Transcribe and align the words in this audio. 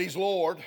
He's 0.00 0.16
Lord. 0.16 0.58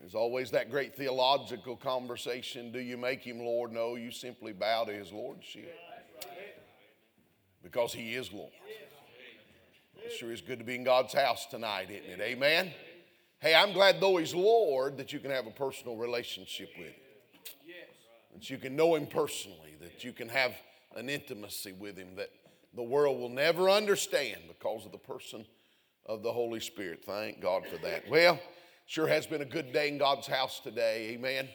There's 0.00 0.14
always 0.14 0.50
that 0.50 0.70
great 0.70 0.94
theological 0.94 1.76
conversation 1.76 2.70
do 2.70 2.78
you 2.78 2.96
make 2.96 3.22
Him 3.22 3.40
Lord? 3.40 3.72
No, 3.72 3.96
you 3.96 4.10
simply 4.10 4.52
bow 4.52 4.84
to 4.84 4.92
His 4.92 5.10
Lordship 5.12 5.74
because 7.62 7.92
He 7.92 8.14
is 8.14 8.32
Lord. 8.32 8.52
It 9.96 10.12
sure 10.12 10.30
is 10.30 10.42
good 10.42 10.58
to 10.58 10.64
be 10.64 10.74
in 10.74 10.84
God's 10.84 11.14
house 11.14 11.46
tonight, 11.46 11.90
isn't 11.90 12.20
it? 12.20 12.20
Amen. 12.20 12.70
Hey, 13.40 13.54
I'm 13.54 13.72
glad 13.72 14.00
though 14.00 14.18
He's 14.18 14.34
Lord 14.34 14.98
that 14.98 15.12
you 15.12 15.18
can 15.18 15.30
have 15.30 15.46
a 15.46 15.50
personal 15.50 15.96
relationship 15.96 16.68
with 16.76 16.88
Him. 16.88 17.74
That 18.34 18.50
you 18.50 18.58
can 18.58 18.76
know 18.76 18.94
Him 18.94 19.06
personally, 19.06 19.74
that 19.80 20.04
you 20.04 20.12
can 20.12 20.28
have 20.28 20.52
an 20.94 21.08
intimacy 21.08 21.72
with 21.72 21.96
Him 21.96 22.16
that 22.16 22.30
the 22.74 22.82
world 22.82 23.18
will 23.18 23.30
never 23.30 23.70
understand 23.70 24.42
because 24.48 24.84
of 24.84 24.92
the 24.92 24.98
person 24.98 25.46
of 26.06 26.22
the 26.22 26.32
Holy 26.32 26.60
Spirit. 26.60 27.04
Thank 27.04 27.40
God 27.40 27.64
for 27.66 27.78
that. 27.78 28.08
Well, 28.08 28.38
sure 28.86 29.06
has 29.06 29.26
been 29.26 29.42
a 29.42 29.46
good 29.46 29.72
day 29.72 29.88
in 29.88 29.98
God's 29.98 30.26
house 30.26 30.60
today. 30.60 31.10
Amen. 31.12 31.48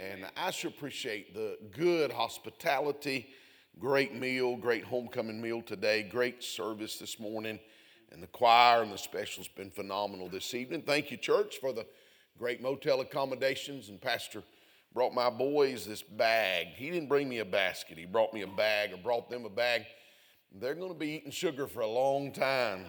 And 0.00 0.26
I 0.36 0.50
sure 0.50 0.70
appreciate 0.70 1.34
the 1.34 1.56
good 1.72 2.10
hospitality, 2.10 3.28
great 3.78 4.14
meal, 4.14 4.56
great 4.56 4.84
homecoming 4.84 5.40
meal 5.40 5.62
today, 5.62 6.02
great 6.02 6.42
service 6.42 6.98
this 6.98 7.20
morning. 7.20 7.60
And 8.10 8.22
the 8.22 8.28
choir 8.28 8.82
and 8.82 8.92
the 8.92 8.98
specials 8.98 9.48
been 9.48 9.70
phenomenal 9.70 10.28
this 10.28 10.54
evening. 10.54 10.82
Thank 10.82 11.10
you, 11.10 11.16
church, 11.16 11.58
for 11.60 11.72
the 11.72 11.86
great 12.38 12.60
motel 12.60 13.00
accommodations. 13.00 13.88
And 13.88 14.00
Pastor 14.00 14.42
brought 14.92 15.14
my 15.14 15.30
boys 15.30 15.86
this 15.86 16.02
bag. 16.02 16.68
He 16.76 16.90
didn't 16.90 17.08
bring 17.08 17.28
me 17.28 17.38
a 17.38 17.44
basket, 17.44 17.98
he 17.98 18.06
brought 18.06 18.32
me 18.32 18.42
a 18.42 18.46
bag 18.46 18.92
or 18.92 18.96
brought 18.96 19.30
them 19.30 19.44
a 19.44 19.50
bag. 19.50 19.84
They're 20.56 20.74
going 20.74 20.92
to 20.92 20.98
be 20.98 21.10
eating 21.10 21.32
sugar 21.32 21.66
for 21.66 21.80
a 21.80 21.88
long 21.88 22.32
time. 22.32 22.84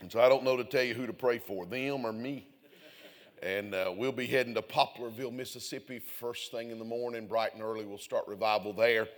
And 0.00 0.10
so 0.10 0.20
I 0.20 0.28
don't 0.28 0.44
know 0.44 0.56
to 0.56 0.64
tell 0.64 0.82
you 0.82 0.94
who 0.94 1.06
to 1.06 1.12
pray 1.12 1.38
for, 1.38 1.66
them 1.66 2.04
or 2.04 2.12
me. 2.12 2.46
And 3.42 3.74
uh, 3.74 3.92
we'll 3.96 4.12
be 4.12 4.26
heading 4.26 4.54
to 4.54 4.62
Poplarville, 4.62 5.32
Mississippi, 5.32 5.98
first 5.98 6.50
thing 6.50 6.70
in 6.70 6.78
the 6.78 6.84
morning, 6.84 7.26
bright 7.26 7.54
and 7.54 7.62
early. 7.62 7.84
We'll 7.84 7.98
start 7.98 8.26
revival 8.26 8.72
there 8.72 9.08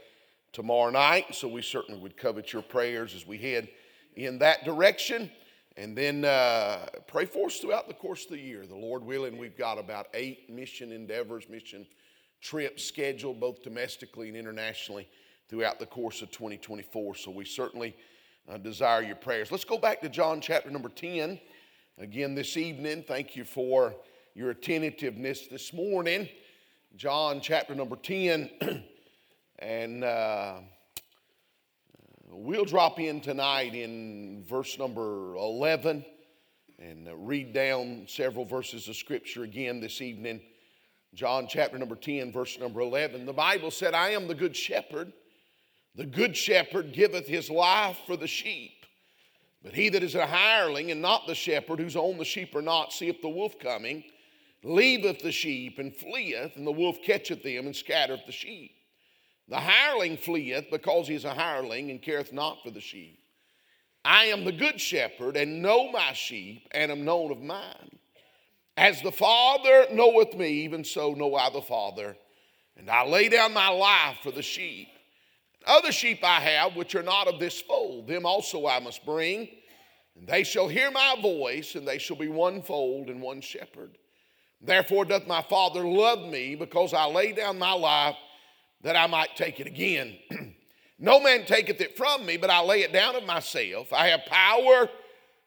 tomorrow 0.53 0.91
night. 0.91 1.35
So 1.35 1.49
we 1.49 1.63
certainly 1.63 2.01
would 2.01 2.17
covet 2.17 2.53
your 2.53 2.63
prayers 2.63 3.15
as 3.15 3.27
we 3.27 3.39
head 3.39 3.69
in 4.17 4.39
that 4.39 4.65
direction. 4.65 5.31
And 5.77 5.97
then 5.97 6.25
uh, 6.25 6.87
pray 7.07 7.25
for 7.25 7.47
us 7.47 7.59
throughout 7.59 7.89
the 7.89 7.95
course 7.95 8.25
of 8.25 8.33
the 8.33 8.41
year. 8.41 8.67
The 8.67 8.75
Lord 8.75 9.03
willing, 9.03 9.39
we've 9.39 9.57
got 9.57 9.79
about 9.79 10.09
eight 10.13 10.51
mission 10.51 10.93
endeavors, 10.93 11.49
mission 11.49 11.87
trips 12.41 12.85
scheduled, 12.85 13.41
both 13.41 13.63
domestically 13.63 14.29
and 14.29 14.37
internationally, 14.37 15.09
throughout 15.49 15.79
the 15.79 15.87
course 15.87 16.23
of 16.23 16.31
2024. 16.31 17.15
So 17.15 17.31
we 17.31 17.45
certainly 17.45 17.97
uh, 18.49 18.59
desire 18.59 19.03
your 19.03 19.17
prayers. 19.17 19.51
Let's 19.51 19.65
go 19.65 19.79
back 19.79 20.01
to 20.03 20.09
John 20.09 20.41
chapter 20.41 20.71
number 20.71 20.89
10 20.89 21.41
again 21.99 22.35
this 22.35 22.57
evening. 22.57 23.05
Thank 23.07 23.37
you 23.37 23.45
for 23.45 23.95
your 24.35 24.51
attentiveness 24.51 25.49
this 25.49 25.73
morning. 25.73 26.29
John 26.97 27.41
chapter 27.41 27.75
number 27.75 27.97
10. 27.97 28.51
and 29.59 30.05
uh, 30.05 30.61
we'll 32.29 32.65
drop 32.65 32.99
in 32.99 33.21
tonight 33.21 33.75
in 33.75 34.45
verse 34.49 34.79
number 34.79 35.35
11 35.35 36.05
and 36.79 37.09
read 37.17 37.53
down 37.53 38.07
several 38.09 38.45
verses 38.45 38.89
of 38.89 38.97
scripture 38.97 39.45
again 39.45 39.81
this 39.81 40.01
evening. 40.01 40.41
John 41.13 41.47
chapter 41.49 41.77
number 41.77 41.97
10, 41.97 42.33
verse 42.33 42.59
number 42.59 42.81
11. 42.81 43.27
The 43.27 43.33
Bible 43.33 43.71
said, 43.71 43.95
I 43.95 44.11
am 44.11 44.29
the 44.29 44.35
good 44.35 44.57
shepherd. 44.57 45.13
The 45.95 46.07
good 46.07 46.37
shepherd 46.37 46.93
giveth 46.93 47.27
his 47.27 47.51
life 47.51 47.99
for 48.07 48.17
the 48.17 48.27
sheep. 48.27 48.73
But 49.63 49.75
he 49.75 49.89
that 49.91 50.03
is 50.03 50.15
a 50.15 50.27
hireling 50.27 50.91
and 50.91 51.03
not 51.03 51.27
the 51.27 51.35
shepherd, 51.35 51.81
whose 51.81 51.97
own 51.97 52.17
the 52.17 52.25
sheep 52.25 52.55
are 52.55 52.63
not, 52.63 52.93
seeth 52.93 53.21
the 53.21 53.29
wolf 53.29 53.59
coming, 53.59 54.05
leaveth 54.63 55.21
the 55.21 55.33
sheep 55.33 55.79
and 55.79 55.95
fleeth, 55.95 56.57
and 56.57 56.67
the 56.67 56.73
wolf 56.73 56.97
catcheth 57.05 57.43
them 57.43 57.67
and 57.67 57.77
scattereth 57.77 58.25
the 58.27 58.33
sheep. 58.33 58.73
The 59.49 59.61
hireling 59.61 60.17
fleeth 60.17 60.71
because 60.71 61.09
he 61.09 61.15
is 61.15 61.25
a 61.25 61.35
hireling 61.35 61.91
and 61.91 62.01
careth 62.01 62.33
not 62.33 62.63
for 62.63 62.71
the 62.71 62.81
sheep. 62.81 63.19
I 64.05 64.27
am 64.27 64.45
the 64.45 64.53
good 64.53 64.81
shepherd 64.81 65.37
and 65.37 65.61
know 65.61 65.91
my 65.91 66.13
sheep 66.15 66.69
and 66.71 66.91
am 66.91 67.05
known 67.05 67.31
of 67.31 67.43
mine. 67.43 67.99
As 68.77 69.03
the 69.03 69.13
Father 69.13 69.87
knoweth 69.93 70.35
me, 70.35 70.49
even 70.65 70.85
so 70.85 71.13
know 71.13 71.35
I 71.35 71.51
the 71.51 71.61
Father. 71.61 72.17
And 72.77 72.89
I 72.89 73.05
lay 73.05 73.29
down 73.29 73.53
my 73.53 73.69
life 73.69 74.19
for 74.23 74.31
the 74.31 74.41
sheep. 74.41 74.89
Other 75.71 75.93
sheep 75.93 76.25
I 76.25 76.41
have 76.41 76.75
which 76.75 76.97
are 76.97 77.03
not 77.03 77.29
of 77.29 77.39
this 77.39 77.61
fold, 77.61 78.09
them 78.09 78.27
also 78.27 78.67
I 78.67 78.81
must 78.81 79.07
bring, 79.07 79.49
and 80.17 80.27
they 80.27 80.43
shall 80.43 80.67
hear 80.67 80.91
my 80.91 81.15
voice, 81.23 81.77
and 81.77 81.87
they 81.87 81.99
shall 81.99 82.17
be 82.17 82.27
one 82.27 82.61
fold 82.61 83.09
and 83.09 83.23
one 83.23 83.41
shepherd. 83.41 83.97
Therefore 84.61 85.05
doth 85.05 85.29
my 85.29 85.43
Father 85.43 85.87
love 85.87 86.29
me, 86.29 86.57
because 86.57 86.93
I 86.93 87.05
lay 87.05 87.31
down 87.31 87.61
my 87.61 87.71
life 87.71 88.17
that 88.83 88.97
I 88.97 89.07
might 89.07 89.37
take 89.37 89.61
it 89.61 89.69
again. 89.69 90.17
no 90.99 91.21
man 91.21 91.45
taketh 91.45 91.81
it 91.81 91.97
from 91.97 92.27
me, 92.27 92.37
but 92.37 92.51
I 92.51 92.65
lay 92.65 92.83
it 92.83 92.93
down 92.93 93.15
of 93.15 93.25
myself. 93.25 93.93
I 93.93 94.09
have 94.09 94.27
power 94.27 94.89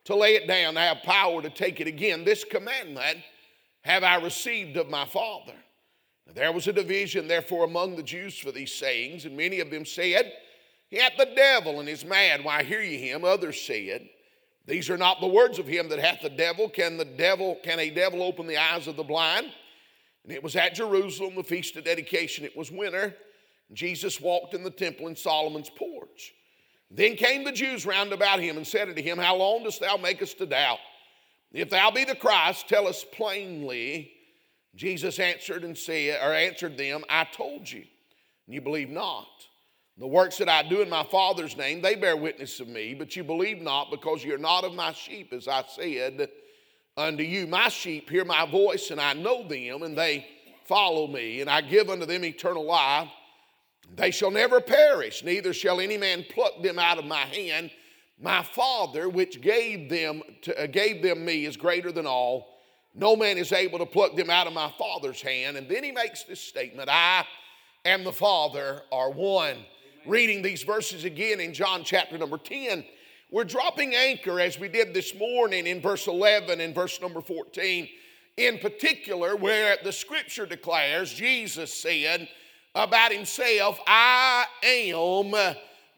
to 0.06 0.16
lay 0.16 0.36
it 0.36 0.48
down, 0.48 0.78
I 0.78 0.86
have 0.86 1.04
power 1.04 1.42
to 1.42 1.50
take 1.50 1.82
it 1.82 1.88
again. 1.88 2.24
This 2.24 2.46
commandment 2.46 3.20
have 3.82 4.06
I 4.06 4.16
received 4.16 4.78
of 4.78 4.90
my 4.90 5.04
Father. 5.04 5.56
There 6.28 6.52
was 6.52 6.68
a 6.68 6.74
division, 6.74 7.28
therefore, 7.28 7.66
among 7.66 7.96
the 7.96 8.04
Jews 8.04 8.38
for 8.38 8.52
these 8.52 8.74
sayings, 8.74 9.26
and 9.26 9.36
many 9.36 9.60
of 9.60 9.70
them 9.70 9.86
said, 9.86 10.32
He 10.90 10.98
hath 10.98 11.18
the 11.18 11.32
devil 11.36 11.80
and 11.80 11.90
is 11.90 12.06
mad. 12.06 12.44
Why 12.44 12.64
hear 12.64 12.82
ye 12.82 12.98
him? 12.98 13.24
Others 13.24 13.62
said, 13.62 14.08
These 14.66 14.90
are 14.90 14.98
not 14.98 15.20
the 15.20 15.28
words 15.28 15.60
of 15.60 15.68
him 15.68 15.90
that 15.90 16.00
hath 16.00 16.22
the 16.22 16.30
devil. 16.30 16.70
Can 16.70 16.98
the 16.98 17.06
devil, 17.06 17.58
can 17.64 17.80
a 17.80 17.90
devil 17.90 18.24
open 18.24 18.48
the 18.48 18.58
eyes 18.58 18.88
of 18.88 18.96
the 18.96 19.04
blind? 19.04 19.52
And 20.24 20.32
it 20.32 20.42
was 20.42 20.56
at 20.56 20.76
Jerusalem, 20.76 21.36
the 21.36 21.44
feast 21.44 21.76
of 21.76 21.84
dedication. 21.84 22.46
It 22.46 22.56
was 22.58 22.72
winter. 22.72 23.16
Jesus 23.74 24.22
walked 24.22 24.54
in 24.54 24.64
the 24.64 24.72
temple 24.72 25.08
in 25.08 25.16
Solomon's 25.16 25.70
porch. 25.70 26.34
Then 26.90 27.16
came 27.16 27.44
the 27.44 27.52
Jews 27.52 27.86
round 27.86 28.14
about 28.14 28.40
him 28.40 28.56
and 28.56 28.66
said 28.66 28.88
unto 28.88 29.02
him, 29.02 29.18
How 29.18 29.36
long 29.36 29.64
dost 29.64 29.82
thou 29.82 29.98
make 29.98 30.22
us 30.22 30.34
to 30.36 30.46
doubt? 30.46 30.80
If 31.52 31.70
thou 31.70 31.92
be 31.92 32.06
the 32.06 32.16
Christ, 32.16 32.70
tell 32.70 32.88
us 32.88 33.04
plainly. 33.12 34.12
Jesus 34.76 35.20
answered 35.20 35.64
and 35.64 35.78
said, 35.78 36.20
or 36.22 36.34
answered 36.34 36.78
them, 36.78 37.04
I 37.10 37.26
told 37.26 37.70
you, 37.70 37.84
and 38.48 38.54
you 38.56 38.62
believe 38.62 38.90
not. 38.90 39.28
The 39.98 40.08
works 40.08 40.38
that 40.40 40.50
I 40.50 40.64
do 40.64 40.82
in 40.82 40.90
my 40.90 41.04
Father's 41.04 41.56
name, 41.56 41.82
they 41.82 41.94
bear 41.94 42.18
witness 42.18 42.60
of 42.60 42.68
me, 42.68 42.96
but 42.96 43.16
you 43.16 43.24
believe 43.24 43.62
not 43.62 43.92
because 43.92 44.24
you're 44.24 44.40
not 44.40 44.64
of 44.64 44.74
my 44.74 44.92
sheep, 44.92 45.32
as 45.32 45.48
I 45.48 45.64
said 45.68 46.30
unto 46.98 47.24
you. 47.24 47.46
My 47.46 47.70
sheep 47.70 48.10
hear 48.10 48.26
my 48.26 48.50
voice, 48.50 48.90
and 48.90 49.00
I 49.00 49.14
know 49.14 49.48
them, 49.48 49.84
and 49.84 49.96
they 49.96 50.26
follow 50.66 51.06
me, 51.06 51.42
and 51.42 51.50
I 51.50 51.62
give 51.62 51.90
unto 51.92 52.08
them 52.08 52.26
eternal 52.26 52.66
life. 52.66 53.10
They 53.96 54.10
shall 54.10 54.32
never 54.32 54.60
perish, 54.60 55.24
neither 55.24 55.54
shall 55.54 55.80
any 55.80 55.98
man 55.98 56.26
pluck 56.28 56.64
them 56.64 56.80
out 56.80 56.98
of 56.98 57.06
my 57.06 57.26
hand. 57.26 57.70
My 58.20 58.42
Father, 58.42 59.10
which 59.10 59.42
gave 59.42 59.90
them, 59.90 60.24
to, 60.44 60.64
uh, 60.64 60.68
gave 60.68 61.04
them 61.04 61.24
me, 61.24 61.46
is 61.46 61.58
greater 61.58 61.92
than 61.92 62.08
all 62.08 62.53
no 62.96 63.16
man 63.16 63.38
is 63.38 63.52
able 63.52 63.80
to 63.80 63.86
pluck 63.86 64.16
them 64.16 64.30
out 64.30 64.48
of 64.48 64.54
my 64.54 64.72
Father's 64.78 65.22
hand. 65.22 65.58
And 65.58 65.68
then 65.68 65.84
he 65.84 65.92
makes 65.92 66.24
this 66.24 66.40
statement 66.40 66.90
I 66.92 67.26
and 67.86 68.06
the 68.06 68.14
Father 68.14 68.82
are 68.92 69.12
one. 69.12 69.58
Reading 70.06 70.42
these 70.42 70.64
verses 70.64 71.06
again 71.06 71.40
in 71.40 71.54
John 71.54 71.84
chapter 71.84 72.18
number 72.18 72.38
10, 72.38 72.84
we're 73.32 73.46
dropping 73.46 73.96
anchor 73.96 74.40
as 74.40 74.60
we 74.60 74.68
did 74.68 74.94
this 74.94 75.16
morning 75.16 75.66
in 75.66 75.82
verse 75.82 76.08
11 76.08 76.60
and 76.62 76.76
verse 76.76 77.02
number 77.02 77.22
14. 77.22 77.88
In 78.38 78.60
particular, 78.60 79.36
where 79.36 79.78
the 79.84 79.92
scripture 79.92 80.46
declares, 80.46 81.14
Jesus 81.14 81.74
said 81.74 82.28
about 82.76 83.12
himself, 83.12 83.80
I 83.88 84.46
am 84.64 85.32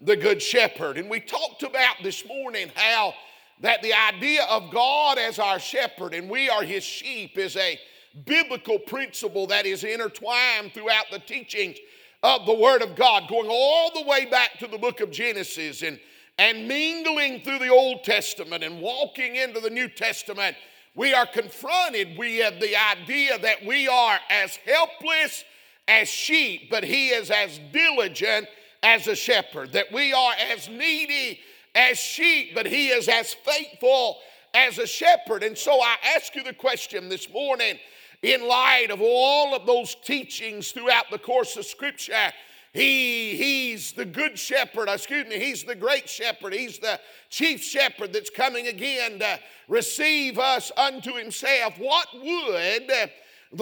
the 0.02 0.16
good 0.16 0.42
shepherd. 0.42 0.98
And 0.98 1.10
we 1.10 1.20
talked 1.20 1.64
about 1.64 1.96
this 2.04 2.26
morning 2.26 2.72
how 2.76 3.14
that 3.62 3.82
the 3.82 3.94
idea 3.94 4.44
of 4.50 4.72
God 4.72 5.18
as 5.18 5.40
our 5.40 5.60
shepherd 5.60 6.14
and 6.14 6.30
we 6.30 6.50
are 6.50 6.64
his 6.64 6.84
sheep 6.84 7.38
is 7.38 7.56
a 7.56 7.80
biblical 8.26 8.80
principle 8.80 9.48
that 9.48 9.66
is 9.66 9.84
intertwined 9.84 10.74
throughout 10.74 11.06
the 11.12 11.20
teachings 11.20 11.78
of 12.24 12.46
the 12.46 12.54
Word 12.54 12.82
of 12.82 12.96
God, 12.96 13.28
going 13.30 13.50
all 13.50 13.92
the 13.94 14.08
way 14.08 14.26
back 14.26 14.58
to 14.60 14.68
the 14.68 14.78
book 14.78 15.00
of 15.00 15.12
Genesis 15.12 15.84
and, 15.84 16.00
and 16.38 16.68
mingling 16.68 17.42
through 17.42 17.60
the 17.60 17.70
Old 17.70 18.04
Testament 18.04 18.64
and 18.64 18.82
walking 18.82 19.36
into 19.36 19.60
the 19.60 19.70
New 19.70 19.88
Testament. 19.88 20.56
We 20.96 21.14
are 21.14 21.26
confronted, 21.26 22.18
with 22.18 22.60
the 22.60 22.76
idea 22.76 23.38
that 23.38 23.66
we 23.66 23.88
are 23.88 24.18
as 24.30 24.56
helpless 24.56 25.44
as 25.88 26.08
sheep, 26.08 26.70
but 26.72 26.84
He 26.84 27.10
is 27.10 27.30
as 27.30 27.60
diligent 27.72 28.48
as 28.82 29.08
a 29.08 29.16
shepherd, 29.16 29.74
that 29.74 29.92
we 29.92 30.14
are 30.14 30.34
as 30.52 30.70
needy 30.70 31.40
as 31.76 32.00
sheep, 32.00 32.56
but 32.56 32.66
he 32.66 32.88
is 32.88 33.08
as 33.08 33.34
faithful 33.34 34.18
as 34.54 34.80
a 34.80 34.88
shepherd. 34.88 35.44
And 35.44 35.58
so 35.58 35.82
I 35.82 35.98
ask 36.16 36.34
you 36.36 36.44
the 36.44 36.54
question 36.54 37.10
this 37.10 37.30
morning 37.30 37.78
in 38.22 38.48
light 38.48 38.88
of 38.90 39.02
all 39.02 39.54
of 39.54 39.66
those 39.66 39.96
teachings 40.04 40.72
throughout 40.72 41.12
the 41.12 41.20
course 41.20 41.58
of 41.58 41.66
Scripture. 41.66 42.32
he, 42.72 43.36
he's 43.36 43.92
the 43.92 44.06
good 44.06 44.40
shepherd, 44.40 44.90
excuse 44.90 45.28
me, 45.28 45.38
he's 45.38 45.64
the 45.64 45.76
great 45.76 46.10
shepherd. 46.10 46.54
He's 46.54 46.80
the 46.80 47.00
chief 47.30 47.62
shepherd 47.62 48.14
that's 48.14 48.30
coming 48.30 48.68
again 48.68 49.20
to 49.20 49.40
receive 49.68 50.40
us 50.40 50.72
unto 50.78 51.14
himself. 51.14 51.78
What 51.78 52.08
would 52.14 52.88
the 52.88 53.12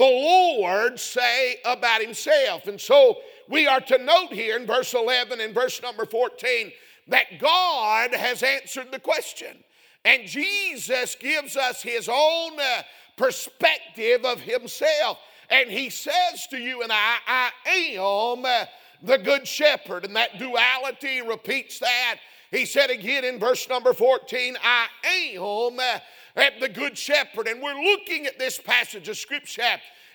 Lord 0.02 0.98
say 0.98 1.56
about 1.64 2.00
himself? 2.00 2.68
And 2.68 2.80
so 2.80 3.18
we 3.48 3.66
are 3.66 3.80
to 3.80 3.98
note 3.98 4.32
here 4.32 4.56
in 4.56 4.66
verse 4.66 4.94
11 4.94 5.40
and 5.40 5.52
verse 5.52 5.82
number 5.82 6.06
14 6.06 6.72
that 7.08 7.38
God 7.38 8.14
has 8.14 8.42
answered 8.42 8.90
the 8.90 8.98
question. 8.98 9.56
And 10.04 10.26
Jesus 10.26 11.16
gives 11.18 11.56
us 11.56 11.82
his 11.82 12.08
own 12.08 12.58
uh, 12.60 12.82
perspective 13.16 14.24
of 14.24 14.40
himself. 14.40 15.18
And 15.50 15.70
he 15.70 15.90
says 15.90 16.46
to 16.50 16.58
you 16.58 16.82
and 16.82 16.92
I, 16.92 17.16
I 17.26 17.50
am 17.72 18.44
uh, 18.44 18.66
the 19.02 19.18
good 19.18 19.46
shepherd. 19.46 20.04
And 20.04 20.16
that 20.16 20.38
duality 20.38 21.22
repeats 21.22 21.78
that. 21.78 22.16
He 22.50 22.66
said 22.66 22.90
again 22.90 23.24
in 23.24 23.38
verse 23.38 23.68
number 23.68 23.92
14, 23.92 24.56
I 24.62 24.86
am 25.04 25.78
uh, 25.78 26.50
the 26.60 26.68
good 26.68 26.96
shepherd. 26.96 27.48
And 27.48 27.62
we're 27.62 27.82
looking 27.82 28.26
at 28.26 28.38
this 28.38 28.58
passage 28.58 29.08
of 29.08 29.16
scripture 29.16 29.62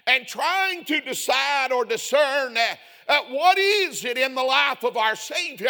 and 0.08 0.26
trying 0.28 0.86
to 0.86 1.02
decide 1.02 1.72
or 1.72 1.86
discern 1.86 2.58
what 3.30 3.58
is 3.58 4.06
it 4.06 4.18
in 4.18 4.36
the 4.36 4.44
life 4.44 4.84
of 4.84 4.98
our 4.98 5.16
Savior 5.16 5.70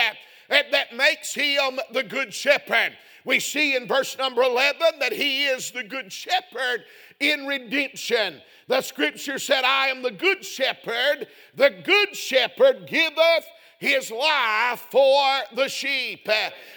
that 0.49 0.95
makes 0.95 1.33
him 1.33 1.79
the 1.91 2.03
good 2.03 2.33
shepherd. 2.33 2.97
We 3.25 3.39
see 3.39 3.75
in 3.75 3.87
verse 3.87 4.17
number 4.17 4.41
11 4.41 4.99
that 4.99 5.13
he 5.13 5.45
is 5.45 5.71
the 5.71 5.83
good 5.83 6.11
shepherd 6.11 6.83
in 7.19 7.45
redemption. 7.45 8.41
The 8.67 8.81
scripture 8.81 9.39
said, 9.39 9.63
I 9.63 9.87
am 9.87 10.01
the 10.01 10.11
good 10.11 10.43
shepherd. 10.43 11.27
The 11.55 11.69
good 11.83 12.15
shepherd 12.15 12.87
giveth 12.87 13.45
his 13.79 14.11
life 14.11 14.85
for 14.91 15.39
the 15.55 15.67
sheep. 15.67 16.27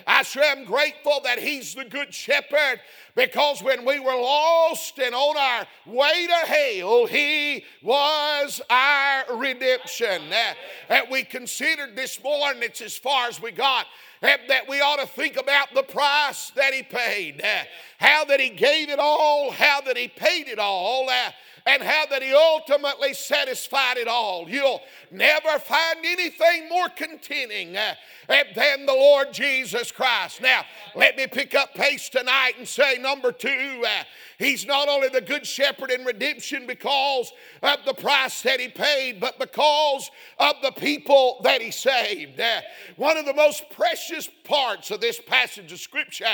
I 0.06 0.22
sure 0.22 0.42
am 0.44 0.64
grateful 0.64 1.20
that 1.24 1.38
he's 1.38 1.74
the 1.74 1.84
good 1.84 2.14
shepherd 2.14 2.80
because 3.14 3.62
when 3.62 3.84
we 3.84 4.00
were 4.00 4.14
lost 4.14 4.98
and 4.98 5.14
on 5.14 5.36
our 5.36 5.66
way 5.84 6.26
to 6.26 6.46
hell, 6.46 7.06
He 7.06 7.64
was 7.82 8.62
our 8.70 9.36
redemption. 9.36 10.30
That 10.88 11.10
we 11.10 11.24
considered 11.24 11.94
this 11.94 12.22
morning, 12.22 12.62
it's 12.62 12.80
as 12.80 12.96
far 12.96 13.28
as 13.28 13.42
we 13.42 13.50
got 13.50 13.86
uh, 14.22 14.36
that 14.46 14.68
we 14.68 14.80
ought 14.80 15.00
to 15.00 15.06
think 15.06 15.36
about 15.36 15.74
the 15.74 15.82
price 15.82 16.50
that 16.50 16.72
he 16.72 16.82
paid, 16.82 17.42
uh, 17.42 17.64
how 17.98 18.24
that 18.24 18.38
he 18.38 18.50
gave 18.50 18.88
it 18.88 19.00
all, 19.00 19.50
how 19.50 19.80
that 19.80 19.96
he 19.96 20.06
paid 20.06 20.46
it 20.46 20.60
all, 20.60 21.10
and 21.66 21.82
how 21.82 22.06
that 22.06 22.22
he 22.22 22.32
ultimately 22.32 23.14
satisfied 23.14 23.96
it 23.96 24.08
all. 24.08 24.48
You'll 24.48 24.80
never 25.10 25.58
find 25.58 25.98
anything 26.04 26.68
more 26.68 26.88
contenting 26.88 27.76
uh, 27.76 27.94
than 28.28 28.86
the 28.86 28.92
Lord 28.92 29.32
Jesus 29.32 29.92
Christ. 29.92 30.40
Now, 30.40 30.64
let 30.94 31.16
me 31.16 31.26
pick 31.26 31.54
up 31.54 31.74
pace 31.74 32.08
tonight 32.08 32.54
and 32.58 32.66
say, 32.66 32.98
number 32.98 33.32
two, 33.32 33.84
uh, 33.86 34.04
he's 34.38 34.66
not 34.66 34.88
only 34.88 35.08
the 35.08 35.20
good 35.20 35.46
shepherd 35.46 35.90
in 35.90 36.04
redemption 36.04 36.66
because 36.66 37.32
of 37.62 37.78
the 37.86 37.94
price 37.94 38.42
that 38.42 38.60
he 38.60 38.68
paid, 38.68 39.20
but 39.20 39.38
because 39.38 40.10
of 40.38 40.56
the 40.62 40.72
people 40.72 41.40
that 41.44 41.60
he 41.60 41.70
saved. 41.70 42.40
Uh, 42.40 42.60
one 42.96 43.16
of 43.16 43.26
the 43.26 43.34
most 43.34 43.64
precious 43.70 44.28
parts 44.44 44.90
of 44.90 45.00
this 45.00 45.20
passage 45.20 45.72
of 45.72 45.80
Scripture 45.80 46.24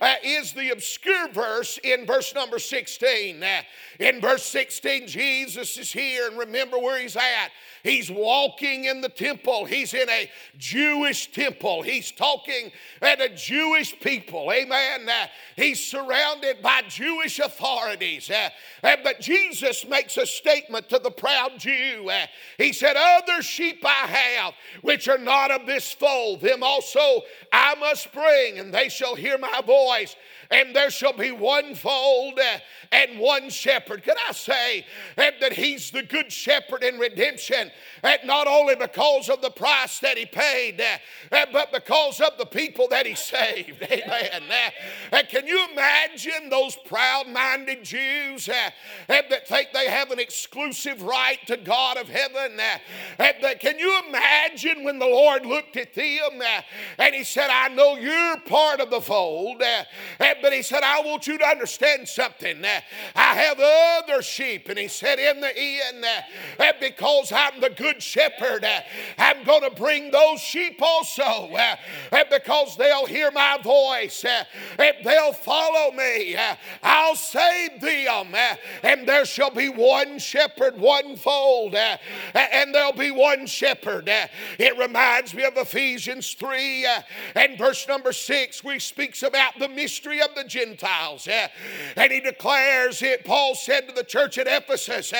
uh, 0.00 0.14
is 0.24 0.52
the 0.52 0.70
obscure 0.70 1.28
verse 1.32 1.78
in 1.84 2.06
verse 2.06 2.34
number 2.34 2.58
16. 2.58 3.42
Uh, 3.42 3.62
in 3.98 4.20
verse 4.20 4.44
16, 4.44 4.69
Jesus 5.06 5.76
is 5.76 5.92
here, 5.92 6.28
and 6.28 6.38
remember 6.38 6.78
where 6.78 7.00
he's 7.00 7.16
at. 7.16 7.50
He's 7.82 8.10
walking 8.10 8.84
in 8.84 9.00
the 9.00 9.08
temple. 9.08 9.64
He's 9.64 9.94
in 9.94 10.08
a 10.08 10.30
Jewish 10.58 11.32
temple. 11.32 11.82
He's 11.82 12.10
talking 12.10 12.72
at 13.00 13.20
a 13.20 13.28
Jewish 13.30 13.98
people. 14.00 14.52
Amen. 14.52 15.08
Uh, 15.08 15.26
he's 15.56 15.84
surrounded 15.84 16.62
by 16.62 16.82
Jewish 16.88 17.38
authorities. 17.38 18.30
Uh, 18.30 18.50
uh, 18.84 18.96
but 19.02 19.20
Jesus 19.20 19.86
makes 19.86 20.16
a 20.16 20.26
statement 20.26 20.88
to 20.90 20.98
the 20.98 21.10
proud 21.10 21.58
Jew. 21.58 22.10
Uh, 22.10 22.26
he 22.58 22.72
said, 22.72 22.96
Other 22.96 23.42
sheep 23.42 23.82
I 23.84 24.06
have, 24.06 24.54
which 24.82 25.08
are 25.08 25.18
not 25.18 25.50
of 25.50 25.66
this 25.66 25.92
fold, 25.92 26.42
them 26.42 26.62
also 26.62 27.22
I 27.52 27.74
must 27.76 28.12
bring, 28.12 28.58
and 28.58 28.72
they 28.74 28.88
shall 28.88 29.14
hear 29.14 29.38
my 29.38 29.62
voice 29.66 30.16
and 30.50 30.74
there 30.74 30.90
shall 30.90 31.12
be 31.12 31.30
one 31.30 31.74
fold 31.74 32.38
uh, 32.38 32.58
and 32.92 33.18
one 33.18 33.50
shepherd. 33.50 34.02
Can 34.02 34.16
I 34.28 34.32
say 34.32 34.86
uh, 35.16 35.30
that 35.40 35.52
He's 35.52 35.90
the 35.90 36.02
good 36.02 36.32
shepherd 36.32 36.82
in 36.82 36.98
redemption, 36.98 37.69
uh, 38.02 38.16
not 38.24 38.46
only 38.46 38.74
because 38.74 39.28
of 39.28 39.42
the 39.42 39.50
price 39.50 39.98
that 40.00 40.16
He 40.16 40.26
paid, 40.26 40.80
eh, 40.80 40.98
eh, 41.32 41.46
but 41.52 41.72
because 41.72 42.20
of 42.20 42.38
the 42.38 42.46
people 42.46 42.88
that 42.88 43.06
He 43.06 43.14
saved? 43.14 43.82
Amen. 43.90 44.42
Eh, 44.50 44.70
and 45.12 45.28
Can 45.28 45.46
you 45.46 45.66
imagine 45.72 46.48
those 46.48 46.76
proud 46.86 47.28
minded 47.28 47.84
Jews 47.84 48.46
that 48.46 49.48
think 49.48 49.68
they 49.72 49.88
have 49.88 50.10
an 50.10 50.18
exclusive 50.18 51.02
right 51.02 51.38
to 51.46 51.56
God 51.56 51.96
of 51.96 52.08
heaven? 52.08 52.58
Can 53.60 53.78
you 53.78 54.02
imagine 54.08 54.84
when 54.84 54.98
the 54.98 55.06
Lord 55.06 55.44
looked 55.46 55.76
at 55.76 55.94
them 55.94 56.42
and 56.98 57.14
He 57.14 57.24
said, 57.24 57.50
I 57.50 57.68
know 57.68 57.96
you're 57.96 58.40
part 58.40 58.80
of 58.80 58.90
the 58.90 59.00
fold, 59.00 59.62
but 60.18 60.52
he 60.52 60.62
said, 60.62 60.82
I 60.82 61.00
want 61.02 61.26
you 61.26 61.38
to 61.38 61.46
understand 61.46 62.08
something. 62.08 62.64
I 63.14 63.34
have 63.34 63.58
other 63.60 64.22
sheep. 64.22 64.68
And 64.68 64.78
he 64.78 64.88
said, 64.88 65.18
In 65.18 65.40
the 65.40 65.56
end, 65.56 66.04
because 66.80 67.32
I'm 67.32 67.59
the 67.60 67.70
good 67.70 68.02
shepherd, 68.02 68.64
uh, 68.64 68.80
I'm 69.18 69.44
going 69.44 69.62
to 69.62 69.70
bring 69.70 70.10
those 70.10 70.40
sheep 70.40 70.80
also. 70.80 71.22
Uh, 71.22 71.76
because 72.30 72.76
they'll 72.76 73.06
hear 73.06 73.30
my 73.30 73.58
voice, 73.62 74.24
uh, 74.24 74.44
and 74.78 74.94
they'll 75.04 75.32
follow 75.32 75.92
me. 75.92 76.36
I'll 76.82 77.16
save 77.16 77.80
them. 77.80 78.34
And 78.82 79.06
there 79.06 79.24
shall 79.24 79.50
be 79.50 79.68
one 79.68 80.18
shepherd, 80.18 80.78
one 80.78 81.16
fold, 81.16 81.74
and 81.74 82.74
there'll 82.74 82.92
be 82.92 83.10
one 83.10 83.46
shepherd. 83.46 84.08
It 84.58 84.78
reminds 84.78 85.34
me 85.34 85.44
of 85.44 85.56
Ephesians 85.56 86.34
3 86.34 86.86
and 87.34 87.58
verse 87.58 87.86
number 87.88 88.12
6, 88.12 88.64
which 88.64 88.86
speaks 88.86 89.22
about 89.22 89.58
the 89.58 89.68
mystery 89.68 90.22
of 90.22 90.34
the 90.34 90.44
Gentiles. 90.44 91.28
And 91.96 92.12
he 92.12 92.20
declares 92.20 93.02
it, 93.02 93.24
Paul 93.24 93.54
said 93.54 93.88
to 93.88 93.94
the 93.94 94.04
church 94.04 94.38
at 94.38 94.46
Ephesus, 94.46 95.12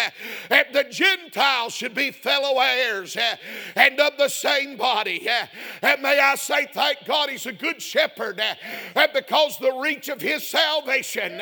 that 0.48 0.72
the 0.72 0.84
Gentiles 0.84 1.74
should 1.74 1.94
be 1.94 2.10
fellow 2.30 2.60
heirs 2.60 3.16
eh, 3.16 3.34
and 3.74 3.98
of 3.98 4.16
the 4.16 4.28
same 4.28 4.76
body. 4.76 5.28
Eh. 5.28 5.46
And 5.82 6.00
may 6.00 6.20
I 6.20 6.36
say, 6.36 6.68
thank 6.72 7.04
God 7.04 7.28
he's 7.28 7.46
a 7.46 7.52
good 7.52 7.82
shepherd 7.82 8.40
eh, 8.40 9.06
because 9.12 9.58
the 9.58 9.72
reach 9.72 10.08
of 10.08 10.20
his 10.20 10.46
salvation 10.46 11.40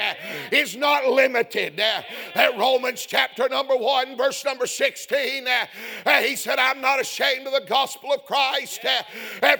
is 0.50 0.76
not 0.76 1.06
limited. 1.06 1.82
Romans 2.56 3.04
chapter 3.06 3.48
number 3.50 3.76
1, 3.76 4.16
verse 4.16 4.42
number 4.44 4.66
16, 4.66 5.46
he 6.20 6.36
said, 6.36 6.58
I'm 6.58 6.80
not 6.80 7.00
ashamed 7.00 7.46
of 7.46 7.52
the 7.52 7.66
gospel 7.68 8.12
of 8.12 8.24
Christ, 8.24 8.80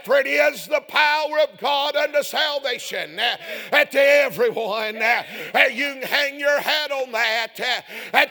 for 0.04 0.16
it 0.16 0.26
is 0.26 0.66
the 0.66 0.80
power 0.88 1.40
of 1.40 1.58
God 1.58 1.94
unto 1.94 2.22
salvation 2.22 3.16
to 3.16 4.00
everyone. 4.00 4.94
You 4.94 5.94
can 5.94 6.02
hang 6.02 6.40
your 6.40 6.60
hat 6.60 6.90
on 6.90 7.12
that. 7.12 7.56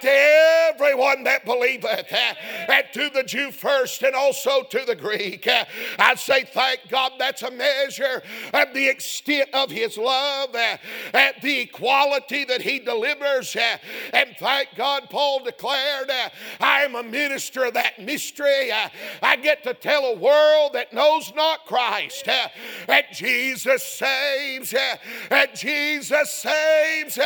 To 0.01 0.10
everyone 0.74 1.24
that 1.24 1.45
believeth, 1.45 2.12
to 2.94 3.10
the 3.10 3.24
Jew 3.24 3.51
first 3.51 4.01
and 4.03 4.15
also 4.15 4.63
to 4.63 4.84
the 4.86 4.96
Greek. 4.96 5.48
I 6.00 6.15
say, 6.15 6.44
thank 6.44 6.82
God, 6.89 7.13
that's 7.20 7.44
a 7.44 7.51
measure 7.51 8.24
of 8.53 8.74
the 8.74 8.88
extent 8.88 9.50
of 9.53 9.70
His 9.70 9.98
love, 9.98 10.56
at 10.56 11.41
the 11.41 11.62
equality 11.62 12.46
that 12.46 12.62
He 12.62 12.79
delivers. 12.79 13.56
And 14.13 14.36
thank 14.39 14.70
God, 14.75 15.10
Paul 15.10 15.44
declared, 15.44 16.10
I 16.60 16.84
am 16.84 16.96
a 16.96 17.03
minister 17.03 17.65
of 17.65 17.74
that 17.74 18.00
mystery. 18.00 18.72
I 19.22 19.36
get 19.36 19.63
to 19.63 19.74
tell 19.74 20.06
a 20.06 20.15
world 20.15 20.74
that 20.74 20.94
knows 20.94 21.34
not 21.36 21.65
Christ 21.65 22.25
that 22.25 23.12
Jesus 23.13 23.84
saves, 23.84 24.72
that 24.72 25.56
Jesus 25.56 26.34
saves, 26.34 27.20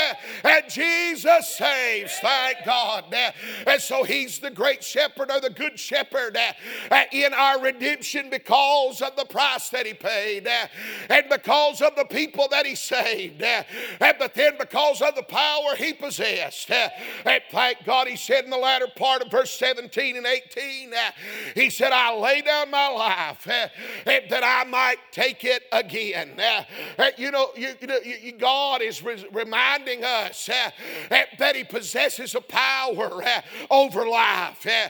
and 0.43 0.63
Jesus 0.69 1.55
saves. 1.55 2.13
Thank 2.21 2.57
God. 2.65 3.13
And 3.67 3.81
so 3.81 4.03
he's 4.03 4.39
the 4.39 4.51
great 4.51 4.83
shepherd 4.83 5.29
of 5.29 5.41
the 5.41 5.50
good 5.51 5.79
shepherd 5.79 6.37
uh, 6.37 6.53
uh, 6.91 7.03
in 7.11 7.33
our 7.33 7.61
redemption 7.61 8.29
because 8.29 9.01
of 9.01 9.15
the 9.15 9.25
price 9.25 9.69
that 9.69 9.85
he 9.85 9.93
paid 9.93 10.47
uh, 10.47 10.67
and 11.09 11.25
because 11.29 11.81
of 11.81 11.95
the 11.95 12.05
people 12.05 12.47
that 12.51 12.65
he 12.65 12.75
saved. 12.75 13.41
And 13.41 13.65
but 14.19 14.33
then 14.33 14.53
because 14.59 15.01
of 15.01 15.15
the 15.15 15.23
power 15.23 15.75
he 15.77 15.93
possessed. 15.93 16.69
And 16.71 17.41
thank 17.51 17.83
God 17.85 18.07
he 18.07 18.15
said 18.15 18.43
in 18.43 18.49
the 18.49 18.57
latter 18.57 18.87
part 18.95 19.21
of 19.21 19.31
verse 19.31 19.51
17 19.51 20.17
and 20.17 20.25
18, 20.25 20.93
he 21.55 21.69
said, 21.69 21.91
I 21.91 22.15
lay 22.15 22.41
down 22.41 22.71
my 22.71 22.89
life 22.89 23.45
that 23.45 24.43
I 24.43 24.69
might 24.69 24.97
take 25.11 25.43
it 25.43 25.63
again. 25.71 26.41
You 27.17 27.31
know, 27.31 27.51
God 28.39 28.81
is 28.81 29.03
re- 29.03 29.25
reminding 29.31 30.03
us 30.03 30.49
uh, 30.49 30.71
that 31.09 31.55
He 31.55 31.63
possesses 31.63 32.35
a 32.35 32.41
power 32.41 33.23
uh, 33.23 33.41
over 33.69 34.07
life. 34.07 34.65
Uh, 34.65 34.89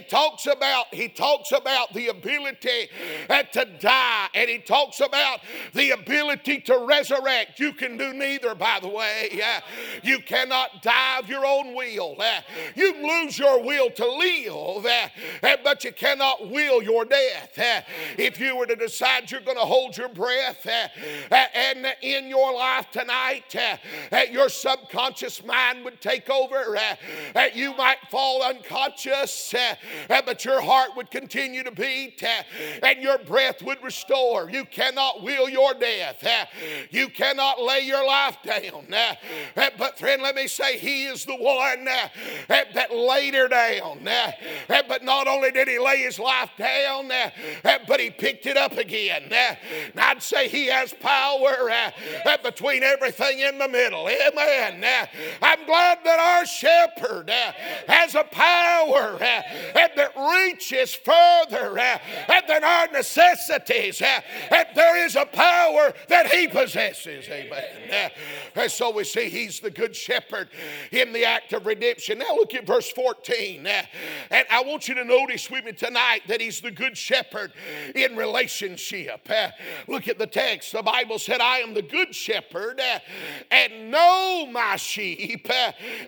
he 0.00 0.08
talks 0.08 0.46
about 0.46 0.86
he 0.94 1.08
talks 1.08 1.52
about 1.52 1.92
the 1.92 2.08
ability 2.08 2.88
uh, 3.28 3.42
to 3.42 3.66
die, 3.78 4.28
and 4.34 4.48
he 4.48 4.58
talks 4.58 5.00
about 5.00 5.40
the 5.74 5.90
ability 5.90 6.60
to 6.62 6.86
resurrect. 6.88 7.60
You 7.60 7.72
can 7.72 7.96
do 7.96 8.12
neither, 8.12 8.54
by 8.54 8.78
the 8.80 8.88
way. 8.88 9.40
Uh, 9.44 9.60
you 10.02 10.20
cannot 10.20 10.82
die 10.82 11.18
of 11.18 11.28
your 11.28 11.44
own 11.44 11.74
will. 11.74 12.16
Uh, 12.18 12.40
you 12.74 12.94
can 12.94 13.06
lose 13.06 13.38
your 13.38 13.62
will 13.62 13.90
to 13.90 14.06
live, 14.06 14.86
uh, 14.86 15.56
but 15.62 15.84
you 15.84 15.92
cannot 15.92 16.48
will 16.48 16.82
your 16.82 17.04
death. 17.04 17.58
if 18.16 18.40
you 18.40 18.56
were 18.56 18.66
to 18.66 18.76
decide 18.76 19.30
you're 19.30 19.40
going 19.40 19.56
to 19.56 19.62
hold 19.62 19.96
your 19.96 20.08
breath, 20.08 20.66
and 21.30 21.86
in 22.02 22.28
your 22.28 22.54
life 22.54 22.86
tonight, 22.90 23.54
your 24.30 24.48
subconscious 24.48 25.44
mind 25.44 25.84
would 25.84 26.00
take 26.00 26.30
over. 26.30 26.78
You 27.54 27.76
might 27.76 27.98
fall 28.10 28.42
unconscious, 28.42 29.54
but 30.08 30.44
your 30.44 30.60
heart 30.60 30.90
would 30.96 31.10
continue 31.10 31.62
to 31.62 31.70
beat, 31.70 32.22
eh, 32.22 32.42
and 32.82 33.02
your 33.02 33.18
breath 33.18 33.62
would 33.62 33.82
restore. 33.82 34.50
You 34.50 34.64
cannot 34.64 35.22
will 35.22 35.48
your 35.48 35.74
death. 35.74 36.22
Eh. 36.22 36.44
You 36.90 37.08
cannot 37.08 37.60
lay 37.60 37.80
your 37.80 38.06
life 38.06 38.36
down. 38.44 38.86
Eh. 38.92 39.70
But, 39.78 39.98
friend, 39.98 40.22
let 40.22 40.34
me 40.34 40.46
say, 40.46 40.78
He 40.78 41.04
is 41.04 41.24
the 41.24 41.36
one 41.36 41.84
that 41.84 42.94
laid 42.94 43.34
her 43.34 43.48
down. 43.48 44.08
But 44.68 45.04
not 45.04 45.28
only 45.28 45.50
did 45.50 45.68
He 45.68 45.78
lay 45.78 45.98
His 45.98 46.18
life 46.18 46.50
down, 46.56 47.10
but 47.62 48.00
He 48.00 48.10
picked 48.10 48.46
it 48.46 48.56
up 48.56 48.76
again. 48.76 49.24
And 49.32 50.00
I'd 50.00 50.22
say 50.22 50.48
He 50.48 50.66
has 50.66 50.92
power 50.94 51.70
between 52.42 52.82
everything 52.82 53.40
in 53.40 53.58
the 53.58 53.68
middle. 53.68 54.08
Amen. 54.08 54.84
I'm 55.42 55.66
glad 55.66 55.98
that 56.04 56.18
our 56.18 56.46
shepherd 56.46 57.30
has 57.86 58.14
a 58.14 58.24
power 58.24 59.18
that 59.74 60.12
reaches 60.16 60.94
further 60.94 61.78
uh, 61.78 61.98
than 62.46 62.64
our 62.64 62.88
necessities. 62.88 64.02
Uh, 64.02 64.20
and 64.50 64.66
there 64.74 65.04
is 65.04 65.16
a 65.16 65.26
power 65.26 65.92
that 66.08 66.30
He 66.30 66.48
possesses. 66.48 67.28
Amen. 67.28 67.64
Uh, 67.90 68.08
and 68.60 68.70
so 68.70 68.90
we 68.90 69.04
see 69.04 69.28
He's 69.28 69.60
the 69.60 69.70
good 69.70 69.94
shepherd 69.94 70.48
in 70.92 71.12
the 71.12 71.24
act 71.24 71.52
of 71.52 71.66
redemption. 71.66 72.18
Now 72.18 72.34
look 72.34 72.54
at 72.54 72.66
verse 72.66 72.90
14. 72.90 73.66
And 73.66 74.46
I 74.50 74.62
want 74.62 74.88
you 74.88 74.94
to 74.94 75.04
notice 75.04 75.50
with 75.50 75.64
me 75.64 75.72
tonight 75.72 76.22
that 76.28 76.40
He's 76.40 76.60
the 76.60 76.70
good 76.70 76.96
shepherd 76.96 77.52
in 77.94 78.16
relationship. 78.16 79.28
Look 79.88 80.08
at 80.08 80.18
the 80.18 80.26
text. 80.26 80.72
The 80.72 80.82
Bible 80.82 81.18
said, 81.18 81.40
I 81.40 81.58
am 81.58 81.74
the 81.74 81.82
good 81.82 82.14
shepherd 82.14 82.80
and 83.50 83.90
know 83.90 84.46
my 84.50 84.76
sheep 84.76 85.48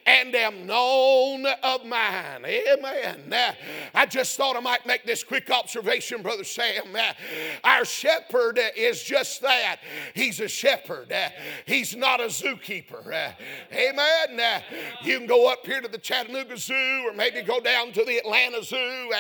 and 0.07 0.35
am 0.35 0.67
known 0.67 1.47
of 1.63 1.85
mine. 1.85 2.45
Amen. 2.45 3.52
I 3.95 4.07
just 4.07 4.37
thought 4.37 4.57
I 4.57 4.61
might 4.61 4.87
make 4.87 5.05
this 5.05 5.23
quick 5.23 5.51
observation, 5.51 6.23
Brother 6.23 6.45
Sam. 6.45 6.97
Our 7.65 7.85
shepherd 7.85 8.59
is 8.77 9.03
just 9.03 9.43
that. 9.43 9.77
He's 10.15 10.41
a 10.41 10.49
shepherd. 10.49 11.13
He's 11.67 11.97
not 11.97 12.21
a 12.21 12.25
zookeeper. 12.25 13.35
Amen. 13.73 14.63
You 15.03 15.19
can 15.19 15.27
go 15.27 15.51
up 15.51 15.65
here 15.67 15.81
to 15.81 15.89
the 15.89 15.99
Chattanooga 15.99 16.57
Zoo 16.57 17.05
or 17.07 17.13
maybe 17.13 17.43
go 17.43 17.61
down 17.61 17.93
to 17.93 18.05
the 18.05 18.19
Atlanta 18.19 18.63
Zoo, 18.63 19.11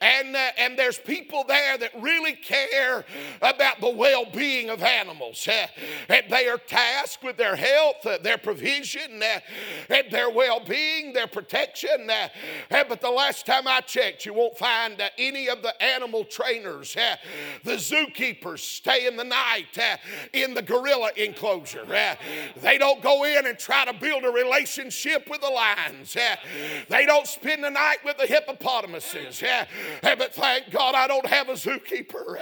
and, 0.00 0.36
uh, 0.36 0.50
and 0.58 0.78
there's 0.78 0.98
people 0.98 1.44
there 1.46 1.78
that 1.78 1.90
really 2.00 2.34
care 2.34 3.04
about 3.42 3.80
the 3.80 3.90
well 3.90 4.24
being 4.32 4.70
of 4.70 4.82
animals. 4.82 5.48
They 6.08 6.48
are 6.48 6.58
tasked 6.58 7.22
with 7.24 7.36
their 7.36 7.56
health, 7.56 8.06
uh, 8.06 8.18
their 8.18 8.38
provision, 8.38 9.22
uh, 9.22 9.40
their 10.10 10.30
well 10.30 10.60
being, 10.60 11.12
their 11.12 11.26
protection. 11.26 12.10
But 12.68 13.00
the 13.00 13.10
last 13.10 13.46
time 13.46 13.59
I 13.66 13.80
checked, 13.80 14.26
you 14.26 14.34
won't 14.34 14.56
find 14.56 15.02
any 15.18 15.48
of 15.48 15.62
the 15.62 15.80
animal 15.82 16.24
trainers, 16.24 16.96
eh, 16.96 17.16
the 17.64 17.72
zookeepers, 17.72 18.58
stay 18.58 19.06
in 19.06 19.16
the 19.16 19.24
night 19.24 19.76
eh, 19.76 19.96
in 20.32 20.54
the 20.54 20.62
gorilla 20.62 21.10
enclosure. 21.16 21.86
Eh. 21.92 22.16
They 22.60 22.78
don't 22.78 23.02
go 23.02 23.24
in 23.24 23.46
and 23.46 23.58
try 23.58 23.84
to 23.84 23.92
build 23.92 24.24
a 24.24 24.30
relationship 24.30 25.28
with 25.28 25.40
the 25.40 25.48
lions. 25.48 26.16
They 26.88 27.06
don't 27.06 27.26
spend 27.26 27.64
the 27.64 27.70
night 27.70 27.98
with 28.04 28.18
the 28.18 28.26
hippopotamuses. 28.26 29.42
But 30.02 30.34
thank 30.34 30.70
God 30.70 30.94
I 30.94 31.06
don't 31.06 31.26
have 31.26 31.48
a 31.48 31.54
zookeeper. 31.54 32.38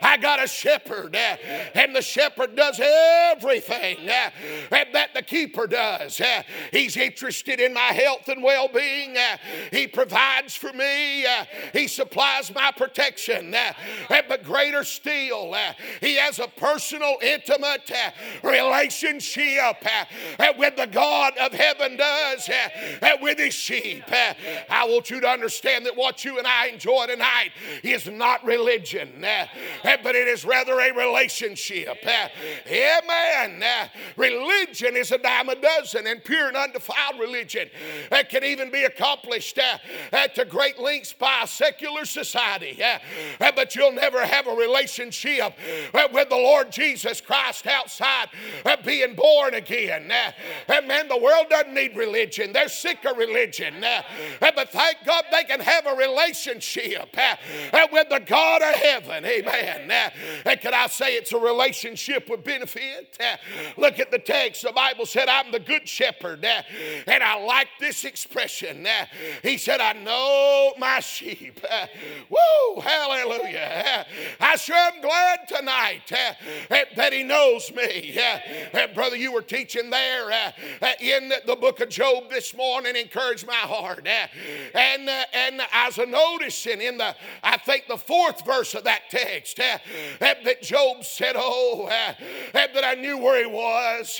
I 0.00 0.16
got 0.16 0.42
a 0.42 0.46
shepherd, 0.46 1.14
and 1.14 1.94
the 1.94 2.02
shepherd 2.02 2.56
does 2.56 2.80
everything 2.80 4.06
that 4.06 5.14
the 5.14 5.22
keeper 5.22 5.66
does. 5.66 6.20
He's 6.72 6.96
interested 6.96 7.60
in 7.60 7.74
my 7.74 7.80
health 7.80 8.28
and 8.28 8.42
well 8.42 8.68
being. 8.68 9.16
He 9.70 9.86
provides 9.86 10.51
for 10.56 10.72
me, 10.72 11.26
uh, 11.26 11.44
He 11.72 11.86
supplies 11.88 12.52
my 12.54 12.72
protection. 12.76 13.54
Uh, 13.54 13.72
but 14.28 14.44
greater 14.44 14.84
still, 14.84 15.54
uh, 15.54 15.72
He 16.00 16.16
has 16.16 16.38
a 16.38 16.48
personal, 16.48 17.16
intimate 17.22 17.90
relationship 18.42 19.84
with 20.58 20.76
the 20.76 20.86
God 20.86 21.36
of 21.38 21.52
heaven 21.52 21.96
does 21.96 22.50
with 23.20 23.38
His 23.38 23.54
sheep. 23.54 24.04
I 24.10 24.86
want 24.86 25.10
you 25.10 25.20
to 25.20 25.28
understand 25.28 25.86
that 25.86 25.96
what 25.96 26.24
you 26.24 26.38
and 26.38 26.46
I 26.46 26.68
enjoy 26.68 27.06
tonight 27.06 27.50
is 27.82 28.06
not 28.06 28.44
religion, 28.44 29.24
but 29.82 30.14
it 30.14 30.28
is 30.28 30.44
rather 30.44 30.78
a 30.80 30.92
relationship. 30.92 32.04
Amen. 32.66 33.64
Religion 34.16 34.96
is 34.96 35.12
a 35.12 35.18
dime 35.18 35.48
a 35.48 35.54
dozen, 35.56 36.06
and 36.06 36.22
pure 36.24 36.48
and 36.48 36.56
undefiled 36.56 37.18
religion 37.18 37.68
that 38.10 38.28
can 38.28 38.44
even 38.44 38.70
be 38.70 38.84
accomplished 38.84 39.58
to 40.42 40.50
great 40.50 40.78
lengths 40.78 41.12
by 41.12 41.42
a 41.42 41.46
secular 41.46 42.04
society. 42.04 42.78
Uh, 42.82 43.52
but 43.54 43.74
you'll 43.74 43.92
never 43.92 44.24
have 44.24 44.46
a 44.46 44.54
relationship 44.54 45.54
uh, 45.94 46.08
with 46.12 46.28
the 46.28 46.36
Lord 46.36 46.72
Jesus 46.72 47.20
Christ 47.20 47.66
outside 47.66 48.28
of 48.64 48.84
being 48.84 49.14
born 49.14 49.54
again. 49.54 50.08
Man, 50.08 51.08
the 51.08 51.18
world 51.18 51.46
doesn't 51.50 51.74
need 51.74 51.96
religion, 51.96 52.52
they're 52.52 52.68
sick 52.68 53.04
of 53.04 53.16
religion. 53.16 53.74
But 54.40 54.70
thank 54.70 54.98
God 55.04 55.24
they 55.30 55.44
can 55.44 55.60
have 55.60 55.86
a 55.86 55.94
relationship 55.94 57.16
with 57.92 58.08
the 58.08 58.20
God 58.20 58.62
of 58.62 58.74
heaven. 58.74 59.24
Amen. 59.24 60.12
And 60.44 60.60
can 60.60 60.74
I 60.74 60.86
say 60.88 61.14
it's 61.16 61.32
a 61.32 61.38
relationship 61.38 62.28
with 62.28 62.44
benefit? 62.44 63.18
Look 63.76 63.98
at 63.98 64.10
the 64.10 64.18
text. 64.18 64.62
The 64.62 64.72
Bible 64.72 65.06
said, 65.06 65.28
I'm 65.28 65.52
the 65.52 65.60
good 65.60 65.88
shepherd. 65.88 66.44
And 66.44 67.22
I 67.22 67.42
like 67.44 67.68
this 67.78 68.04
expression. 68.04 68.86
He 69.42 69.58
said, 69.58 69.80
I 69.80 69.92
know 69.92 70.31
Oh, 70.34 70.72
my 70.78 71.00
sheep. 71.00 71.60
Woo, 72.30 72.80
hallelujah. 72.80 74.06
I 74.40 74.56
sure 74.56 74.74
am 74.74 75.02
glad 75.02 75.40
tonight 75.46 76.10
eh, 76.10 76.34
eh, 76.70 76.84
that 76.96 77.12
he 77.12 77.22
knows 77.22 77.70
me. 77.74 78.16
Eh, 78.16 78.86
brother, 78.94 79.16
you 79.16 79.30
were 79.30 79.42
teaching 79.42 79.90
there 79.90 80.52
in 81.00 81.32
the 81.46 81.56
book 81.56 81.80
of 81.80 81.90
Job 81.90 82.30
this 82.30 82.56
morning, 82.56 82.96
encouraged 82.96 83.46
my 83.46 83.52
heart. 83.52 84.06
And, 84.06 85.08
and 85.08 85.62
I 85.70 85.88
was 85.94 85.98
noticing 86.08 86.80
in 86.80 86.96
the, 86.96 87.14
I 87.42 87.58
think 87.58 87.86
the 87.88 87.98
fourth 87.98 88.46
verse 88.46 88.74
of 88.74 88.84
that 88.84 89.02
text, 89.10 89.58
that 89.58 90.62
Job 90.62 91.04
said, 91.04 91.34
Oh, 91.36 91.88
that 92.54 92.84
I 92.84 92.94
knew 92.94 93.18
where 93.18 93.38
he 93.38 93.46
was. 93.46 94.18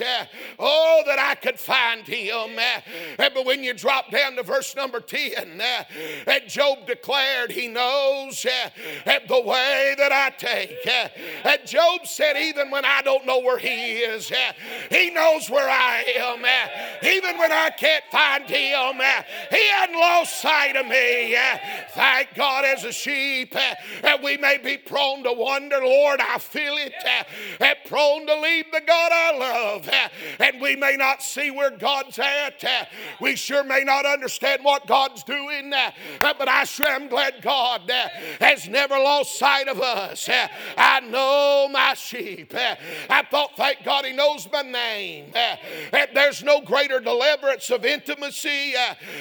Oh, 0.59 1.03
that 1.07 1.19
I 1.19 1.37
could 1.37 1.59
find 1.59 2.07
him. 2.07 2.59
But 3.17 3.47
when 3.47 3.65
you 3.65 3.73
drop 3.73 4.11
down 4.11 4.37
to 4.37 4.43
verse 4.43 4.77
number 4.77 5.01
10, 5.01 5.63
that 6.27 6.49
Job 6.49 6.87
declared 6.87 7.51
he 7.51 7.69
knows 7.69 8.45
uh, 8.45 8.71
uh, 9.07 9.19
the 9.29 9.41
way 9.41 9.95
that 9.99 10.13
I 10.13 10.31
take. 10.31 10.79
Uh, 10.87 11.09
that 11.45 11.67
Job 11.67 12.07
said, 12.07 12.37
even 12.37 12.71
when 12.71 12.85
I 12.85 13.03
don't 13.03 13.27
know 13.27 13.41
where 13.41 13.59
he 13.59 13.97
is, 13.99 14.33
he 14.91 15.11
knows 15.11 15.49
where 15.51 15.69
I 15.69 16.05
am. 16.19 16.45
Even 17.05 17.39
when 17.39 17.53
I 17.53 17.71
can't 17.71 18.05
find 18.11 18.45
him, 18.45 19.01
he 19.51 19.69
hadn't 19.69 19.97
lost 19.99 20.41
sight 20.41 20.77
of 20.77 20.87
me. 20.87 21.37
Thank 21.95 22.35
God, 22.35 22.65
as 22.65 22.85
a 22.85 22.93
sheep, 22.93 23.53
that 23.53 24.23
we 24.23 24.37
may 24.37 24.59
be 24.59 24.77
prone 24.77 25.23
to 25.25 25.33
wonder, 25.33 25.79
Lord, 25.83 26.21
I 26.21 26.39
feel 26.39 26.77
it, 26.77 26.93
prone 27.87 28.27
to 28.27 28.41
leave 28.41 28.67
the 28.73 28.81
God 28.87 29.13
I 29.13 29.39
love, 29.39 29.89
and 30.39 30.61
we 30.61 30.77
may 30.77 30.97
not 30.97 31.23
see 31.23 31.51
where 31.51 31.71
God's 31.71 32.19
at. 32.19 32.65
We 33.21 33.37
sure 33.37 33.65
may 33.65 33.85
not 33.85 34.07
understand 34.07 34.65
what 34.65 34.87
God's 34.87 35.23
doing, 35.25 35.73
Uh, 36.21 36.35
but 36.39 36.49
I 36.49 36.65
sure 36.65 36.87
am 36.87 37.09
glad 37.09 37.43
God 37.43 37.91
uh, 37.91 38.09
has 38.41 38.69
never 38.69 38.95
lost 38.95 39.39
sight 39.39 39.69
of 39.69 39.81
us. 39.81 40.29
Uh, 40.29 40.49
I 40.77 41.01
know 41.01 41.69
my 41.71 41.95
sheep. 41.95 42.55
I 42.55 43.23
thought, 43.31 43.57
thank 43.57 43.85
God, 43.85 44.05
He 44.05 44.13
knows 44.13 44.49
my 44.53 44.63
name. 44.63 45.33
There's 46.15 46.43
no 46.43 46.61
greater 46.61 46.93
greater 46.93 47.05
deliverance 47.05 47.71
of 47.71 47.85
intimacy 47.85 48.75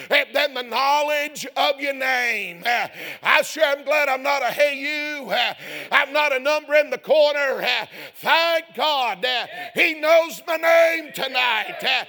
than 0.10 0.54
the 0.54 0.64
knowledge 0.64 1.46
of 1.56 1.80
your 1.80 1.94
name. 1.94 2.64
I 2.66 3.42
sure 3.44 3.64
am 3.64 3.84
glad 3.84 4.10
I'm 4.10 4.24
not 4.24 4.42
a 4.42 4.48
hey 4.48 4.78
you. 4.78 5.32
I'm 5.92 6.12
not 6.12 6.34
a 6.34 6.40
number 6.40 6.74
in 6.76 6.90
the 6.90 6.98
corner. 6.98 7.64
Thank 8.16 8.66
God 8.76 9.26
He 9.76 9.94
knows 9.96 10.42
my 10.48 10.58
name 10.58 11.12
tonight. 11.14 12.08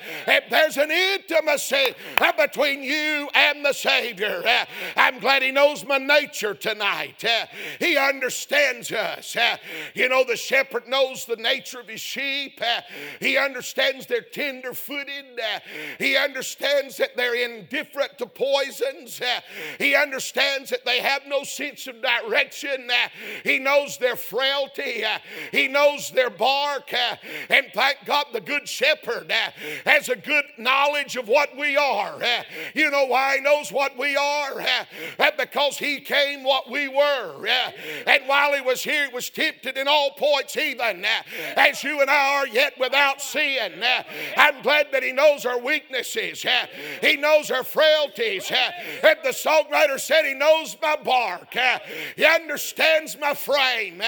There's 0.50 0.76
an 0.76 0.90
intimacy 0.90 1.94
between 2.36 2.82
you 2.82 3.28
and 3.34 3.64
the 3.64 3.72
Savior. 3.72 4.41
I'm 4.96 5.18
glad 5.18 5.42
He 5.42 5.50
knows 5.50 5.84
my 5.84 5.98
nature 5.98 6.54
tonight. 6.54 7.24
He 7.78 7.96
understands 7.96 8.92
us. 8.92 9.36
You 9.94 10.08
know, 10.08 10.24
the 10.24 10.36
shepherd 10.36 10.88
knows 10.88 11.24
the 11.24 11.36
nature 11.36 11.80
of 11.80 11.88
his 11.88 12.00
sheep. 12.00 12.60
He 13.20 13.36
understands 13.36 14.06
they're 14.06 14.20
tender 14.20 14.74
footed. 14.74 15.40
He 15.98 16.16
understands 16.16 16.96
that 16.96 17.16
they're 17.16 17.34
indifferent 17.34 18.18
to 18.18 18.26
poisons. 18.26 19.20
He 19.78 19.94
understands 19.94 20.70
that 20.70 20.84
they 20.84 21.00
have 21.00 21.22
no 21.26 21.44
sense 21.44 21.86
of 21.86 21.96
direction. 22.02 22.88
He 23.44 23.58
knows 23.58 23.98
their 23.98 24.16
frailty. 24.16 25.04
He 25.50 25.68
knows 25.68 26.10
their 26.10 26.30
bark. 26.30 26.92
And 27.50 27.66
thank 27.74 27.98
God 28.04 28.26
the 28.32 28.40
good 28.40 28.68
shepherd 28.68 29.32
has 29.86 30.08
a 30.08 30.16
good 30.16 30.44
knowledge 30.58 31.16
of 31.16 31.28
what 31.28 31.56
we 31.56 31.76
are. 31.76 32.18
You 32.74 32.90
know 32.90 33.06
why 33.06 33.36
he 33.36 33.42
knows 33.42 33.70
what 33.72 33.96
we 33.98 34.16
are? 34.16 34.31
Eh, 34.58 34.84
eh, 35.18 35.30
because 35.36 35.78
he 35.78 36.00
came 36.00 36.42
what 36.44 36.70
we 36.70 36.88
were. 36.88 37.46
Eh. 37.46 37.72
And 38.06 38.24
while 38.26 38.54
he 38.54 38.60
was 38.60 38.82
here, 38.82 39.08
he 39.08 39.14
was 39.14 39.30
tempted 39.30 39.76
in 39.76 39.88
all 39.88 40.10
points, 40.12 40.56
even 40.56 41.04
as 41.56 41.82
you 41.84 42.00
and 42.00 42.10
I 42.10 42.38
are 42.38 42.46
yet 42.46 42.74
without 42.78 43.20
sin. 43.20 43.72
I'm 44.36 44.62
glad 44.62 44.88
that 44.92 45.02
he 45.02 45.12
knows 45.12 45.46
our 45.46 45.58
weaknesses. 45.58 46.44
He 47.00 47.16
knows 47.16 47.50
our 47.50 47.64
frailties. 47.64 48.50
And 48.50 49.18
the 49.22 49.30
songwriter 49.30 49.98
said 49.98 50.24
he 50.24 50.34
knows 50.34 50.76
my 50.80 50.96
bark. 50.96 51.54
He 52.16 52.24
understands 52.24 53.18
my 53.18 53.34
frame. 53.34 54.02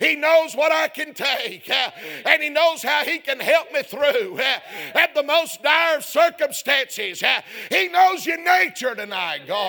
He 0.00 0.16
knows 0.16 0.54
what 0.54 0.72
I 0.72 0.88
can 0.88 1.14
take. 1.14 1.70
And 1.70 2.42
he 2.42 2.50
knows 2.50 2.82
how 2.82 3.04
he 3.04 3.18
can 3.18 3.40
help 3.40 3.72
me 3.72 3.82
through 3.82 4.38
at 4.38 5.14
the 5.14 5.22
most 5.22 5.62
dire 5.62 6.00
circumstances. 6.00 7.22
He 7.70 7.88
knows 7.88 8.26
your 8.26 8.42
nature 8.42 8.94
tonight. 8.94 9.42
God 9.46 9.63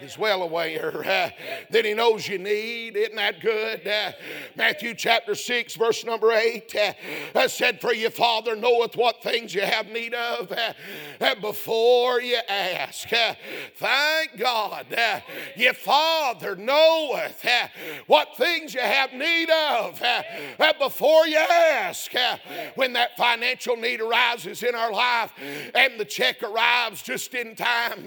is 0.00 0.18
well 0.18 0.42
aware 0.42 0.98
uh, 1.06 1.30
that 1.70 1.84
he 1.84 1.94
knows 1.94 2.28
you 2.28 2.38
need. 2.38 2.96
Isn't 2.96 3.16
that 3.16 3.40
good? 3.40 3.86
Uh, 3.86 4.12
Matthew 4.56 4.94
chapter 4.94 5.34
6, 5.34 5.74
verse 5.76 6.04
number 6.04 6.32
8 6.32 6.74
uh, 7.34 7.48
said, 7.48 7.80
For 7.80 7.94
your 7.94 8.10
Father 8.10 8.56
knoweth 8.56 8.96
what 8.96 9.22
things 9.22 9.54
you 9.54 9.62
have 9.62 9.88
need 9.88 10.14
of 10.14 10.52
before 11.40 12.20
you 12.20 12.38
ask. 12.48 13.08
Thank 13.76 14.38
God. 14.38 14.86
Your 15.56 15.74
Father 15.74 16.56
knoweth 16.56 17.44
what 18.06 18.36
things 18.36 18.74
you 18.74 18.80
have 18.80 19.12
need 19.12 19.48
of 19.50 20.02
before 20.78 21.26
you 21.26 21.38
ask. 21.38 22.12
When 22.74 22.92
that 22.94 23.16
financial 23.16 23.76
need 23.76 24.00
arises 24.00 24.62
in 24.62 24.74
our 24.74 24.92
life 24.92 25.32
and 25.74 25.98
the 25.98 26.04
check 26.04 26.42
arrives 26.42 27.02
just 27.02 27.34
in 27.34 27.56
time, 27.56 28.04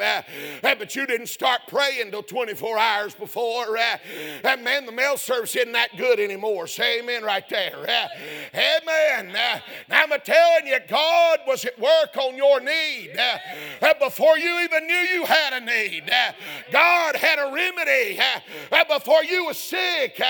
but 0.62 0.96
you 0.96 1.06
didn't 1.06 1.27
start 1.28 1.62
praying 1.68 2.12
till 2.12 2.24
24 2.24 2.78
hours 2.78 3.14
before, 3.14 3.78
and 3.78 4.64
man, 4.64 4.86
the 4.86 4.92
mail 4.92 5.18
service 5.18 5.56
isn't 5.56 5.74
that 5.74 5.98
good 5.98 6.20
anymore. 6.20 6.68
Say 6.68 7.00
amen 7.00 7.24
right 7.24 7.48
there. 7.50 7.86
Eh? 7.88 8.08
Amen. 8.54 9.34
Now 9.34 9.62
I'm 9.90 10.20
telling 10.22 10.68
you, 10.68 10.80
God 10.88 11.40
was 11.46 11.66
at 11.66 11.78
work 11.80 12.16
on 12.18 12.36
your 12.36 12.60
need 12.60 13.18
before 14.00 14.38
you 14.38 14.60
even 14.62 14.88
knew 14.88 14.94
you 14.94 15.26
had 15.26 15.54
a 15.54 15.66
need. 15.66 16.10
God 16.72 17.16
had 17.16 17.40
a 17.40 17.52
remedy 17.54 18.20
before 18.90 19.24
you 19.24 19.46
were 19.46 19.54
sick. 19.54 20.22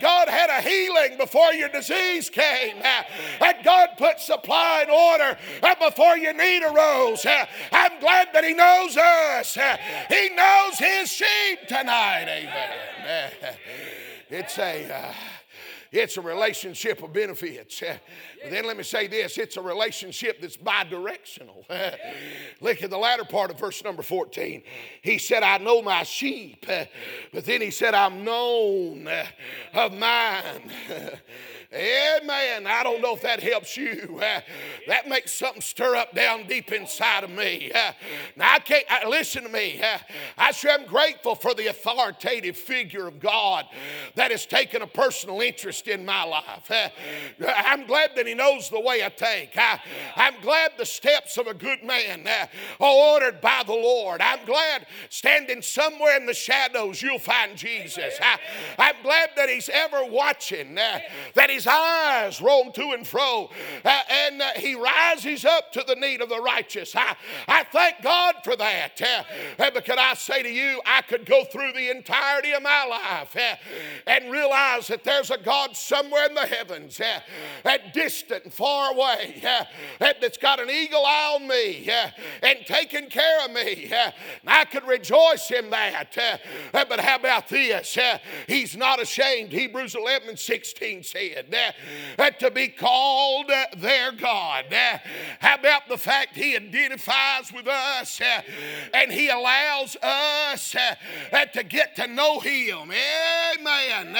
God 0.00 0.28
had 0.28 0.50
a 0.50 0.60
healing 0.60 1.16
before 1.16 1.52
your 1.52 1.68
disease 1.68 2.28
came. 2.30 2.78
That 2.80 3.62
God 3.64 3.90
put 3.96 4.20
supply 4.20 4.84
in 4.86 4.90
order 4.90 5.38
before 5.80 6.16
your 6.16 6.34
need 6.34 6.62
arose. 6.62 7.24
I'm 7.72 8.00
glad 8.00 8.28
that 8.32 8.44
He 8.44 8.54
knows 8.54 8.96
us. 8.96 9.56
He 10.08 10.17
knows 10.34 10.78
His 10.78 11.10
sheep 11.10 11.68
tonight. 11.68 12.26
Amen. 12.28 13.30
It's 14.30 14.58
a. 14.58 14.92
Uh, 14.92 15.12
it's 15.90 16.18
a 16.18 16.20
relationship 16.20 17.02
of 17.02 17.12
benefits. 17.12 17.82
But 18.42 18.50
then 18.50 18.66
let 18.66 18.76
me 18.76 18.82
say 18.82 19.06
this 19.06 19.38
it's 19.38 19.56
a 19.56 19.62
relationship 19.62 20.40
that's 20.40 20.56
bi 20.56 20.84
directional. 20.84 21.64
Look 22.60 22.82
at 22.82 22.90
the 22.90 22.98
latter 22.98 23.24
part 23.24 23.50
of 23.50 23.58
verse 23.58 23.82
number 23.82 24.02
14. 24.02 24.62
He 25.02 25.18
said, 25.18 25.42
I 25.42 25.58
know 25.58 25.82
my 25.82 26.02
sheep, 26.02 26.66
but 27.32 27.44
then 27.44 27.60
he 27.60 27.70
said, 27.70 27.94
I'm 27.94 28.24
known 28.24 29.08
of 29.74 29.92
mine. 29.92 30.70
Amen. 31.70 32.66
I 32.66 32.82
don't 32.82 33.02
know 33.02 33.14
if 33.14 33.20
that 33.22 33.42
helps 33.42 33.76
you. 33.76 34.18
Uh, 34.22 34.40
that 34.86 35.06
makes 35.06 35.34
something 35.34 35.60
stir 35.60 35.96
up 35.96 36.14
down 36.14 36.46
deep 36.46 36.72
inside 36.72 37.24
of 37.24 37.30
me. 37.30 37.70
Uh, 37.74 37.92
now, 38.36 38.54
I 38.54 38.58
can't, 38.58 38.84
uh, 38.90 39.06
listen 39.06 39.42
to 39.42 39.50
me. 39.50 39.82
I 40.38 40.52
sure 40.52 40.70
am 40.70 40.86
grateful 40.86 41.34
for 41.34 41.52
the 41.52 41.66
authoritative 41.66 42.56
figure 42.56 43.06
of 43.06 43.20
God 43.20 43.66
that 44.14 44.30
has 44.30 44.46
taken 44.46 44.80
a 44.80 44.86
personal 44.86 45.42
interest 45.42 45.88
in 45.88 46.06
my 46.06 46.24
life. 46.24 46.70
I'm 47.46 47.86
glad 47.86 48.12
that 48.16 48.26
He 48.28 48.34
knows 48.34 48.70
the 48.70 48.80
way 48.80 49.04
I 49.04 49.08
take. 49.08 49.56
I, 49.56 49.80
am 50.16 50.34
glad 50.42 50.72
the 50.78 50.86
steps 50.86 51.36
of 51.36 51.46
a 51.46 51.54
good 51.54 51.82
man 51.82 52.26
uh, 52.26 52.46
are 52.80 53.14
ordered 53.14 53.40
by 53.40 53.62
the 53.66 53.72
Lord. 53.72 54.20
I'm 54.20 54.44
glad 54.46 54.86
standing 55.10 55.62
somewhere 55.62 56.16
in 56.16 56.26
the 56.26 56.34
shadows, 56.34 57.02
you'll 57.02 57.18
find 57.18 57.56
Jesus. 57.56 58.14
I, 58.22 58.38
I'm 58.78 59.02
glad 59.02 59.30
that 59.36 59.48
He's 59.48 59.68
ever 59.68 60.04
watching, 60.04 60.74
that 60.76 61.02
He's 61.34 61.58
his 61.58 61.66
eyes 61.66 62.40
roam 62.40 62.70
to 62.72 62.92
and 62.92 63.04
fro, 63.04 63.50
uh, 63.84 64.00
and 64.08 64.40
uh, 64.40 64.50
he 64.54 64.76
rises 64.76 65.44
up 65.44 65.72
to 65.72 65.82
the 65.88 65.96
need 65.96 66.20
of 66.20 66.28
the 66.28 66.40
righteous. 66.40 66.94
I, 66.94 67.16
I 67.48 67.64
thank 67.64 68.00
God 68.00 68.36
for 68.44 68.54
that. 68.54 69.00
Uh, 69.02 69.24
uh, 69.60 69.70
but 69.74 69.84
can 69.84 69.98
I 69.98 70.14
say 70.14 70.44
to 70.44 70.48
you, 70.48 70.80
I 70.86 71.02
could 71.02 71.26
go 71.26 71.42
through 71.44 71.72
the 71.72 71.90
entirety 71.90 72.52
of 72.52 72.62
my 72.62 72.84
life 72.84 73.34
uh, 73.34 73.56
and 74.06 74.30
realize 74.30 74.86
that 74.86 75.02
there's 75.02 75.32
a 75.32 75.38
God 75.38 75.76
somewhere 75.76 76.26
in 76.26 76.34
the 76.34 76.46
heavens, 76.46 77.00
uh, 77.00 77.18
that 77.64 77.92
distant 78.18 78.44
and 78.44 78.52
far 78.52 78.92
away, 78.92 79.42
that's 79.98 80.38
got 80.38 80.60
an 80.60 80.70
eagle 80.70 81.04
eye 81.04 81.36
on 81.36 81.46
me 81.46 81.88
and 82.42 82.58
taking 82.66 83.08
care 83.08 83.44
of 83.44 83.52
me. 83.52 83.92
I 84.46 84.64
could 84.64 84.86
rejoice 84.86 85.50
in 85.50 85.70
that. 85.70 86.40
but 86.72 87.00
how 87.00 87.16
about 87.16 87.48
this? 87.48 87.98
he's 88.46 88.76
not 88.76 89.00
ashamed. 89.00 89.52
Hebrews 89.52 89.94
11 89.94 90.30
and 90.30 90.38
16 90.38 91.02
said, 91.02 91.54
uh, 92.18 92.30
to 92.30 92.50
be 92.50 92.68
called 92.68 93.50
their 93.76 94.12
God. 94.12 94.64
How 95.40 95.54
about 95.54 95.88
the 95.88 95.98
fact 95.98 96.36
He 96.36 96.56
identifies 96.56 97.52
with 97.52 97.66
us 97.66 98.20
and 98.94 99.12
He 99.12 99.28
allows 99.28 99.96
us 100.02 100.76
to 101.52 101.62
get 101.62 101.96
to 101.96 102.06
know 102.06 102.40
Him? 102.40 102.90
Amen. 102.90 104.16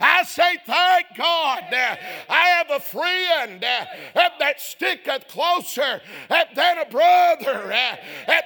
I 0.00 0.22
say, 0.24 0.58
thank 0.66 1.06
God. 1.16 1.64
I 2.28 2.48
have 2.58 2.70
a 2.70 2.80
friend 3.28 3.64
uh, 3.64 3.84
that 4.38 4.60
sticketh 4.60 5.28
closer 5.28 6.00
than 6.28 6.78
a 6.78 6.86
brother. 6.86 7.72
Uh, 7.72 7.96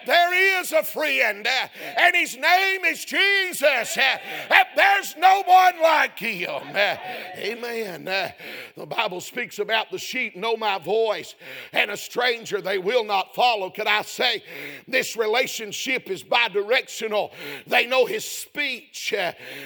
there 0.07 0.61
is 0.61 0.73
a 0.73 0.83
friend, 0.83 1.47
uh, 1.47 1.69
and 1.99 2.17
His 2.17 2.37
name 2.37 2.85
is 2.85 3.05
Jesus. 3.05 3.99
There's 4.77 5.17
no 5.17 5.43
one 5.47 5.81
like 5.83 6.19
Him. 6.19 6.63
Amen. 7.37 8.33
The 8.77 8.87
Bible 8.87 9.21
speaks 9.21 9.59
about 9.59 9.91
the 9.91 9.99
sheep 9.99 10.37
know 10.37 10.57
my 10.57 10.79
voice, 10.79 11.35
and 11.73 11.91
a 11.91 11.97
stranger 11.97 12.61
they 12.61 12.79
will 12.79 13.05
not 13.05 13.35
follow. 13.35 13.71
Could 13.71 13.87
I 13.87 14.03
say 14.03 14.43
this 14.89 15.17
relationship 15.17 16.11
is 16.11 16.23
bi 16.23 16.49
directional? 16.49 17.33
They 17.67 17.87
know 17.87 18.07
his 18.07 18.25
speech. 18.25 19.15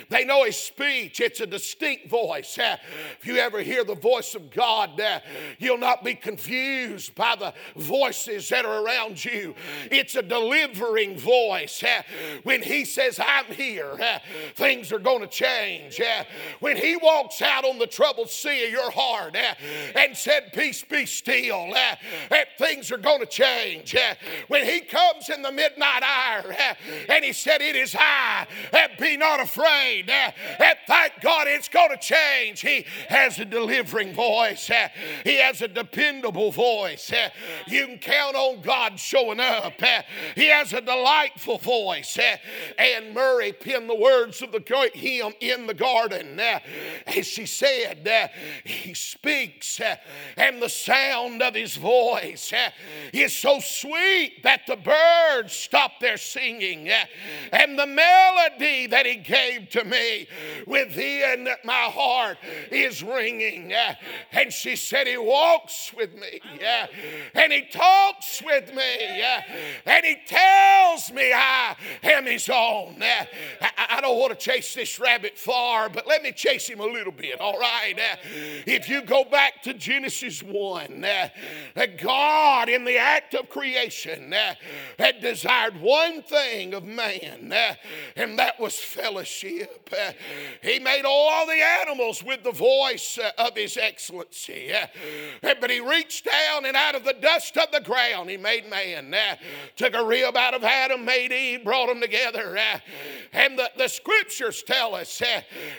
They 0.08 0.24
know 0.24 0.44
his 0.44 0.56
speech. 0.56 1.20
It's 1.20 1.40
a 1.40 1.46
distinct 1.46 2.08
voice. 2.08 2.58
If 2.58 3.26
you 3.26 3.36
ever 3.36 3.60
hear 3.60 3.84
the 3.84 3.94
voice 3.94 4.34
of 4.34 4.50
God, 4.50 4.96
you'll 5.58 5.78
not 5.78 6.04
be 6.04 6.14
confused 6.14 7.14
by 7.14 7.36
the 7.36 7.52
voices 7.76 8.48
that 8.48 8.64
are 8.64 8.84
around 8.84 9.24
you. 9.24 9.54
It's 9.90 10.14
a 10.14 10.22
delivering 10.22 11.18
voice. 11.18 11.82
Eh, 11.82 12.02
when 12.42 12.62
he 12.62 12.84
says, 12.84 13.20
I'm 13.20 13.46
here, 13.46 13.96
eh, 13.98 14.18
things 14.54 14.92
are 14.92 14.98
going 14.98 15.20
to 15.20 15.26
change. 15.26 16.00
Eh, 16.00 16.24
when 16.60 16.76
he 16.76 16.96
walks 16.96 17.42
out 17.42 17.64
on 17.64 17.78
the 17.78 17.86
troubled 17.86 18.30
sea 18.30 18.66
of 18.66 18.70
your 18.70 18.90
heart 18.90 19.36
and 19.36 20.16
said, 20.16 20.52
Peace 20.52 20.82
be 20.82 21.06
still, 21.06 21.72
things 22.58 22.90
are 22.92 22.98
going 22.98 23.20
to 23.20 23.26
change. 23.26 23.96
When 24.48 24.64
he 24.64 24.80
comes 24.80 25.28
in 25.28 25.42
the 25.42 25.52
midnight 25.52 26.02
hour 26.02 26.54
and 27.08 27.24
he 27.24 27.32
said, 27.32 27.60
It 27.60 27.76
is 27.76 27.94
I, 27.98 28.46
be 28.98 29.16
not 29.16 29.40
afraid, 29.40 30.10
thank 30.86 31.12
God 31.20 31.46
it's 31.48 31.68
going 31.68 31.90
to 31.90 31.98
change. 31.98 32.60
He 32.60 32.86
has 33.08 33.38
a 33.38 33.44
delivering 33.44 34.14
voice. 34.14 34.70
He 35.24 35.36
has 35.38 35.62
a 35.62 35.68
dependable 35.68 36.50
voice. 36.50 37.12
You 37.66 37.86
can 37.86 37.98
count 37.98 38.36
on 38.36 38.60
God 38.62 38.98
showing 38.98 39.40
up. 39.40 39.74
He 40.34 40.46
has 40.48 40.72
a 40.72 40.80
delightful 40.80 41.58
voice. 41.58 42.18
And 42.78 43.14
Murray 43.14 43.52
penned 43.52 43.88
the 43.88 43.94
words 43.94 44.42
of 44.42 44.52
the 44.52 44.60
great 44.60 44.94
hymn 44.96 45.32
in 45.40 45.66
the 45.66 45.74
garden. 45.74 46.40
As 47.06 47.26
she 47.26 47.46
said, 47.46 48.30
He 48.64 48.94
speaks, 48.94 49.80
and 50.36 50.62
the 50.62 50.68
sound 50.68 51.42
of 51.42 51.54
His 51.54 51.76
voice 51.76 52.52
is 53.12 53.34
so 53.34 53.60
sweet 53.60 54.42
that 54.42 54.62
the 54.66 54.76
birds 54.76 55.52
stop 55.52 56.00
their 56.00 56.16
singing. 56.16 56.90
And 57.52 57.78
the 57.78 57.86
melody 57.86 58.86
that 58.86 59.06
He 59.06 59.16
gave 59.16 59.70
to 59.70 59.84
me 59.84 60.26
within 60.66 61.48
my 61.64 61.72
heart 61.72 62.38
is 62.70 63.02
ringing. 63.02 63.72
And 64.32 64.52
she 64.52 64.76
said, 64.86 65.06
He 65.06 65.18
walks 65.18 65.92
with 65.96 66.14
me, 66.14 66.40
Yeah. 66.60 66.86
and 67.34 67.52
He 67.52 67.62
talks 67.62 68.42
with 68.42 68.72
me, 68.74 68.94
Yeah. 69.00 69.42
and 69.84 70.04
He 70.04 70.16
tells 70.26 71.10
me 71.10 71.32
I 71.32 71.76
am 72.02 72.26
His 72.26 72.48
own. 72.48 73.02
I 73.78 74.00
don't 74.00 74.18
want 74.18 74.38
to 74.38 74.38
chase 74.38 74.74
this 74.74 74.98
rabbit 75.00 75.38
far, 75.38 75.88
but 75.88 76.06
let 76.06 76.22
me 76.22 76.32
chase 76.32 76.68
him 76.68 76.80
a 76.80 76.86
little 76.86 77.12
bit, 77.12 77.40
all 77.40 77.58
right? 77.58 77.94
If 78.66 78.88
you 78.88 79.02
go 79.02 79.24
back 79.24 79.62
to 79.62 79.74
Genesis 79.74 80.42
1, 80.42 81.00
that 81.00 81.98
God, 81.98 82.68
in 82.68 82.84
the 82.84 82.98
act 82.98 83.34
of 83.34 83.48
creation, 83.48 84.32
had 84.98 85.20
desired 85.20 85.80
one 85.80 86.22
thing 86.22 86.74
of 86.74 86.84
man, 86.84 87.52
and 88.16 88.38
that 88.38 88.60
was 88.60 88.78
fellowship. 88.78 89.92
He 90.62 90.78
made 90.78 91.04
all 91.04 91.46
the 91.46 91.62
animals 91.82 92.22
with 92.22 92.42
the 92.44 92.52
voice 92.52 93.18
uh, 93.18 93.30
of 93.38 93.56
His 93.56 93.76
excellency. 93.76 94.72
But 95.42 95.70
He 95.70 95.80
reached 95.80 96.24
down 96.24 96.64
and 96.64 96.76
out 96.76 96.94
of 96.94 97.04
the 97.04 97.14
dust 97.14 97.56
of 97.56 97.70
the 97.72 97.80
ground, 97.80 98.30
He 98.30 98.36
made 98.36 98.68
man. 98.68 99.14
Took 99.76 99.94
a 99.94 100.04
rib 100.04 100.36
out 100.36 100.54
of 100.54 100.64
Adam, 100.64 101.04
made 101.04 101.32
Eve, 101.32 101.64
brought 101.64 101.86
them 101.86 102.00
together. 102.00 102.58
And 103.32 103.58
the, 103.58 103.70
the 103.76 103.88
scriptures 103.88 104.62
tell 104.62 104.94
us 104.94 105.22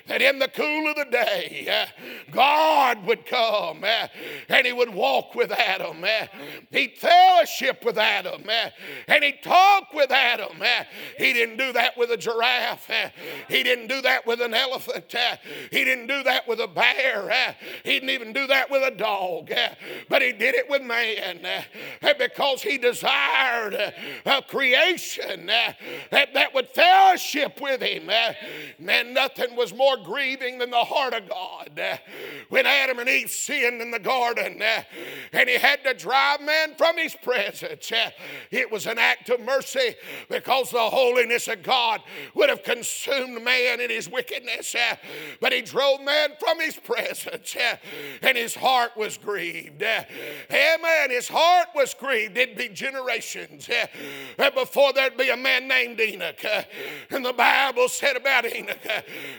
that 0.07 0.21
in 0.21 0.39
the 0.39 0.47
cool 0.47 0.89
of 0.89 0.95
the 0.95 1.05
day, 1.05 1.88
God 2.31 3.05
would 3.05 3.25
come 3.25 3.83
and 3.83 4.65
He 4.65 4.73
would 4.73 4.93
walk 4.93 5.36
with 5.36 5.51
Adam. 5.51 6.03
He'd 6.71 6.97
fellowship 6.97 7.83
with 7.83 7.97
Adam 7.97 8.43
and 9.07 9.23
He'd 9.23 9.41
talk 9.43 9.93
with 9.93 10.12
Adam. 10.12 10.62
He 11.17 11.33
didn't 11.33 11.57
do 11.57 11.73
that 11.73 11.97
with 11.97 12.12
a 12.12 12.17
giraffe, 12.17 12.89
He 13.47 13.63
didn't 13.63 13.88
do 13.88 14.01
that 14.01 14.25
with 14.25 14.41
an 14.41 14.53
elephant, 14.53 15.13
He 15.71 15.83
didn't 15.83 16.07
do 16.07 16.23
that 16.23 16.47
with 16.47 16.60
a 16.60 16.67
bear, 16.67 17.55
He 17.83 17.91
didn't 17.91 18.10
even 18.10 18.33
do 18.33 18.47
that 18.47 18.69
with 18.69 18.76
a 18.83 18.91
dog, 18.91 19.51
eh, 19.51 19.73
but 20.09 20.21
He 20.21 20.31
did 20.31 20.55
it 20.55 20.69
with 20.69 20.81
man 20.81 21.39
eh, 21.43 21.63
eh, 22.01 22.13
because 22.17 22.61
He 22.61 22.77
desired 22.77 23.73
a 24.25 24.41
creation 24.43 25.47
that 25.47 26.53
would 26.53 26.67
fellowship 26.69 27.59
with 27.61 27.81
Him. 27.81 28.09
Man, 28.79 29.13
nothing 29.13 29.55
was 29.55 29.73
more 29.73 29.97
grieving 29.97 30.59
than 30.59 30.71
the 30.71 30.77
heart 30.77 31.13
of 31.13 31.27
God. 31.29 31.79
When 32.49 32.65
Adam 32.65 32.99
and 32.99 33.09
Eve 33.09 33.31
sinned 33.31 33.81
in 33.81 33.91
the 33.91 33.99
garden 33.99 34.61
and 34.61 35.49
He 35.49 35.57
had 35.57 35.83
to 35.83 35.93
drive 35.93 36.41
man 36.41 36.75
from 36.77 36.97
His 36.97 37.15
presence, 37.15 37.91
it 38.51 38.71
was 38.71 38.85
an 38.85 38.97
act 38.97 39.29
of 39.29 39.39
mercy 39.41 39.95
because 40.29 40.71
the 40.71 40.79
holiness 40.79 41.47
of 41.47 41.63
God 41.63 42.01
would 42.33 42.49
have 42.49 42.63
consumed 42.63 43.43
man 43.43 43.81
in 43.81 43.89
his 43.89 44.09
wickedness. 44.09 44.75
But 45.41 45.53
He 45.53 45.61
drove 45.61 46.01
man 46.01 46.29
from 46.39 46.59
His 46.59 46.75
presence 46.75 47.55
and 48.21 48.37
His 48.37 48.55
heart 48.55 48.66
was 48.95 49.17
grieved. 49.17 49.82
Eh, 49.82 50.03
Amen. 50.51 51.10
His 51.10 51.27
heart 51.27 51.67
was 51.75 51.93
grieved. 51.93 52.38
It'd 52.38 52.58
be 52.58 52.69
generations 52.69 53.69
eh, 53.69 53.88
eh, 54.38 54.49
before 54.49 54.93
there'd 54.93 55.17
be 55.17 55.30
a 55.30 55.38
man 55.38 55.67
named 55.67 55.99
Enoch. 55.99 56.43
And 57.10 57.25
the 57.25 57.34
Bible 57.34 57.88
said 57.88 58.15
about 58.15 58.45
Enoch 58.45 58.77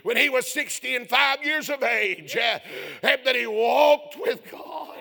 when 0.02 0.16
he 0.16 0.28
was 0.28 0.46
60 0.48 0.96
and 0.96 1.08
five 1.08 1.44
years 1.44 1.68
of 1.68 1.82
age 1.82 2.34
that 2.34 3.36
he 3.36 3.46
walked 3.46 4.16
with 4.18 4.50
God. 4.50 4.97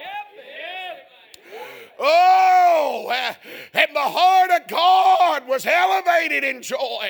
Oh, 2.00 3.08
uh, 3.12 3.34
and 3.74 3.96
the 3.96 4.00
heart 4.00 4.52
of 4.52 4.68
God 4.68 5.48
was 5.48 5.66
elevated 5.66 6.44
in 6.44 6.62
joy 6.62 7.10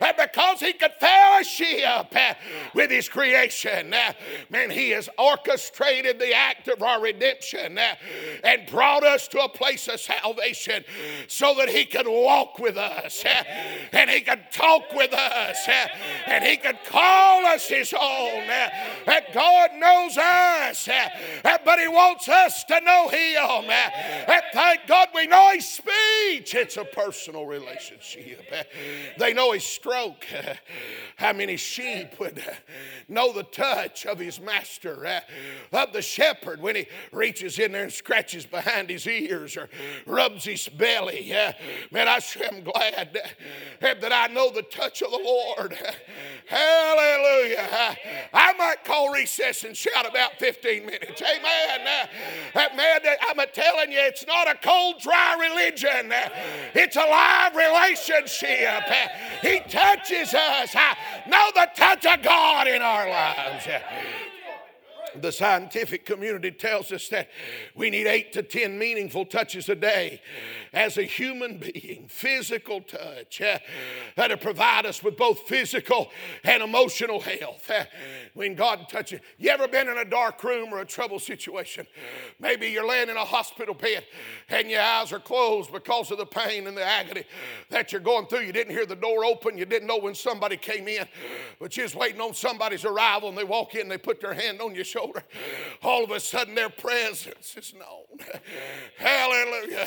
uh, 0.00 0.12
because 0.16 0.60
he 0.60 0.72
could 0.72 0.92
fellowship 1.00 2.14
uh, 2.14 2.34
with 2.74 2.90
his 2.90 3.08
creation. 3.08 3.92
Man, 4.50 4.70
he 4.70 4.90
has 4.90 5.08
orchestrated 5.18 6.18
the 6.18 6.32
act 6.32 6.68
of 6.68 6.82
our 6.82 7.00
redemption 7.00 7.78
and 8.44 8.70
brought 8.70 9.04
us 9.04 9.26
to 9.28 9.40
a 9.40 9.48
place 9.48 9.88
of 9.88 9.98
salvation 9.98 10.84
so 11.26 11.54
that 11.54 11.68
he 11.68 11.84
could 11.84 12.06
walk 12.06 12.58
with 12.58 12.76
us 12.76 13.24
and 13.92 14.08
he 14.08 14.20
could 14.20 14.44
talk 14.52 14.92
with 14.94 15.12
us 15.12 15.68
and 16.26 16.44
he 16.44 16.56
could 16.56 16.78
call 16.86 17.44
us 17.46 17.68
his 17.68 17.92
own. 17.92 18.46
That 19.06 19.32
God 19.34 19.70
knows 19.74 20.16
us, 20.16 20.88
but 21.42 21.78
he 21.78 21.88
wants 21.88 22.28
us 22.28 22.62
to 22.64 22.80
know 22.80 23.08
him. 23.08 23.16
And 24.28 24.42
thank 24.52 24.86
God 24.86 25.08
we 25.14 25.26
know 25.26 25.50
His 25.52 25.68
speech. 25.68 26.54
It's 26.54 26.76
a 26.76 26.84
personal 26.84 27.46
relationship. 27.46 28.42
They 29.18 29.32
know 29.32 29.52
His 29.52 29.64
stroke. 29.64 30.24
How 31.16 31.32
many 31.32 31.56
sheep 31.56 32.18
would 32.18 32.42
know 33.08 33.32
the 33.32 33.42
touch 33.42 34.06
of 34.06 34.18
his 34.18 34.40
master, 34.40 35.06
uh, 35.06 35.20
of 35.72 35.92
the 35.92 36.02
shepherd 36.02 36.60
when 36.60 36.76
he 36.76 36.86
reaches 37.12 37.58
in 37.58 37.72
there 37.72 37.84
and 37.84 37.92
scratches 37.92 38.44
behind 38.44 38.90
his 38.90 39.06
ears 39.06 39.56
or 39.56 39.68
rubs 40.06 40.44
his 40.44 40.68
belly? 40.68 41.34
Uh, 41.34 41.52
man, 41.90 42.08
I 42.08 42.18
sure 42.18 42.44
am 42.44 42.62
glad 42.62 43.18
uh, 43.82 43.94
that 44.00 44.12
I 44.12 44.32
know 44.32 44.50
the 44.50 44.62
touch 44.62 45.02
of 45.02 45.10
the 45.10 45.18
Lord. 45.18 45.78
Hallelujah. 46.46 47.96
I 48.32 48.52
might 48.54 48.84
call 48.84 49.12
recess 49.12 49.64
and 49.64 49.76
shout 49.76 50.08
about 50.08 50.38
15 50.38 50.86
minutes. 50.86 51.22
Amen. 51.22 52.08
Man, 52.76 53.00
I'm 53.28 53.38
a 53.38 53.46
telling 53.46 53.85
you, 53.90 53.98
it's 53.98 54.26
not 54.26 54.48
a 54.48 54.54
cold, 54.54 55.00
dry 55.00 55.36
religion, 55.38 56.12
it's 56.74 56.96
a 56.96 57.00
live 57.00 57.54
relationship. 57.54 58.84
He 59.42 59.60
touches 59.68 60.34
us. 60.34 60.74
Know 61.26 61.50
the 61.54 61.68
touch 61.74 62.06
of 62.06 62.22
God 62.22 62.68
in 62.68 62.82
our 62.82 63.08
lives. 63.08 63.66
The 65.20 65.32
scientific 65.32 66.04
community 66.04 66.50
tells 66.50 66.92
us 66.92 67.08
that 67.08 67.28
we 67.74 67.90
need 67.90 68.06
eight 68.06 68.32
to 68.34 68.42
ten 68.42 68.78
meaningful 68.78 69.24
touches 69.24 69.68
a 69.68 69.74
day 69.74 70.20
as 70.72 70.98
a 70.98 71.02
human 71.02 71.58
being, 71.58 72.06
physical 72.08 72.80
touch, 72.80 73.40
uh, 73.40 73.58
to 74.28 74.36
provide 74.36 74.86
us 74.86 75.02
with 75.02 75.16
both 75.16 75.40
physical 75.40 76.10
and 76.44 76.62
emotional 76.62 77.20
health. 77.20 77.70
Uh, 77.70 77.84
when 78.34 78.54
God 78.54 78.88
touches 78.88 79.20
you, 79.38 79.50
ever 79.50 79.68
been 79.68 79.88
in 79.88 79.98
a 79.98 80.04
dark 80.04 80.42
room 80.44 80.72
or 80.72 80.80
a 80.80 80.84
trouble 80.84 81.18
situation? 81.18 81.86
Maybe 82.38 82.68
you're 82.68 82.86
laying 82.86 83.08
in 83.08 83.16
a 83.16 83.24
hospital 83.24 83.74
bed 83.74 84.04
and 84.48 84.70
your 84.70 84.82
eyes 84.82 85.12
are 85.12 85.20
closed 85.20 85.72
because 85.72 86.10
of 86.10 86.18
the 86.18 86.26
pain 86.26 86.66
and 86.66 86.76
the 86.76 86.84
agony 86.84 87.24
that 87.70 87.92
you're 87.92 88.00
going 88.00 88.26
through. 88.26 88.40
You 88.40 88.52
didn't 88.52 88.72
hear 88.72 88.86
the 88.86 88.96
door 88.96 89.24
open, 89.24 89.56
you 89.56 89.64
didn't 89.64 89.88
know 89.88 89.98
when 89.98 90.14
somebody 90.14 90.56
came 90.56 90.88
in, 90.88 91.06
but 91.58 91.76
you 91.76 91.84
was 91.84 91.94
waiting 91.94 92.20
on 92.20 92.34
somebody's 92.34 92.84
arrival 92.84 93.28
and 93.28 93.38
they 93.38 93.44
walk 93.44 93.74
in, 93.74 93.88
they 93.88 93.98
put 93.98 94.20
their 94.20 94.34
hand 94.34 94.60
on 94.60 94.74
your 94.74 94.84
shoulder. 95.06 95.22
All 95.82 96.04
of 96.04 96.10
a 96.10 96.20
sudden, 96.20 96.54
their 96.54 96.68
presence 96.68 97.54
is 97.56 97.74
known. 97.74 98.18
Hallelujah. 98.98 99.86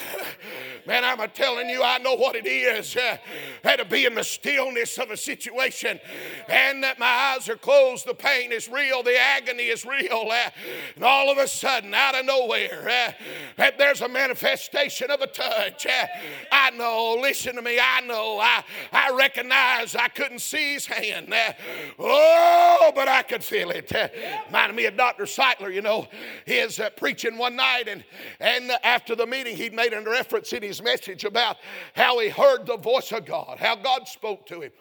Man, 0.88 1.04
I'm 1.04 1.20
telling 1.32 1.70
you, 1.70 1.84
I 1.84 1.98
know 1.98 2.16
what 2.16 2.36
it 2.36 2.46
is 2.46 2.96
uh, 2.96 3.18
to 3.76 3.86
be 3.86 4.06
in 4.06 4.16
the 4.16 4.24
stillness 4.24 4.98
of 4.98 5.12
a 5.12 5.18
situation 5.18 6.00
and 6.48 6.84
that 6.84 7.00
my 7.00 7.36
eyes 7.36 7.50
are 7.50 7.56
closed. 7.56 8.06
The 8.06 8.14
pain 8.14 8.52
is 8.52 8.70
real, 8.70 9.04
the 9.04 9.18
agony 9.18 9.64
is 9.64 9.86
real. 9.86 10.28
Uh, 10.30 10.50
and 10.96 11.04
all 11.04 11.32
of 11.32 11.38
a 11.38 11.48
sudden, 11.48 11.94
out 11.94 12.16
of 12.16 12.26
nowhere, 12.26 13.14
uh, 13.58 13.72
there's 13.78 14.02
a 14.02 14.10
manifestation 14.10 15.12
of 15.12 15.22
a 15.22 15.28
touch. 15.28 15.86
Uh, 15.86 16.08
I 16.52 16.72
know, 16.72 17.18
listen 17.22 17.56
to 17.56 17.62
me, 17.62 17.80
I 17.82 18.02
know, 18.02 18.40
I, 18.40 18.64
I 18.92 19.16
recognize 19.16 19.96
I 19.96 20.08
couldn't 20.08 20.40
see 20.40 20.74
his 20.74 20.86
hand. 20.86 21.34
Uh, 21.34 21.54
oh, 21.98 22.92
but 22.96 23.08
I 23.08 23.24
could 23.24 23.44
feel 23.44 23.72
it. 23.72 23.94
Uh, 23.94 24.08
reminded 24.48 24.76
me 24.76 24.86
of 24.86 24.96
Dr. 25.00 25.24
Sightler, 25.24 25.74
you 25.74 25.82
know, 25.82 26.10
he 26.46 26.56
is 26.56 26.78
uh, 26.78 26.90
preaching 26.90 27.38
one 27.38 27.56
night, 27.56 27.88
and, 27.88 28.04
and 28.42 28.70
after 28.84 29.16
the 29.16 29.26
meeting, 29.26 29.56
he'd 29.56 29.74
made 29.74 29.94
a 29.94 30.02
reference 30.02 30.52
in 30.52 30.62
his 30.62 30.84
message 30.84 31.24
about 31.24 31.56
how 31.96 32.20
he 32.20 32.28
heard 32.28 32.66
the 32.66 32.76
voice 32.76 33.14
of 33.14 33.26
God, 33.26 33.60
how 33.60 33.78
God 33.78 34.10
spoke 34.10 34.46
to 34.48 34.60
him. 34.60 34.72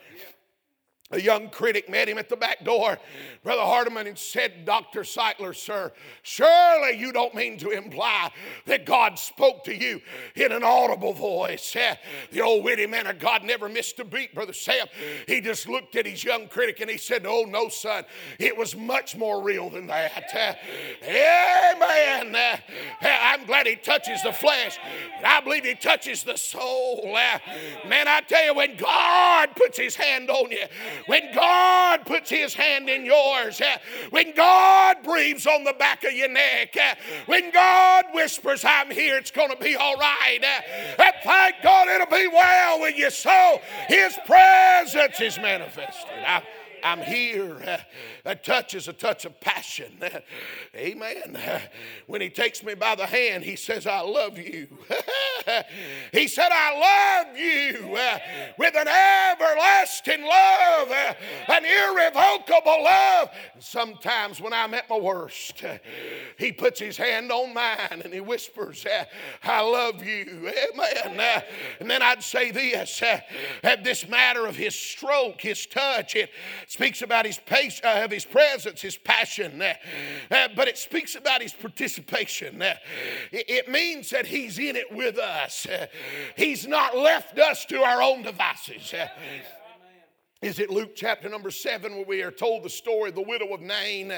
A 1.11 1.21
young 1.21 1.49
critic 1.49 1.89
met 1.89 2.09
him 2.09 2.19
at 2.19 2.29
the 2.29 2.37
back 2.37 2.63
door, 2.65 2.99
Brother 3.43 3.63
Hardeman, 3.63 4.07
and 4.07 4.19
said, 4.19 4.67
Dr. 4.67 5.01
Sightler, 5.01 5.57
sir, 5.57 5.91
surely 6.23 6.99
you 6.99 7.13
don't 7.13 7.35
mean 7.35 7.57
to 7.59 7.71
imply 7.71 8.31
that 8.67 8.85
God 8.85 9.19
spoke 9.19 9.65
to 9.65 9.75
you 9.75 10.03
in 10.35 10.53
an 10.53 10.63
audible 10.63 11.15
voice. 11.15 11.75
Eh? 11.77 11.95
The 12.31 12.43
old 12.43 12.63
witty 12.63 12.87
man 12.87 13.07
of 13.07 13.19
God 13.19 13.43
never 13.43 13.71
missed 13.71 13.99
a 14.01 14.05
beat, 14.05 14.35
Brother 14.35 14.53
Sam. 14.53 14.87
He 15.27 15.41
just 15.41 15.67
looked 15.67 15.97
at 15.97 16.05
his 16.05 16.23
young 16.23 16.47
critic 16.47 16.81
and 16.81 16.91
he 16.91 16.99
said, 16.99 17.25
Oh, 17.27 17.47
no, 17.49 17.69
son, 17.69 18.05
it 18.39 18.57
was 18.57 18.77
much 18.77 19.17
more 19.17 19.43
real 19.43 19.71
than 19.71 19.87
that. 19.87 20.25
Eh? 20.35 21.73
Amen. 21.73 22.35
Eh? 22.35 22.59
I'm 23.03 23.47
glad 23.47 23.67
he 23.67 23.77
touches 23.77 24.23
the 24.23 24.33
flesh, 24.33 24.79
I 25.25 25.41
believe 25.41 25.65
he 25.65 25.75
touches 25.75 26.23
the 26.23 26.37
soul. 26.37 27.15
Man, 27.87 28.09
I 28.09 28.21
tell 28.27 28.45
you, 28.45 28.55
when 28.55 28.77
God 28.77 29.57
puts 29.57 29.79
his 29.79 29.97
hand 29.97 30.29
on 30.29 30.51
you, 30.51 30.65
when 31.07 31.35
God 31.35 32.05
puts 32.07 32.31
his 32.31 32.55
hand 32.55 32.89
in 32.89 33.05
yours, 33.05 33.61
uh, 33.61 33.77
when 34.11 34.35
God 34.35 35.03
breathes 35.03 35.47
on 35.47 35.65
the 35.65 35.75
back 35.75 36.05
of 36.05 36.13
your 36.13 36.29
neck, 36.29 36.77
uh, 36.77 36.95
when 37.27 37.51
God 37.51 38.07
whispers, 38.13 38.65
I'm 38.65 38.91
here, 38.91 39.17
it's 39.17 39.31
going 39.31 39.51
to 39.51 39.57
be 39.57 39.77
all 39.77 39.97
right. 39.97 40.41
And 40.43 41.15
thank 41.25 41.57
God 41.63 41.89
it'll 41.89 42.07
be 42.07 42.29
well 42.29 42.81
with 42.81 42.97
your 42.97 43.11
soul. 43.11 43.61
His 43.89 44.19
presence 44.27 45.21
is 45.21 45.39
manifested. 45.39 46.11
I, 46.27 46.43
I'm 46.83 47.01
here. 47.01 47.85
A 48.25 48.35
touch 48.35 48.75
is 48.75 48.89
a 48.89 48.93
touch 48.93 49.25
of 49.25 49.41
passion. 49.41 49.99
Amen. 50.75 51.39
When 52.07 52.21
he 52.21 52.31
takes 52.31 52.63
me 52.63 52.75
by 52.75 52.95
the 52.95 53.07
hand, 53.07 53.45
he 53.45 53.57
says, 53.57 53.87
I 53.87 54.01
love 54.01 54.39
you. 54.39 54.69
he 56.13 56.29
said, 56.29 56.51
I 56.53 57.25
love 57.27 57.39
you 57.39 57.89
with 58.59 58.75
an 58.77 58.89
everlasting 58.89 60.23
love, 60.23 60.89
an 61.49 61.65
irrevocable 61.65 62.85
love. 62.85 63.31
Sometimes 63.59 64.41
when 64.41 64.53
I'm 64.53 64.75
at 64.75 64.89
my 64.89 64.99
worst, 64.99 65.65
he 66.39 66.53
puts 66.53 66.81
his 66.81 66.97
hand 66.97 67.33
on 67.33 67.55
mine 67.55 68.03
and 68.05 68.13
he 68.13 68.21
whispers, 68.21 68.87
I 69.43 69.61
love 69.63 70.05
you. 70.05 70.53
Amen. 70.73 71.43
And 71.81 71.91
then 71.91 72.03
I'd 72.03 72.23
say 72.23 72.51
this 72.51 73.03
this 73.89 74.09
matter 74.09 74.47
of 74.47 74.57
his 74.57 74.75
stroke, 74.75 75.41
his 75.41 75.67
touch, 75.67 76.15
it 76.15 76.31
speaks 76.69 77.01
about 77.01 77.25
his 77.25 77.39
pace, 77.39 77.81
uh, 77.83 78.03
of 78.05 78.11
his 78.11 78.27
presence, 78.27 78.83
his 78.83 78.97
passion, 78.97 79.61
uh, 79.61 79.73
uh, 80.31 80.49
but 80.55 80.69
it 80.69 80.77
speaks 80.77 81.17
about 81.17 81.41
his 81.41 81.53
participation. 81.53 82.61
Uh, 82.61 82.75
it, 83.33 83.45
it, 83.49 83.69
means 83.71 84.11
that 84.11 84.27
he's 84.27 84.59
in 84.59 84.77
it 84.77 84.85
with 84.93 85.19
us. 85.19 85.67
Uh, 85.67 85.87
he's 86.37 86.67
not 86.67 86.97
left 86.97 87.39
us 87.39 87.65
to 87.65 87.83
our 87.83 88.03
own 88.03 88.23
devices. 88.23 88.93
Uh, 88.93 89.09
is 90.43 90.59
it 90.59 90.71
Luke 90.71 90.95
chapter 90.95 91.29
number 91.29 91.51
seven 91.51 91.97
where 91.97 92.05
we 92.05 92.23
are 92.23 92.31
told 92.31 92.63
the 92.63 92.71
story 92.71 93.09
of 93.09 93.15
the 93.15 93.23
widow 93.23 93.53
of 93.55 93.63
Nain? 93.63 94.13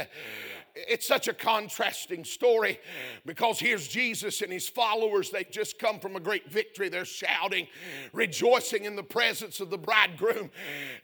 It's 0.74 1.06
such 1.06 1.28
a 1.28 1.32
contrasting 1.32 2.24
story 2.24 2.78
because 3.26 3.58
here's 3.58 3.88
Jesus 3.88 4.42
and 4.42 4.52
his 4.52 4.68
followers. 4.68 5.30
They've 5.30 5.50
just 5.50 5.78
come 5.78 5.98
from 5.98 6.16
a 6.16 6.20
great 6.20 6.50
victory. 6.50 6.88
They're 6.88 7.04
shouting, 7.04 7.66
rejoicing 8.12 8.84
in 8.84 8.96
the 8.96 9.02
presence 9.02 9.60
of 9.60 9.70
the 9.70 9.78
bridegroom. 9.78 10.50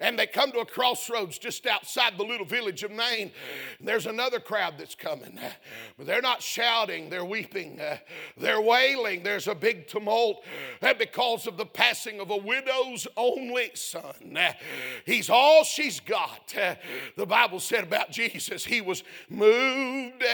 And 0.00 0.18
they 0.18 0.26
come 0.26 0.52
to 0.52 0.58
a 0.58 0.66
crossroads 0.66 1.38
just 1.38 1.66
outside 1.66 2.16
the 2.16 2.24
little 2.24 2.46
village 2.46 2.82
of 2.82 2.90
Nain. 2.90 3.32
There's 3.80 4.06
another 4.06 4.40
crowd 4.40 4.74
that's 4.78 4.94
coming, 4.94 5.38
uh, 5.38 5.50
but 5.96 6.06
they're 6.06 6.22
not 6.22 6.42
shouting, 6.42 7.10
they're 7.10 7.24
weeping, 7.24 7.80
uh, 7.80 7.98
they're 8.36 8.60
wailing. 8.60 9.22
There's 9.22 9.48
a 9.48 9.54
big 9.54 9.88
tumult 9.88 10.44
uh, 10.82 10.94
because 10.94 11.46
of 11.46 11.56
the 11.56 11.66
passing 11.66 12.20
of 12.20 12.30
a 12.30 12.36
widow's 12.36 13.06
only 13.16 13.70
son. 13.74 14.38
He's 15.04 15.30
all 15.30 15.64
she's 15.64 16.00
got. 16.00 16.54
The 17.16 17.26
Bible 17.26 17.60
said 17.60 17.84
about 17.84 18.10
Jesus, 18.10 18.64
he 18.64 18.80
was 18.80 19.02
moved 19.28 19.55
moved 19.56 20.24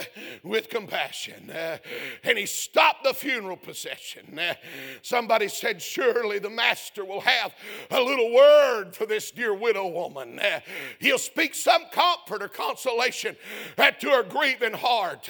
with 0.43 0.69
compassion. 0.69 1.51
Uh, 1.51 1.79
and 2.25 2.39
he 2.39 2.47
stopped 2.47 3.05
the 3.05 3.15
funeral 3.15 3.57
procession. 3.57 4.39
Uh, 4.39 4.55
somebody 5.03 5.49
said, 5.49 5.81
Surely 5.81 6.39
the 6.39 6.51
master 6.51 7.05
will 7.05 7.21
have 7.21 7.55
a 7.91 8.01
little 8.01 8.33
word 8.33 8.95
for 8.95 9.07
this 9.07 9.31
dear 9.31 9.55
widow 9.55 9.87
woman. 9.89 10.39
Uh, 10.39 10.61
he'll 10.99 11.19
speak 11.19 11.55
some 11.55 11.83
comfort 11.93 12.43
or 12.43 12.49
consolation 12.49 13.37
to 13.77 14.11
her 14.11 14.23
grieving 14.23 14.75
heart. 14.75 15.29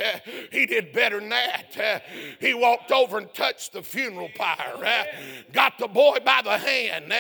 he 0.51 0.67
did 0.67 0.93
better 0.93 1.21
than 1.21 1.31
that. 1.31 2.03
he 2.41 2.55
walked 2.55 2.91
over 2.91 3.19
and 3.19 3.33
touched 3.35 3.73
the 3.73 3.83
funeral 3.83 4.29
pyre, 4.35 5.07
got 5.53 5.79
the 5.79 5.89
boy 5.89 6.19
by 6.25 6.41
the 6.43 6.59
hand, 6.59 7.13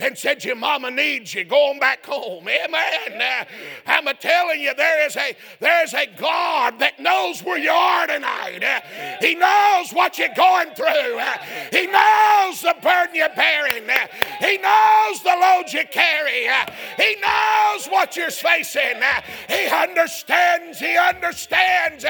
and 0.00 0.16
said, 0.16 0.44
Your 0.44 0.56
mama 0.56 0.90
needs 0.90 1.34
you. 1.34 1.44
Going 1.44 1.78
back 1.78 2.04
home. 2.04 2.48
Amen. 2.48 3.46
I'm 3.86 4.06
telling 4.16 4.60
you, 4.60 4.74
there 4.74 5.06
is 5.06 5.16
a 5.16 5.36
there 5.60 5.84
is 5.84 5.94
a 5.94 6.03
God 6.16 6.78
that 6.78 7.00
knows 7.00 7.42
where 7.42 7.58
you 7.58 7.70
are 7.70 8.06
tonight. 8.06 8.62
Eh? 8.62 9.16
He 9.20 9.34
knows 9.34 9.92
what 9.92 10.18
you're 10.18 10.34
going 10.36 10.70
through. 10.74 11.18
Eh? 11.18 11.36
He 11.70 11.86
knows 11.86 12.60
the 12.60 12.74
burden 12.82 13.14
you're 13.14 13.34
bearing. 13.34 13.88
Eh? 13.88 14.06
He 14.40 14.58
knows 14.58 15.22
the 15.22 15.36
load 15.40 15.72
you 15.72 15.84
carry. 15.90 16.48
He 16.96 17.16
knows 17.20 17.86
what 17.86 18.16
you're 18.16 18.30
facing. 18.30 19.00
He 19.48 19.66
understands. 19.66 20.78
He 20.78 20.96
understands. 20.96 22.04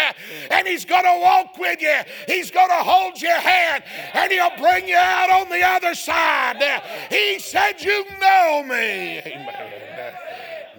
And 0.51 0.67
He's 0.67 0.85
going 0.85 1.05
to 1.05 1.21
walk 1.21 1.59
with 1.59 1.81
you. 1.81 1.99
He's 2.27 2.51
going 2.51 2.69
to 2.69 2.83
hold 2.83 3.21
your 3.21 3.39
hand 3.39 3.85
and 4.15 4.33
He'll 4.33 4.57
bring 4.59 4.89
you 4.89 4.97
out 4.97 5.31
on 5.31 5.49
the 5.49 5.63
other 5.63 5.95
side. 5.95 6.63
He 7.11 7.39
said, 7.39 7.81
You 7.81 8.05
know 8.21 8.63
me. 8.63 9.21
Amen. 9.25 10.15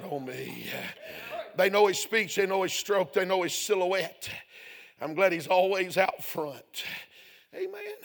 Know 0.02 0.20
me. 0.20 0.66
They 1.58 1.70
know 1.70 1.88
his 1.88 2.00
speech, 2.00 2.36
they 2.36 2.46
know 2.46 2.64
his 2.64 2.74
stroke, 2.74 3.14
they 3.14 3.26
know 3.26 3.44
his 3.44 3.54
silhouette. 3.54 4.30
I'm 5.02 5.14
glad 5.14 5.32
he's 5.32 5.48
always 5.48 5.98
out 5.98 6.24
front. 6.24 6.84
Amen. 7.54 7.96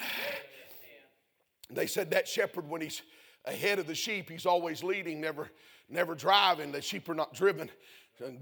They 1.70 1.86
said 1.86 2.10
that 2.10 2.26
shepherd, 2.28 2.68
when 2.68 2.80
he's 2.80 3.02
ahead 3.44 3.78
of 3.78 3.86
the 3.86 3.94
sheep, 3.94 4.28
he's 4.28 4.46
always 4.46 4.82
leading, 4.82 5.20
never, 5.20 5.50
never 5.88 6.14
driving. 6.14 6.72
The 6.72 6.82
sheep 6.82 7.08
are 7.08 7.14
not 7.14 7.34
driven. 7.34 7.70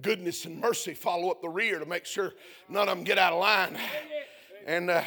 Goodness 0.02 0.44
and 0.44 0.60
mercy 0.60 0.94
follow 0.94 1.30
up 1.30 1.40
the 1.40 1.48
rear 1.48 1.78
to 1.78 1.86
make 1.86 2.04
sure 2.04 2.32
none 2.68 2.88
of 2.88 2.96
them 2.96 3.04
get 3.04 3.16
out 3.18 3.32
of 3.32 3.38
line. 3.38 3.78
And 4.66 4.90
uh, 4.90 5.02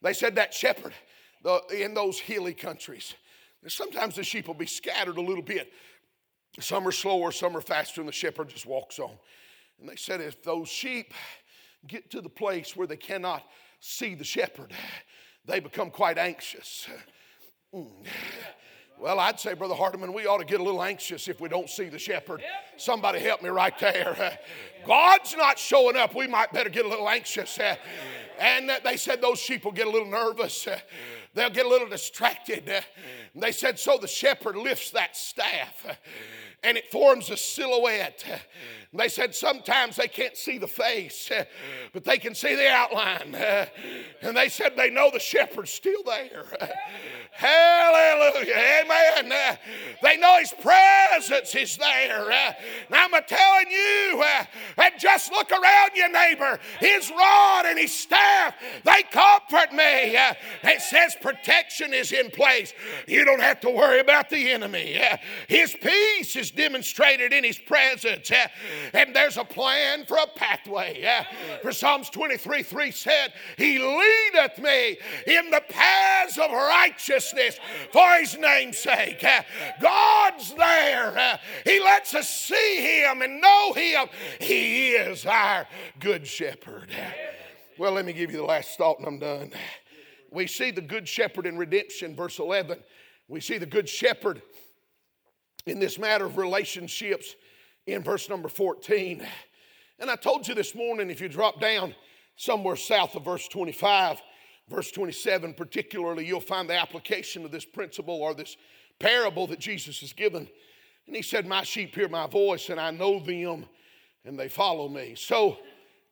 they 0.00 0.12
said 0.12 0.36
that 0.36 0.54
shepherd 0.54 0.94
the, 1.42 1.60
in 1.70 1.92
those 1.92 2.18
hilly 2.18 2.54
countries, 2.54 3.14
sometimes 3.68 4.16
the 4.16 4.24
sheep 4.24 4.46
will 4.46 4.54
be 4.54 4.66
scattered 4.66 5.18
a 5.18 5.20
little 5.20 5.42
bit. 5.42 5.72
Some 6.60 6.86
are 6.86 6.92
slower, 6.92 7.32
some 7.32 7.56
are 7.56 7.60
faster, 7.60 8.00
and 8.00 8.08
the 8.08 8.12
shepherd 8.12 8.48
just 8.48 8.66
walks 8.66 8.98
on. 8.98 9.12
And 9.80 9.88
they 9.88 9.96
said, 9.96 10.20
if 10.20 10.42
those 10.42 10.68
sheep 10.68 11.14
get 11.86 12.10
to 12.10 12.20
the 12.20 12.28
place 12.28 12.76
where 12.76 12.86
they 12.86 12.96
cannot 12.96 13.42
see 13.80 14.14
the 14.14 14.24
shepherd, 14.24 14.72
they 15.46 15.60
become 15.60 15.90
quite 15.90 16.18
anxious. 16.18 16.86
Mm. 17.74 17.88
Well, 18.98 19.18
I'd 19.18 19.40
say, 19.40 19.54
Brother 19.54 19.74
Hardeman, 19.74 20.12
we 20.12 20.26
ought 20.26 20.38
to 20.38 20.44
get 20.44 20.60
a 20.60 20.62
little 20.62 20.82
anxious 20.82 21.26
if 21.26 21.40
we 21.40 21.48
don't 21.48 21.70
see 21.70 21.88
the 21.88 21.98
shepherd. 21.98 22.42
Somebody 22.76 23.20
help 23.20 23.42
me 23.42 23.48
right 23.48 23.78
there. 23.78 24.38
God's 24.86 25.34
not 25.34 25.58
showing 25.58 25.96
up. 25.96 26.14
We 26.14 26.26
might 26.26 26.52
better 26.52 26.68
get 26.68 26.84
a 26.84 26.88
little 26.88 27.08
anxious. 27.08 27.58
And 28.38 28.70
they 28.84 28.98
said 28.98 29.22
those 29.22 29.38
sheep 29.38 29.64
will 29.64 29.72
get 29.72 29.86
a 29.86 29.90
little 29.90 30.10
nervous. 30.10 30.68
They'll 31.34 31.50
get 31.50 31.66
a 31.66 31.68
little 31.68 31.88
distracted. 31.88 32.70
They 33.34 33.52
said, 33.52 33.78
so 33.78 33.98
the 33.98 34.08
shepherd 34.08 34.56
lifts 34.56 34.90
that 34.90 35.16
staff 35.16 35.86
and 36.62 36.76
it 36.76 36.90
forms 36.90 37.30
a 37.30 37.36
silhouette. 37.38 38.22
They 38.92 39.08
said 39.08 39.34
sometimes 39.34 39.96
they 39.96 40.08
can't 40.08 40.36
see 40.36 40.58
the 40.58 40.66
face, 40.66 41.30
but 41.92 42.04
they 42.04 42.18
can 42.18 42.34
see 42.34 42.54
the 42.54 42.68
outline. 42.68 43.34
And 44.20 44.36
they 44.36 44.48
said 44.48 44.76
they 44.76 44.90
know 44.90 45.10
the 45.10 45.20
shepherd's 45.20 45.70
still 45.70 46.02
there. 46.04 46.44
Hallelujah. 47.30 48.82
Amen. 48.84 49.58
They 50.02 50.16
know 50.18 50.36
his 50.38 50.52
presence 50.60 51.54
is 51.54 51.78
there. 51.78 52.28
Now 52.90 53.06
I'm 53.10 53.24
telling 53.26 53.70
you, 53.70 54.22
and 54.76 54.92
just 54.98 55.32
look 55.32 55.50
around 55.52 55.92
your 55.94 56.10
neighbor. 56.10 56.58
His 56.80 57.10
rod 57.10 57.66
and 57.66 57.78
his 57.78 57.94
staff, 57.94 58.54
they 58.84 59.02
comfort 59.10 59.72
me. 59.72 60.18
It 60.64 60.82
says 60.82 61.16
protection 61.20 61.92
is 61.92 62.12
in 62.12 62.30
place. 62.30 62.72
You 63.06 63.24
don't 63.24 63.40
have 63.40 63.60
to 63.60 63.70
worry 63.70 64.00
about 64.00 64.30
the 64.30 64.50
enemy. 64.50 65.00
His 65.48 65.74
peace 65.80 66.36
is 66.36 66.50
demonstrated 66.50 67.32
in 67.32 67.44
his 67.44 67.58
presence. 67.58 68.30
And 68.92 69.14
there's 69.14 69.36
a 69.36 69.44
plan 69.44 70.04
for 70.04 70.16
a 70.16 70.26
pathway. 70.26 71.06
For 71.62 71.72
Psalms 71.72 72.10
23 72.10 72.62
3 72.62 72.90
said, 72.90 73.32
He 73.56 73.78
leadeth 73.78 74.58
me 74.58 74.98
in 75.26 75.50
the 75.50 75.62
paths 75.68 76.38
of 76.38 76.50
righteousness 76.50 77.58
for 77.92 78.14
his 78.14 78.36
name's 78.38 78.78
sake. 78.78 79.24
God's 79.80 80.54
there. 80.54 81.40
He 81.64 81.80
lets 81.80 82.14
us 82.14 82.28
see 82.28 83.02
him 83.02 83.22
and 83.22 83.40
know 83.40 83.72
him. 83.72 84.08
He 84.40 84.90
is 84.90 85.26
our 85.26 85.66
good 85.98 86.26
shepherd. 86.26 86.90
Well, 87.78 87.92
let 87.92 88.04
me 88.04 88.12
give 88.12 88.30
you 88.30 88.38
the 88.38 88.44
last 88.44 88.76
thought 88.76 88.98
and 88.98 89.08
I'm 89.08 89.18
done. 89.18 89.52
We 90.30 90.46
see 90.46 90.70
the 90.70 90.80
good 90.80 91.08
shepherd 91.08 91.46
in 91.46 91.58
redemption, 91.58 92.14
verse 92.14 92.38
11. 92.38 92.78
We 93.28 93.40
see 93.40 93.58
the 93.58 93.66
good 93.66 93.88
shepherd 93.88 94.42
in 95.66 95.78
this 95.78 95.98
matter 95.98 96.24
of 96.24 96.36
relationships 96.36 97.34
in 97.86 98.02
verse 98.02 98.28
number 98.28 98.48
14. 98.48 99.26
And 99.98 100.10
I 100.10 100.16
told 100.16 100.48
you 100.48 100.54
this 100.54 100.74
morning, 100.74 101.10
if 101.10 101.20
you 101.20 101.28
drop 101.28 101.60
down 101.60 101.94
somewhere 102.36 102.76
south 102.76 103.14
of 103.16 103.24
verse 103.24 103.48
25, 103.48 104.20
verse 104.68 104.90
27 104.92 105.54
particularly, 105.54 106.26
you'll 106.26 106.40
find 106.40 106.68
the 106.68 106.76
application 106.76 107.44
of 107.44 107.50
this 107.50 107.64
principle 107.64 108.14
or 108.14 108.34
this 108.34 108.56
parable 108.98 109.46
that 109.48 109.58
Jesus 109.58 110.00
has 110.00 110.12
given. 110.12 110.48
And 111.06 111.16
he 111.16 111.22
said, 111.22 111.46
My 111.46 111.64
sheep 111.64 111.94
hear 111.94 112.08
my 112.08 112.26
voice, 112.26 112.70
and 112.70 112.80
I 112.80 112.92
know 112.92 113.18
them, 113.18 113.66
and 114.24 114.38
they 114.38 114.48
follow 114.48 114.88
me. 114.88 115.14
So 115.16 115.58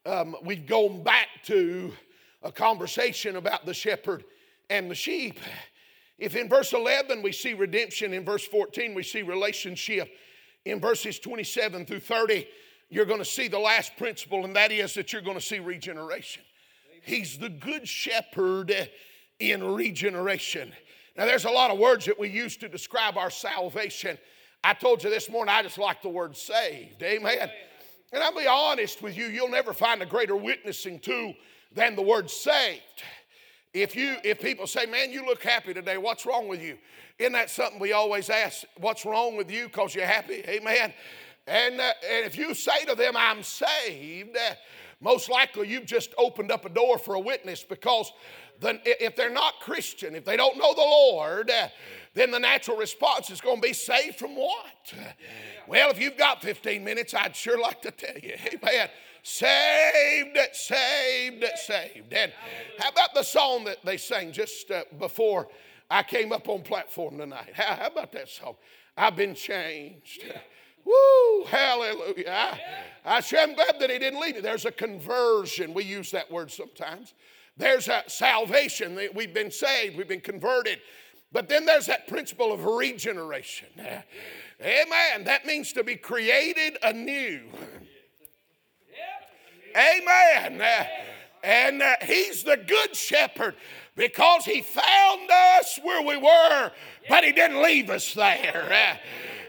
um, 0.05 0.35
we've 0.43 0.67
gone 0.67 1.03
back 1.03 1.29
to 1.45 1.93
a 2.43 2.53
conversation 2.53 3.37
about 3.37 3.67
the 3.67 3.75
shepherd 3.75 4.25
and 4.71 4.91
the 4.91 4.95
sheep. 4.95 5.41
If 6.19 6.37
in 6.37 6.49
verse 6.49 6.73
11 6.73 7.23
we 7.23 7.33
see 7.33 7.55
redemption, 7.55 8.13
in 8.13 8.25
verse 8.25 8.47
14 8.47 8.95
we 8.95 9.03
see 9.03 9.23
relationship, 9.23 10.09
in 10.65 10.81
verses 10.81 11.19
27 11.19 11.87
through 11.87 12.01
30, 12.01 12.47
you're 12.91 13.05
going 13.05 13.19
to 13.19 13.25
see 13.25 13.49
the 13.49 13.59
last 13.59 13.97
principle, 13.97 14.45
and 14.45 14.57
that 14.57 14.73
is 14.73 14.95
that 14.95 15.13
you're 15.13 15.23
going 15.23 15.37
to 15.39 15.45
see 15.45 15.59
regeneration. 15.59 16.43
He's 17.03 17.39
the 17.39 17.49
good 17.49 17.87
shepherd 17.87 18.91
in 19.39 19.63
regeneration. 19.63 20.73
Now, 21.17 21.27
there's 21.27 21.45
a 21.45 21.51
lot 21.51 21.71
of 21.71 21.79
words 21.79 22.07
that 22.07 22.19
we 22.19 22.29
use 22.29 22.57
to 22.59 22.69
describe 22.69 23.17
our 23.17 23.31
salvation. 23.31 24.19
I 24.65 24.75
told 24.75 25.05
you 25.05 25.11
this 25.11 25.31
morning, 25.31 25.55
I 25.55 25.63
just 25.63 25.79
like 25.79 26.03
the 26.03 26.09
word 26.09 26.37
saved. 26.37 27.03
Amen. 27.03 27.51
And 28.13 28.23
I'll 28.23 28.35
be 28.35 28.47
honest 28.47 29.03
with 29.03 29.17
you, 29.17 29.27
you'll 29.27 29.51
never 29.51 29.73
find 29.73 30.03
a 30.03 30.07
greater 30.07 30.37
witnessing 30.37 30.99
tool 30.99 31.35
than 31.73 31.97
the 31.97 32.03
word 32.03 32.31
saved. 32.31 33.03
If 33.75 33.95
you 33.95 34.17
if 34.25 34.41
people 34.41 34.67
say, 34.67 34.87
"Man, 34.87 35.11
you 35.13 35.25
look 35.27 35.43
happy 35.43 35.75
today. 35.75 35.99
What's 35.99 36.25
wrong 36.25 36.49
with 36.49 36.63
you?" 36.63 36.79
Isn't 37.19 37.33
that 37.33 37.51
something 37.51 37.81
we 37.81 37.93
always 37.93 38.31
ask? 38.31 38.65
What's 38.77 39.05
wrong 39.05 39.37
with 39.37 39.51
you? 39.51 39.69
Cause 39.69 39.95
you're 39.95 40.07
happy. 40.07 40.45
Amen. 40.49 40.95
And 41.47 41.81
uh, 41.81 41.93
and 42.09 42.27
if 42.27 42.37
you 42.39 42.55
say 42.55 42.85
to 42.87 42.95
them, 42.95 43.17
"I'm 43.17 43.43
saved," 43.43 44.37
uh, 44.37 44.55
most 45.01 45.29
likely 45.29 45.69
you've 45.69 45.87
just 45.87 46.15
opened 46.19 46.51
up 46.51 46.65
a 46.65 46.69
door 46.69 46.99
for 46.99 47.15
a 47.15 47.21
witness 47.21 47.63
because 47.63 48.13
then 48.61 48.81
if 48.85 49.15
they're 49.15 49.31
not 49.31 49.61
Christian, 49.61 50.15
if 50.17 50.25
they 50.25 50.37
don't 50.37 50.59
know 50.59 50.75
the 50.75 50.81
Lord, 50.81 51.51
uh, 51.51 51.69
then 52.19 52.31
the 52.31 52.39
natural 52.39 52.77
response 52.77 53.31
is 53.31 53.41
going 53.41 53.61
to 53.61 53.69
be 53.69 53.73
saved 53.73 54.17
from 54.17 54.35
what? 54.35 54.93
Well, 55.67 55.91
if 55.91 56.01
you've 56.01 56.17
got 56.17 56.43
15 56.43 56.83
minutes, 56.83 57.15
I'd 57.15 57.37
sure 57.37 57.61
like 57.61 57.83
to 57.83 57.91
tell 57.91 58.19
you, 58.19 58.35
amen. 58.55 58.89
Saved, 59.23 60.39
saved, 60.53 61.45
saved. 61.57 62.13
And 62.13 62.33
how 62.79 62.89
about 62.89 63.15
the 63.15 63.23
song 63.23 63.65
that 63.65 63.85
they 63.85 63.97
sang 63.97 64.33
just 64.33 64.71
uh, 64.71 64.85
before 64.99 65.49
I 65.91 66.03
came 66.03 66.33
up 66.33 66.49
on 66.49 66.63
platform 66.63 67.19
tonight? 67.19 67.51
How, 67.53 67.75
how 67.75 67.87
about 67.89 68.13
that 68.13 68.29
song? 68.29 68.57
I've 68.97 69.17
been 69.17 69.35
changed. 69.35 70.23
Woo, 70.85 71.45
hallelujah. 71.45 72.31
I, 72.31 72.61
I 73.05 73.21
sure 73.21 73.41
am 73.41 73.55
glad 73.55 73.79
that 73.79 73.91
he 73.91 73.99
didn't 73.99 74.21
leave 74.21 74.37
me. 74.37 74.41
There's 74.41 74.65
a 74.65 74.73
conversion. 74.73 75.75
We 75.75 75.85
use 75.85 76.11
that 76.13 76.31
word 76.31 76.51
sometimes. 76.51 77.15
There's 77.59 77.89
a 77.89 78.05
salvation. 78.07 78.99
We've 79.15 79.35
been 79.35 79.51
saved, 79.51 79.97
we've 79.97 80.09
been 80.09 80.21
converted. 80.21 80.79
But 81.31 81.49
then 81.49 81.67
there's 81.67 81.87
that 81.87 82.09
principle 82.09 82.53
of 82.53 82.65
regeneration. 82.65 83.69
Amen. 84.61 85.25
That 85.25 85.45
means 85.47 85.73
to 85.75 85.85
be 85.85 85.97
created 85.97 86.79
anew. 86.83 87.43
Amen. 89.77 90.63
And 91.45 91.83
uh, 91.83 91.95
he's 92.03 92.43
the 92.43 92.57
good 92.57 92.97
shepherd 92.97 93.55
because 93.95 94.45
he 94.45 94.63
found 94.63 95.31
us 95.31 95.79
where 95.83 96.03
we 96.03 96.17
were, 96.17 96.73
but 97.09 97.25
he 97.25 97.33
didn't 97.33 97.63
leave 97.63 97.91
us 97.91 98.15
there. 98.15 98.99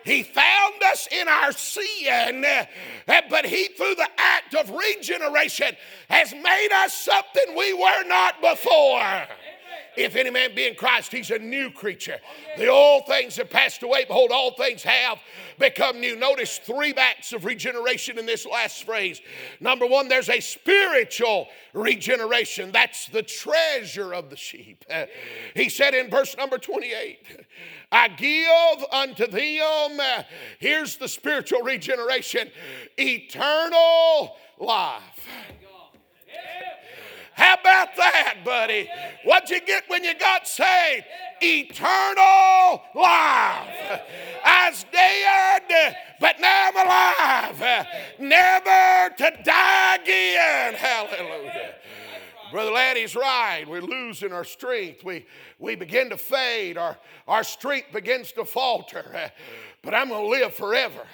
He 0.04 0.24
found 0.24 0.82
us 0.84 1.08
in 1.12 1.28
our 1.28 1.52
sin, 1.52 2.46
but 3.06 3.46
He, 3.46 3.68
through 3.68 3.96
the 3.96 4.10
act 4.18 4.56
of 4.56 4.72
regeneration, 4.72 5.76
has 6.10 6.34
made 6.34 6.70
us 6.74 6.94
something 6.94 7.56
we 7.56 7.74
were 7.74 8.04
not 8.08 8.42
before. 8.42 9.28
If 10.00 10.16
any 10.16 10.30
man 10.30 10.56
be 10.56 10.66
in 10.66 10.76
Christ, 10.76 11.12
he's 11.12 11.30
a 11.30 11.38
new 11.38 11.70
creature. 11.72 12.20
The 12.58 12.68
old 12.68 13.06
things 13.06 13.36
have 13.36 13.50
passed 13.50 13.84
away. 13.84 14.06
Behold, 14.06 14.32
all 14.32 14.54
things 14.54 14.82
have 14.84 15.20
become 15.60 16.00
new. 16.00 16.16
Notice 16.16 16.58
three 16.58 16.94
acts 16.94 17.34
of 17.34 17.44
regeneration 17.44 18.18
in 18.18 18.26
this 18.26 18.46
last 18.46 18.86
phrase. 18.86 19.20
Number 19.60 19.86
one, 19.86 20.08
there's 20.08 20.30
a 20.30 20.40
spiritual 20.40 21.48
regeneration. 21.74 22.72
That's 22.72 23.08
the 23.08 23.24
treasure 23.24 24.14
of 24.14 24.30
the 24.30 24.38
sheep. 24.38 24.86
He 25.54 25.68
said 25.68 25.94
in 25.94 26.10
verse 26.10 26.36
number 26.38 26.58
28, 26.58 27.46
I 27.92 28.08
give 28.08 28.86
unto 28.94 29.28
them, 29.28 30.26
here's 30.60 30.96
the 30.96 31.10
spiritual 31.10 31.62
regeneration, 31.64 32.50
eternal 32.98 34.38
life. 34.58 35.28
How 37.39 37.54
about 37.54 37.95
that, 37.95 38.36
buddy? 38.43 38.89
What'd 39.23 39.49
you 39.49 39.62
get 39.62 39.86
when 39.88 40.04
you 40.04 40.13
got 40.19 40.45
saved? 40.45 41.06
Eternal 41.41 42.84
life. 42.93 44.02
I 44.43 44.69
was 44.69 44.86
dead, 44.91 45.95
but 46.19 46.38
now 46.41 46.69
I'm 46.69 46.75
alive. 46.75 47.88
Never 48.19 49.15
to 49.15 49.43
die 49.45 49.95
again. 49.95 50.73
Hallelujah. 50.73 51.75
Brother 52.52 52.71
Laddie's 52.71 53.15
right. 53.15 53.63
We're 53.65 53.84
losing 53.84 54.34
our 54.34 54.43
strength. 54.43 55.06
We, 55.06 55.25
we 55.60 55.75
begin 55.75 56.10
to 56.10 56.17
fade. 56.17 56.78
Our, 56.78 56.97
our 57.25 57.45
strength 57.45 57.93
begins 57.93 58.34
to 58.34 58.43
falter. 58.43 59.32
But 59.82 59.93
I'm 59.93 60.10
going 60.10 60.23
to 60.25 60.30
live 60.30 60.54
forever. 60.54 61.08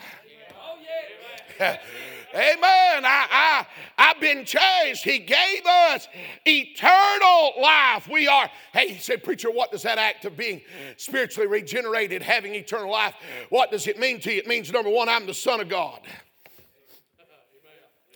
Oh, 1.62 1.76
Amen. 2.36 3.06
I, 3.06 3.28
I, 3.32 3.68
I've 3.98 4.20
been 4.20 4.44
changed. 4.44 5.06
He 5.06 5.20
gave 5.20 5.66
us 5.66 6.08
eternal 6.46 7.54
life. 7.62 8.10
We 8.10 8.28
are, 8.28 8.50
hey, 8.74 8.90
he 8.90 9.00
said, 9.00 9.24
Preacher, 9.24 9.50
what 9.50 9.72
does 9.72 9.84
that 9.84 9.98
act 9.98 10.26
of 10.26 10.36
being 10.36 10.62
spiritually 10.98 11.48
regenerated, 11.48 12.22
having 12.22 12.54
eternal 12.54 12.92
life, 12.92 13.14
what 13.50 13.72
does 13.72 13.88
it 13.88 13.98
mean 13.98 14.20
to 14.20 14.34
you? 14.34 14.40
It 14.40 14.48
means, 14.48 14.70
number 14.72 14.90
one, 14.90 15.08
I'm 15.08 15.26
the 15.26 15.34
Son 15.34 15.62
of 15.62 15.70
God. 15.70 16.02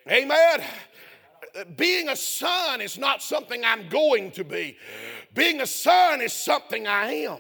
Amen. 0.10 0.64
Being 1.78 2.10
a 2.10 2.16
son 2.16 2.82
is 2.82 2.98
not 2.98 3.22
something 3.22 3.64
I'm 3.64 3.88
going 3.90 4.32
to 4.32 4.44
be. 4.44 4.78
Being 5.34 5.62
a 5.62 5.68
son 5.68 6.22
is 6.22 6.34
something 6.34 6.88
I 6.88 7.14
am. 7.14 7.40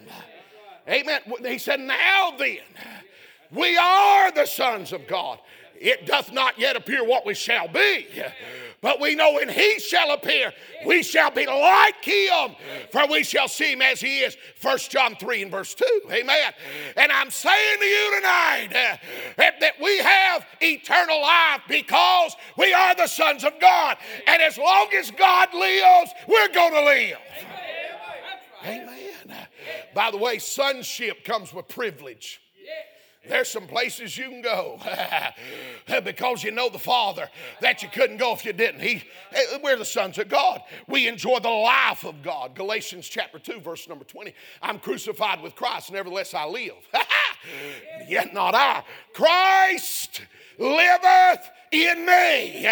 Amen. 0.87 1.21
He 1.45 1.57
said, 1.57 1.79
Now 1.79 2.33
then, 2.37 2.59
we 3.51 3.77
are 3.77 4.31
the 4.31 4.45
sons 4.45 4.93
of 4.93 5.07
God. 5.07 5.39
It 5.79 6.05
doth 6.05 6.31
not 6.33 6.59
yet 6.59 6.75
appear 6.75 7.05
what 7.05 7.25
we 7.25 7.33
shall 7.33 7.67
be. 7.67 8.07
But 8.81 9.01
we 9.01 9.15
know 9.15 9.33
when 9.33 9.49
he 9.49 9.79
shall 9.79 10.11
appear, 10.11 10.53
we 10.85 11.03
shall 11.03 11.31
be 11.31 11.45
like 11.45 12.03
him, 12.03 12.55
for 12.91 13.07
we 13.07 13.23
shall 13.23 13.47
see 13.47 13.73
him 13.73 13.81
as 13.81 13.99
he 13.99 14.19
is. 14.19 14.37
First 14.55 14.89
John 14.91 15.15
3 15.15 15.43
and 15.43 15.51
verse 15.51 15.73
2. 15.73 15.85
Amen. 16.11 16.53
And 16.95 17.11
I'm 17.11 17.29
saying 17.29 17.79
to 17.79 17.85
you 17.85 18.15
tonight 18.15 18.69
uh, 19.37 19.51
that 19.59 19.73
we 19.81 19.97
have 19.97 20.45
eternal 20.61 21.21
life 21.21 21.61
because 21.67 22.35
we 22.57 22.73
are 22.73 22.95
the 22.95 23.07
sons 23.07 23.43
of 23.43 23.59
God. 23.59 23.97
And 24.27 24.41
as 24.41 24.57
long 24.57 24.87
as 24.95 25.11
God 25.11 25.53
lives, 25.53 26.11
we're 26.27 26.53
going 26.53 26.73
to 26.73 26.83
live. 26.83 27.17
Amen. 28.65 29.47
By 29.93 30.11
the 30.11 30.17
way, 30.17 30.39
sonship 30.39 31.23
comes 31.25 31.53
with 31.53 31.67
privilege. 31.67 32.41
There's 33.29 33.47
some 33.47 33.67
places 33.67 34.17
you 34.17 34.27
can 34.27 34.41
go 34.41 34.79
because 36.03 36.43
you 36.43 36.49
know 36.49 36.67
the 36.67 36.79
Father 36.79 37.29
that 37.61 37.83
you 37.83 37.89
couldn't 37.89 38.17
go 38.17 38.33
if 38.33 38.43
you 38.43 38.53
didn't. 38.53 38.81
He, 38.81 39.03
eh, 39.31 39.59
we're 39.63 39.77
the 39.77 39.85
sons 39.85 40.17
of 40.17 40.29
God. 40.29 40.61
We 40.87 41.07
enjoy 41.07 41.39
the 41.39 41.49
life 41.49 42.03
of 42.05 42.23
God. 42.23 42.55
Galatians 42.55 43.07
chapter 43.07 43.37
2, 43.37 43.61
verse 43.61 43.87
number 43.87 44.03
20. 44.03 44.33
I'm 44.63 44.79
crucified 44.79 45.43
with 45.43 45.55
Christ, 45.55 45.91
nevertheless 45.91 46.33
I 46.33 46.45
live. 46.45 46.73
Yet 48.07 48.33
not 48.33 48.55
I. 48.55 48.83
Christ 49.13 50.21
liveth 50.57 51.51
in 51.71 52.05
me. 52.05 52.65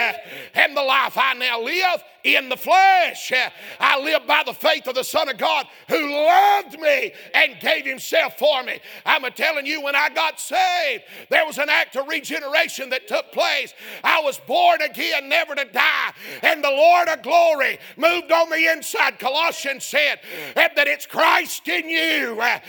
And 0.53 0.75
the 0.75 0.83
life 0.83 1.17
I 1.17 1.33
now 1.33 1.61
live 1.61 2.03
in 2.23 2.49
the 2.49 2.57
flesh, 2.57 3.31
I 3.79 4.01
live 4.01 4.27
by 4.27 4.43
the 4.45 4.53
faith 4.53 4.87
of 4.87 4.95
the 4.95 5.03
Son 5.03 5.29
of 5.29 5.37
God 5.37 5.65
who 5.87 6.11
loved 6.11 6.77
me 6.79 7.13
and 7.33 7.57
gave 7.61 7.85
himself 7.85 8.37
for 8.37 8.63
me. 8.63 8.79
I'm 9.05 9.23
telling 9.33 9.65
you, 9.65 9.81
when 9.81 9.95
I 9.95 10.09
got 10.09 10.39
saved, 10.39 11.03
there 11.29 11.45
was 11.45 11.57
an 11.57 11.69
act 11.69 11.95
of 11.95 12.07
regeneration 12.07 12.89
that 12.89 13.07
took 13.07 13.31
place. 13.31 13.73
I 14.03 14.19
was 14.21 14.39
born 14.39 14.81
again, 14.81 15.29
never 15.29 15.55
to 15.55 15.65
die. 15.65 16.13
And 16.41 16.63
the 16.63 16.71
Lord 16.71 17.07
of 17.07 17.21
glory 17.21 17.79
moved 17.95 18.31
on 18.31 18.49
the 18.49 18.71
inside. 18.71 19.19
Colossians 19.19 19.85
said 19.85 20.19
that 20.55 20.87
it's 20.87 21.05
Christ 21.05 21.67
in 21.67 21.89
you, 21.89 22.41
and 22.41 22.61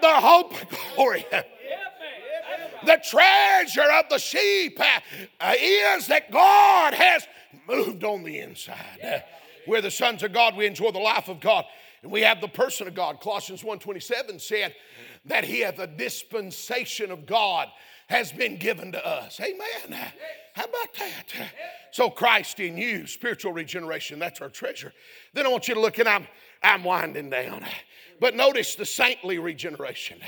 the 0.00 0.14
hope 0.14 0.60
of 0.60 0.68
glory. 0.96 1.24
The 2.84 3.00
treasure 3.08 3.90
of 3.90 4.08
the 4.08 4.18
sheep 4.18 4.78
uh, 4.80 5.00
uh, 5.40 5.54
is 5.58 6.06
that 6.08 6.30
God 6.30 6.94
has 6.94 7.26
moved 7.68 8.04
on 8.04 8.22
the 8.22 8.38
inside. 8.38 8.98
Uh, 9.02 9.18
we're 9.66 9.80
the 9.80 9.90
sons 9.90 10.22
of 10.22 10.32
God, 10.32 10.56
we 10.56 10.66
enjoy 10.66 10.90
the 10.90 10.98
life 10.98 11.28
of 11.28 11.40
God. 11.40 11.64
And 12.02 12.12
we 12.12 12.20
have 12.20 12.42
the 12.42 12.48
person 12.48 12.86
of 12.86 12.94
God. 12.94 13.20
Colossians 13.20 13.62
1:27 13.62 14.38
said 14.38 14.74
that 15.24 15.44
he 15.44 15.60
hath 15.60 15.78
a 15.78 15.86
dispensation 15.86 17.10
of 17.10 17.24
God 17.24 17.70
has 18.08 18.30
been 18.30 18.58
given 18.58 18.92
to 18.92 19.06
us. 19.06 19.40
Amen. 19.40 19.90
Uh, 19.90 20.10
how 20.54 20.64
about 20.64 20.92
that? 20.98 21.32
Uh, 21.40 21.44
so 21.90 22.10
Christ 22.10 22.60
in 22.60 22.76
you, 22.76 23.06
spiritual 23.06 23.54
regeneration, 23.54 24.18
that's 24.18 24.42
our 24.42 24.50
treasure. 24.50 24.92
Then 25.32 25.46
I 25.46 25.48
want 25.48 25.66
you 25.66 25.74
to 25.74 25.80
look 25.80 25.98
and 25.98 26.08
I'm 26.08 26.26
I'm 26.62 26.84
winding 26.84 27.30
down. 27.30 27.64
But 28.20 28.34
notice 28.34 28.74
the 28.74 28.86
saintly 28.86 29.38
regeneration. 29.38 30.18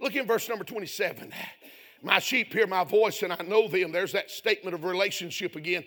Look 0.00 0.16
in 0.16 0.26
verse 0.26 0.48
number 0.48 0.64
27. 0.64 1.32
My 2.02 2.18
sheep 2.18 2.52
hear 2.52 2.66
my 2.66 2.84
voice 2.84 3.22
and 3.22 3.32
I 3.32 3.42
know 3.46 3.68
them. 3.68 3.92
There's 3.92 4.12
that 4.12 4.30
statement 4.30 4.74
of 4.74 4.84
relationship 4.84 5.54
again. 5.54 5.84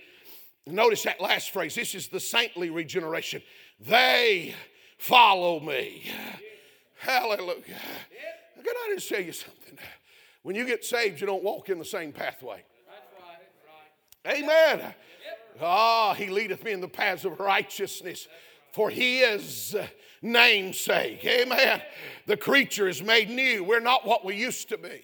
Notice 0.65 1.03
that 1.03 1.19
last 1.19 1.51
phrase. 1.51 1.75
This 1.75 1.93
is 1.93 2.07
the 2.07 2.19
saintly 2.19 2.69
regeneration. 2.69 3.41
They 3.79 4.55
follow 4.97 5.59
me. 5.59 6.09
Hallelujah. 6.97 7.81
Can 8.55 8.73
I 8.75 8.93
just 8.95 9.09
tell 9.09 9.21
you 9.21 9.33
something? 9.33 9.77
When 10.41 10.55
you 10.55 10.65
get 10.65 10.85
saved, 10.85 11.19
you 11.19 11.27
don't 11.27 11.43
walk 11.43 11.69
in 11.69 11.77
the 11.77 11.85
same 11.85 12.11
pathway. 12.11 12.63
Amen. 14.27 14.93
Ah, 15.61 16.13
he 16.13 16.27
leadeth 16.27 16.63
me 16.63 16.71
in 16.71 16.81
the 16.81 16.87
paths 16.87 17.25
of 17.25 17.39
righteousness 17.39 18.27
for 18.71 18.89
his 18.89 19.75
namesake. 20.21 21.23
Amen. 21.25 21.81
The 22.25 22.37
creature 22.37 22.87
is 22.87 23.03
made 23.03 23.29
new. 23.29 23.63
We're 23.63 23.79
not 23.79 24.05
what 24.05 24.25
we 24.25 24.35
used 24.35 24.69
to 24.69 24.77
be. 24.77 25.03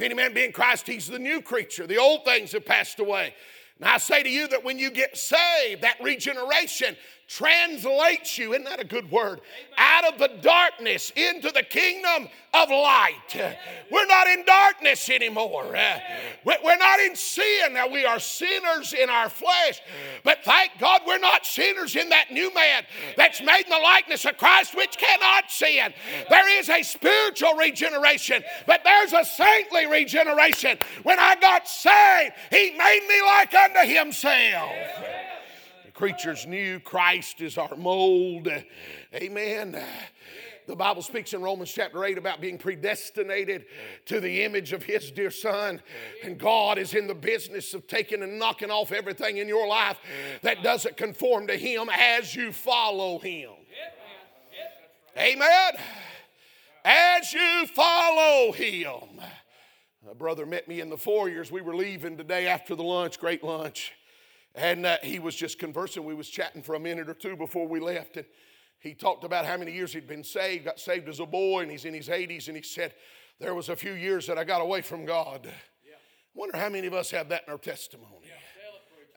If 0.00 0.06
any 0.06 0.14
man 0.14 0.32
be 0.32 0.44
in 0.44 0.52
Christ, 0.52 0.86
he's 0.86 1.08
the 1.08 1.18
new 1.18 1.42
creature. 1.42 1.86
The 1.86 1.98
old 1.98 2.24
things 2.24 2.52
have 2.52 2.64
passed 2.64 3.00
away. 3.00 3.34
And 3.78 3.86
I 3.86 3.98
say 3.98 4.22
to 4.22 4.30
you 4.30 4.48
that 4.48 4.64
when 4.64 4.78
you 4.78 4.90
get 4.90 5.14
saved, 5.14 5.82
that 5.82 5.98
regeneration 6.02 6.96
translates 7.30 8.36
you, 8.38 8.52
isn't 8.52 8.64
that 8.64 8.80
a 8.80 8.84
good 8.84 9.08
word? 9.08 9.40
Out 9.78 10.12
of 10.12 10.18
the 10.18 10.28
darkness 10.42 11.12
into 11.14 11.52
the 11.52 11.62
kingdom 11.62 12.28
of 12.52 12.68
light. 12.70 13.54
We're 13.88 14.06
not 14.06 14.26
in 14.26 14.44
darkness 14.44 15.08
anymore. 15.08 15.66
We're 16.44 16.76
not 16.76 16.98
in 16.98 17.14
sin. 17.14 17.74
Now, 17.74 17.86
we 17.86 18.04
are 18.04 18.18
sinners 18.18 18.92
in 18.92 19.08
our 19.08 19.28
flesh, 19.28 19.80
but 20.24 20.38
thank 20.44 20.72
God 20.80 21.02
we're 21.06 21.20
not 21.20 21.46
sinners 21.46 21.94
in 21.94 22.08
that 22.08 22.32
new 22.32 22.52
man 22.52 22.82
that's 23.16 23.40
made 23.40 23.62
in 23.66 23.70
the 23.70 23.78
likeness 23.78 24.24
of 24.24 24.36
Christ, 24.36 24.76
which 24.76 24.98
cannot 24.98 25.52
sin. 25.52 25.94
There 26.28 26.58
is 26.58 26.68
a 26.68 26.82
spiritual 26.82 27.54
regeneration, 27.54 28.42
but 28.66 28.80
there's 28.82 29.12
a 29.12 29.24
saintly 29.24 29.86
regeneration. 29.86 30.78
When 31.04 31.20
I 31.20 31.36
got 31.36 31.68
saved, 31.68 32.34
He 32.50 32.72
made 32.76 33.06
me 33.08 33.22
like 33.22 33.54
unto 33.54 33.88
Himself 33.88 34.72
creature's 36.00 36.46
new. 36.46 36.80
Christ 36.80 37.42
is 37.42 37.58
our 37.58 37.76
mold. 37.76 38.48
Amen. 39.14 39.78
The 40.66 40.74
Bible 40.74 41.02
speaks 41.02 41.34
in 41.34 41.42
Romans 41.42 41.70
chapter 41.70 42.02
8 42.02 42.16
about 42.16 42.40
being 42.40 42.56
predestinated 42.56 43.66
to 44.06 44.18
the 44.18 44.42
image 44.44 44.72
of 44.72 44.82
His 44.82 45.10
dear 45.10 45.30
Son. 45.30 45.82
And 46.24 46.38
God 46.38 46.78
is 46.78 46.94
in 46.94 47.06
the 47.06 47.14
business 47.14 47.74
of 47.74 47.86
taking 47.86 48.22
and 48.22 48.38
knocking 48.38 48.70
off 48.70 48.92
everything 48.92 49.36
in 49.36 49.46
your 49.46 49.68
life 49.68 49.98
that 50.40 50.62
doesn't 50.62 50.96
conform 50.96 51.48
to 51.48 51.58
Him 51.58 51.90
as 51.92 52.34
you 52.34 52.50
follow 52.50 53.18
Him. 53.18 53.50
Amen. 55.18 55.72
As 56.82 57.30
you 57.30 57.66
follow 57.74 58.52
Him. 58.52 59.20
A 60.10 60.14
brother 60.14 60.46
met 60.46 60.66
me 60.66 60.80
in 60.80 60.88
the 60.88 60.96
four 60.96 61.28
years 61.28 61.52
We 61.52 61.60
were 61.60 61.76
leaving 61.76 62.16
today 62.16 62.46
after 62.46 62.74
the 62.74 62.82
lunch, 62.82 63.20
great 63.20 63.44
lunch. 63.44 63.92
And 64.54 64.84
uh, 64.84 64.96
he 65.02 65.18
was 65.18 65.36
just 65.36 65.58
conversing. 65.58 66.04
We 66.04 66.14
was 66.14 66.28
chatting 66.28 66.62
for 66.62 66.74
a 66.74 66.80
minute 66.80 67.08
or 67.08 67.14
two 67.14 67.36
before 67.36 67.68
we 67.68 67.80
left. 67.80 68.16
And 68.16 68.26
he 68.80 68.94
talked 68.94 69.24
about 69.24 69.46
how 69.46 69.56
many 69.56 69.72
years 69.72 69.92
he'd 69.92 70.08
been 70.08 70.24
saved, 70.24 70.64
got 70.64 70.80
saved 70.80 71.08
as 71.08 71.20
a 71.20 71.26
boy, 71.26 71.60
and 71.60 71.70
he's 71.70 71.84
in 71.84 71.94
his 71.94 72.08
80s. 72.08 72.48
And 72.48 72.56
he 72.56 72.62
said, 72.62 72.94
There 73.38 73.54
was 73.54 73.68
a 73.68 73.76
few 73.76 73.92
years 73.92 74.26
that 74.26 74.38
I 74.38 74.44
got 74.44 74.60
away 74.60 74.82
from 74.82 75.04
God. 75.04 75.42
Yeah. 75.44 75.92
Wonder 76.34 76.56
how 76.56 76.68
many 76.68 76.86
of 76.86 76.94
us 76.94 77.10
have 77.10 77.28
that 77.28 77.44
in 77.46 77.52
our 77.52 77.58
testimony. 77.58 78.24
Yeah. 78.24 78.32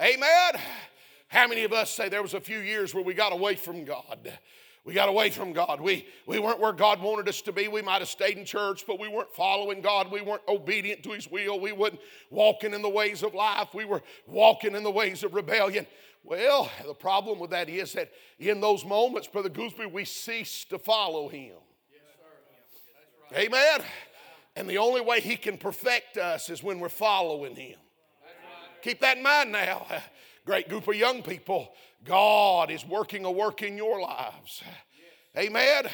Amen. 0.06 0.62
How 1.28 1.48
many 1.48 1.64
of 1.64 1.74
us 1.74 1.90
say 1.90 2.10
there 2.10 2.22
was 2.22 2.34
a 2.34 2.42
few 2.42 2.60
years 2.60 2.94
where 2.94 3.04
we 3.04 3.14
got 3.14 3.32
away 3.32 3.56
from 3.56 3.86
God? 3.86 4.32
We 4.86 4.94
got 4.94 5.08
away 5.08 5.30
from 5.30 5.54
God. 5.54 5.80
We, 5.80 6.08
we 6.26 6.40
weren't 6.40 6.60
where 6.60 6.74
God 6.74 7.02
wanted 7.02 7.30
us 7.30 7.42
to 7.44 7.54
be. 7.54 7.70
We 7.70 7.82
might 7.82 8.00
have 8.00 8.10
stayed 8.10 8.38
in 8.38 8.44
church, 8.44 8.84
but 8.86 9.00
we 9.00 9.08
weren't 9.08 9.34
following 9.34 9.80
God. 9.80 10.12
We 10.12 10.22
weren't 10.22 10.42
obedient 10.48 11.04
to 11.04 11.12
His 11.12 11.32
will. 11.32 11.58
We 11.58 11.72
weren't 11.72 12.00
walking 12.30 12.74
in 12.74 12.82
the 12.82 12.90
ways 12.90 13.24
of 13.24 13.34
life. 13.34 13.70
We 13.74 13.86
were 13.86 14.02
walking 14.28 14.76
in 14.76 14.84
the 14.84 14.92
ways 14.92 15.24
of 15.24 15.34
rebellion. 15.34 15.88
Well, 16.26 16.70
the 16.86 16.94
problem 16.94 17.40
with 17.40 17.52
that 17.52 17.70
is 17.70 17.94
that 17.94 18.12
in 18.40 18.60
those 18.60 18.84
moments, 18.84 19.28
Brother 19.28 19.50
Gooseby, 19.50 19.90
we 19.90 20.04
cease 20.04 20.66
to 20.66 20.78
follow 20.78 21.30
Him. 21.30 21.56
Yes, 21.92 22.02
right. 23.32 23.46
Amen. 23.46 23.88
And 24.58 24.70
the 24.70 24.80
only 24.80 25.00
way 25.00 25.22
He 25.22 25.38
can 25.38 25.58
perfect 25.58 26.18
us 26.18 26.50
is 26.50 26.62
when 26.62 26.82
we're 26.82 26.90
following 26.90 27.56
Him. 27.56 27.78
Right. 28.22 28.82
Keep 28.82 29.00
that 29.00 29.18
in 29.18 29.24
mind 29.24 29.54
now. 29.54 29.88
Great 30.46 30.68
group 30.68 30.90
of 30.90 30.96
young 30.96 31.24
people 31.24 31.74
God 32.04 32.72
is 32.72 32.86
working 32.86 33.26
a 33.26 33.32
work 33.32 33.62
in 33.62 33.78
your 33.78 34.02
lives. 34.02 34.62
Amen. 35.38 35.90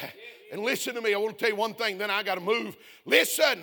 And 0.52 0.62
listen 0.62 0.94
to 0.94 1.00
me, 1.00 1.14
I 1.14 1.18
want 1.18 1.38
to 1.38 1.44
tell 1.44 1.50
you 1.50 1.56
one 1.56 1.74
thing, 1.74 1.96
then 1.96 2.10
I 2.10 2.22
got 2.22 2.34
to 2.34 2.40
move. 2.40 2.76
Listen, 3.06 3.60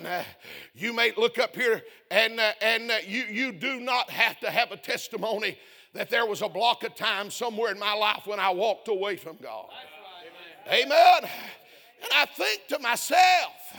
you 0.74 0.92
may 0.92 1.12
look 1.16 1.38
up 1.38 1.54
here 1.54 1.82
and, 2.10 2.40
uh, 2.40 2.52
and 2.62 2.90
uh, 2.90 2.96
you, 3.06 3.24
you 3.24 3.52
do 3.52 3.78
not 3.78 4.10
have 4.10 4.40
to 4.40 4.50
have 4.50 4.72
a 4.72 4.76
testimony 4.76 5.58
that 5.92 6.10
there 6.10 6.26
was 6.26 6.42
a 6.42 6.48
block 6.48 6.84
of 6.84 6.94
time 6.94 7.30
somewhere 7.30 7.72
in 7.72 7.78
my 7.78 7.92
life 7.92 8.22
when 8.26 8.40
I 8.40 8.50
walked 8.50 8.88
away 8.88 9.16
from 9.16 9.36
God. 9.36 9.68
Amen. 10.66 11.30
And 12.02 12.12
I 12.14 12.26
think 12.26 12.66
to 12.68 12.78
myself, 12.78 13.76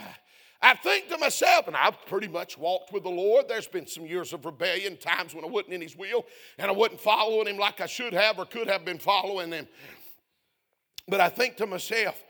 I 0.61 0.75
think 0.75 1.07
to 1.07 1.17
myself, 1.17 1.67
and 1.67 1.75
I've 1.75 2.05
pretty 2.05 2.27
much 2.27 2.57
walked 2.57 2.91
with 2.91 3.03
the 3.03 3.09
Lord. 3.09 3.47
There's 3.47 3.67
been 3.67 3.87
some 3.87 4.05
years 4.05 4.33
of 4.33 4.45
rebellion, 4.45 4.97
times 4.97 5.33
when 5.33 5.45
I 5.45 5.47
wasn't 5.47 5.73
in 5.73 5.81
His 5.81 5.95
will 5.95 6.25
and 6.57 6.67
I 6.69 6.73
wasn't 6.73 6.99
following 6.99 7.47
Him 7.47 7.57
like 7.57 7.79
I 7.79 7.85
should 7.85 8.13
have 8.13 8.37
or 8.39 8.45
could 8.45 8.67
have 8.67 8.83
been 8.83 8.99
following 8.99 9.51
Him. 9.51 9.67
But 11.07 11.21
I 11.21 11.29
think 11.29 11.55
to 11.57 11.65
myself, 11.65 12.21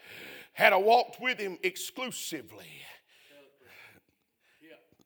had 0.54 0.74
I 0.74 0.78
walked 0.78 1.20
with 1.20 1.40
Him 1.40 1.58
exclusively, 1.64 2.68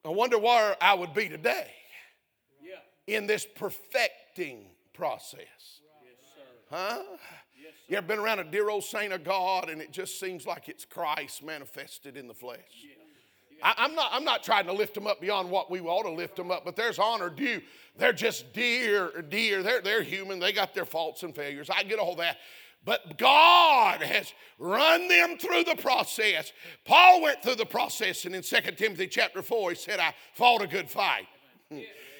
I 0.05 0.09
wonder 0.09 0.37
where 0.37 0.75
I 0.81 0.93
would 0.93 1.13
be 1.13 1.29
today 1.29 1.71
in 3.07 3.25
this 3.25 3.47
perfecting 3.55 4.65
process. 4.93 5.79
Huh? 6.69 7.03
You 7.87 7.97
ever 7.97 8.07
been 8.07 8.19
around 8.19 8.39
a 8.39 8.43
dear 8.43 8.69
old 8.69 8.83
saint 8.83 9.13
of 9.13 9.23
God 9.23 9.69
and 9.69 9.81
it 9.81 9.91
just 9.91 10.19
seems 10.19 10.45
like 10.47 10.67
it's 10.67 10.85
Christ 10.85 11.43
manifested 11.43 12.17
in 12.17 12.27
the 12.27 12.33
flesh? 12.33 12.59
I, 13.63 13.85
am 13.85 13.95
not, 13.95 14.09
I'm 14.11 14.25
not 14.25 14.43
trying 14.43 14.65
to 14.65 14.73
lift 14.73 14.93
them 14.93 15.07
up 15.07 15.21
beyond 15.21 15.49
what 15.49 15.71
we 15.71 15.79
ought 15.79 16.03
to 16.03 16.11
lift 16.11 16.35
them 16.35 16.51
up, 16.51 16.65
but 16.65 16.75
there's 16.75 16.99
honor 16.99 17.29
due. 17.29 17.61
They're 17.97 18.13
just 18.13 18.53
dear, 18.53 19.23
dear. 19.29 19.63
They're, 19.63 19.81
they're 19.81 20.03
human. 20.03 20.39
They 20.39 20.51
got 20.51 20.73
their 20.73 20.85
faults 20.85 21.23
and 21.23 21.33
failures. 21.33 21.69
I 21.69 21.83
get 21.83 21.97
all 21.97 22.15
that. 22.17 22.37
But 22.85 23.17
God 23.17 24.01
has 24.01 24.33
run 24.59 25.07
them 25.07 25.37
through 25.37 25.63
the 25.63 25.75
process. 25.75 26.51
Paul 26.83 27.21
went 27.21 27.41
through 27.41 27.55
the 27.55 27.65
process, 27.65 28.25
and 28.25 28.35
in 28.35 28.41
2 28.41 28.57
Timothy 28.75 29.07
chapter 29.07 29.41
4, 29.41 29.69
he 29.69 29.75
said, 29.75 29.99
I 30.01 30.13
fought 30.33 30.61
a 30.61 30.67
good 30.67 30.89
fight. 30.89 31.27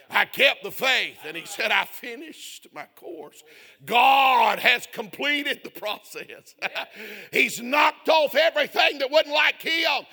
I 0.10 0.26
kept 0.26 0.64
the 0.64 0.72
faith. 0.72 1.18
And 1.26 1.36
he 1.36 1.46
said, 1.46 1.72
I 1.72 1.86
finished 1.86 2.68
my 2.74 2.86
course. 2.96 3.44
God 3.86 4.60
has 4.60 4.88
completed 4.92 5.62
the 5.64 5.70
process. 5.70 6.56
He's 7.32 7.62
knocked 7.62 8.10
off 8.10 8.36
everything 8.36 9.00
that 9.00 9.10
wasn't 9.10 9.34
like 9.34 9.62
him. 9.62 10.06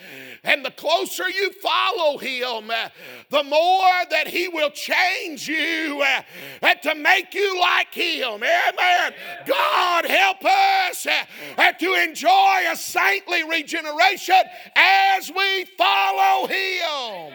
And 0.43 0.65
the 0.65 0.71
closer 0.71 1.29
you 1.29 1.53
follow 1.63 2.19
him, 2.19 2.71
the 3.31 3.43
more 3.45 3.91
that 4.11 4.27
he 4.27 4.49
will 4.49 4.71
change 4.71 5.49
you 5.49 6.03
uh, 6.63 6.75
to 6.83 6.95
make 6.95 7.35
you 7.35 7.61
like 7.61 7.93
him. 7.93 8.43
Amen. 8.43 9.13
God 9.47 10.05
help 10.07 10.45
us 10.45 11.07
uh, 11.07 11.73
to 11.73 11.95
enjoy 11.95 12.59
a 12.71 12.77
saintly 12.77 13.45
regeneration 13.45 14.43
as 14.77 15.31
we 15.31 15.65
follow 15.77 16.47
him 16.47 17.33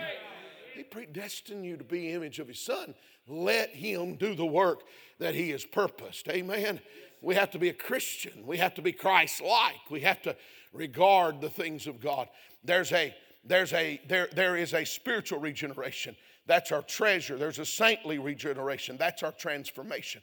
predestined 0.83 1.65
you 1.65 1.77
to 1.77 1.83
be 1.83 2.11
image 2.11 2.39
of 2.39 2.47
his 2.47 2.59
son. 2.59 2.95
Let 3.27 3.69
him 3.69 4.15
do 4.15 4.35
the 4.35 4.45
work 4.45 4.81
that 5.19 5.35
he 5.35 5.49
has 5.51 5.65
purposed. 5.65 6.27
Amen. 6.27 6.79
We 7.21 7.35
have 7.35 7.51
to 7.51 7.59
be 7.59 7.69
a 7.69 7.73
Christian. 7.73 8.45
We 8.45 8.57
have 8.57 8.75
to 8.75 8.81
be 8.81 8.91
Christ-like. 8.91 9.89
We 9.89 10.01
have 10.01 10.21
to 10.23 10.35
regard 10.73 11.41
the 11.41 11.49
things 11.49 11.87
of 11.87 11.99
God. 11.99 12.27
There's 12.63 12.91
a 12.91 13.15
there's 13.43 13.73
a 13.73 14.01
there 14.07 14.27
there 14.33 14.57
is 14.57 14.73
a 14.73 14.85
spiritual 14.85 15.39
regeneration. 15.39 16.15
That's 16.47 16.71
our 16.71 16.81
treasure. 16.81 17.37
There's 17.37 17.59
a 17.59 17.65
saintly 17.65 18.19
regeneration. 18.19 18.97
That's 18.97 19.23
our 19.23 19.31
transformation. 19.31 20.21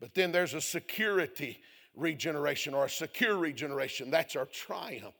But 0.00 0.14
then 0.14 0.32
there's 0.32 0.54
a 0.54 0.60
security 0.60 1.60
regeneration 1.94 2.74
or 2.74 2.86
a 2.86 2.90
secure 2.90 3.36
regeneration. 3.36 4.10
That's 4.10 4.34
our 4.34 4.46
triumph. 4.46 5.14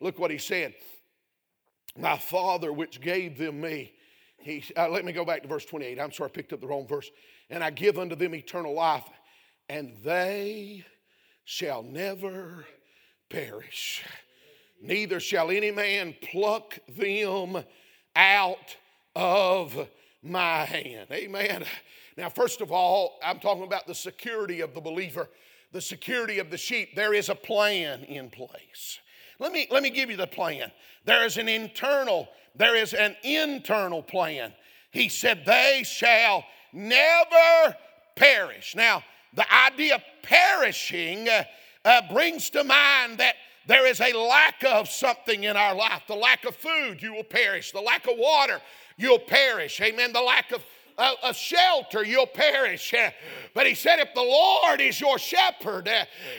Look 0.00 0.18
what 0.18 0.30
he 0.30 0.38
said. 0.38 0.74
My 1.96 2.18
Father, 2.18 2.72
which 2.72 3.00
gave 3.00 3.38
them 3.38 3.62
me, 3.62 3.94
he, 4.46 4.64
uh, 4.76 4.88
let 4.88 5.04
me 5.04 5.12
go 5.12 5.24
back 5.24 5.42
to 5.42 5.48
verse 5.48 5.64
28. 5.64 5.98
I'm 5.98 6.12
sorry, 6.12 6.30
I 6.30 6.32
picked 6.32 6.52
up 6.52 6.60
the 6.60 6.66
wrong 6.66 6.86
verse. 6.86 7.10
And 7.50 7.62
I 7.62 7.70
give 7.70 7.98
unto 7.98 8.14
them 8.14 8.34
eternal 8.34 8.74
life, 8.74 9.04
and 9.68 9.96
they 10.04 10.84
shall 11.44 11.82
never 11.82 12.64
perish. 13.28 14.04
Neither 14.80 15.20
shall 15.20 15.50
any 15.50 15.70
man 15.70 16.14
pluck 16.30 16.78
them 16.88 17.64
out 18.14 18.76
of 19.14 19.88
my 20.22 20.64
hand. 20.64 21.08
Amen. 21.10 21.64
Now, 22.16 22.28
first 22.28 22.60
of 22.60 22.70
all, 22.70 23.18
I'm 23.22 23.38
talking 23.40 23.64
about 23.64 23.86
the 23.86 23.94
security 23.94 24.60
of 24.60 24.74
the 24.74 24.80
believer, 24.80 25.28
the 25.72 25.80
security 25.80 26.38
of 26.38 26.50
the 26.50 26.58
sheep. 26.58 26.94
There 26.94 27.14
is 27.14 27.28
a 27.28 27.34
plan 27.34 28.04
in 28.04 28.30
place. 28.30 29.00
Let 29.38 29.52
me, 29.52 29.66
let 29.70 29.82
me 29.82 29.90
give 29.90 30.10
you 30.10 30.16
the 30.16 30.26
plan. 30.26 30.72
There 31.04 31.26
is 31.26 31.36
an 31.36 31.48
internal, 31.48 32.28
there 32.56 32.76
is 32.76 32.94
an 32.94 33.16
internal 33.22 34.02
plan. 34.02 34.52
He 34.90 35.08
said, 35.08 35.44
They 35.44 35.82
shall 35.84 36.44
never 36.72 37.76
perish. 38.14 38.74
Now, 38.74 39.02
the 39.34 39.46
idea 39.52 39.96
of 39.96 40.02
perishing 40.22 41.28
uh, 41.28 41.44
uh, 41.84 42.02
brings 42.12 42.50
to 42.50 42.64
mind 42.64 43.18
that 43.18 43.34
there 43.66 43.86
is 43.86 44.00
a 44.00 44.12
lack 44.12 44.64
of 44.64 44.88
something 44.88 45.44
in 45.44 45.56
our 45.56 45.74
life. 45.74 46.02
The 46.06 46.14
lack 46.14 46.44
of 46.44 46.56
food, 46.56 47.02
you 47.02 47.12
will 47.12 47.24
perish. 47.24 47.72
The 47.72 47.80
lack 47.80 48.06
of 48.06 48.16
water, 48.16 48.60
you'll 48.96 49.18
perish. 49.18 49.80
Amen. 49.80 50.12
The 50.12 50.22
lack 50.22 50.52
of 50.52 50.64
a, 50.98 51.34
shelter, 51.34 52.04
you'll 52.04 52.26
perish. 52.26 52.94
But 53.54 53.66
he 53.66 53.74
said, 53.74 53.98
if 53.98 54.14
the 54.14 54.22
Lord 54.22 54.80
is 54.80 55.00
your 55.00 55.18
shepherd, 55.18 55.88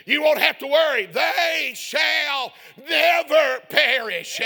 you 0.06 0.24
won't 0.24 0.40
have 0.40 0.58
to 0.60 0.68
worry. 0.68 1.06
They 1.06 1.74
shall 1.76 2.54
never 2.90 3.60
perish. 3.70 4.42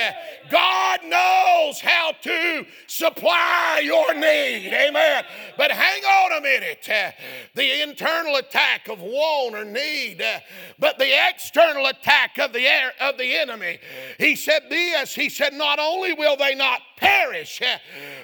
God 0.52 1.00
knows 1.06 1.80
how 1.80 2.12
to 2.22 2.66
supply 2.92 3.82
your 3.84 4.14
need. 4.14 4.74
Amen. 4.74 5.24
But 5.58 5.72
hang 5.72 6.04
on 6.04 6.38
a 6.38 6.42
minute. 6.42 6.88
Uh, 6.90 7.12
the 7.56 7.82
internal 7.82 8.36
attack 8.36 8.90
of 8.90 9.00
want 9.00 9.56
or 9.56 9.64
need, 9.64 10.22
uh, 10.22 10.40
but 10.78 10.98
the 10.98 11.10
external 11.30 11.86
attack 11.86 12.38
of 12.38 12.52
the, 12.52 12.68
air, 12.68 12.92
of 13.00 13.18
the 13.18 13.38
enemy. 13.38 13.80
He 14.20 14.36
said 14.36 14.64
this, 14.70 15.16
he 15.16 15.30
said, 15.30 15.54
not 15.54 15.80
only 15.80 16.14
will 16.14 16.36
they 16.36 16.54
not 16.54 16.82
perish. 16.98 17.62
Uh, 17.62 17.78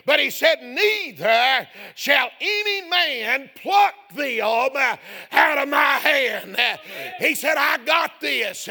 but 0.05 0.19
he 0.19 0.29
said, 0.29 0.61
Neither 0.61 1.67
shall 1.95 2.29
any 2.39 2.89
man 2.89 3.49
pluck 3.55 3.93
them 4.15 4.75
um, 4.75 4.97
out 5.31 5.57
of 5.57 5.67
my 5.67 5.97
hand. 5.97 6.57
He 7.19 7.35
said, 7.35 7.55
I 7.57 7.77
got 7.85 8.21
this. 8.21 8.69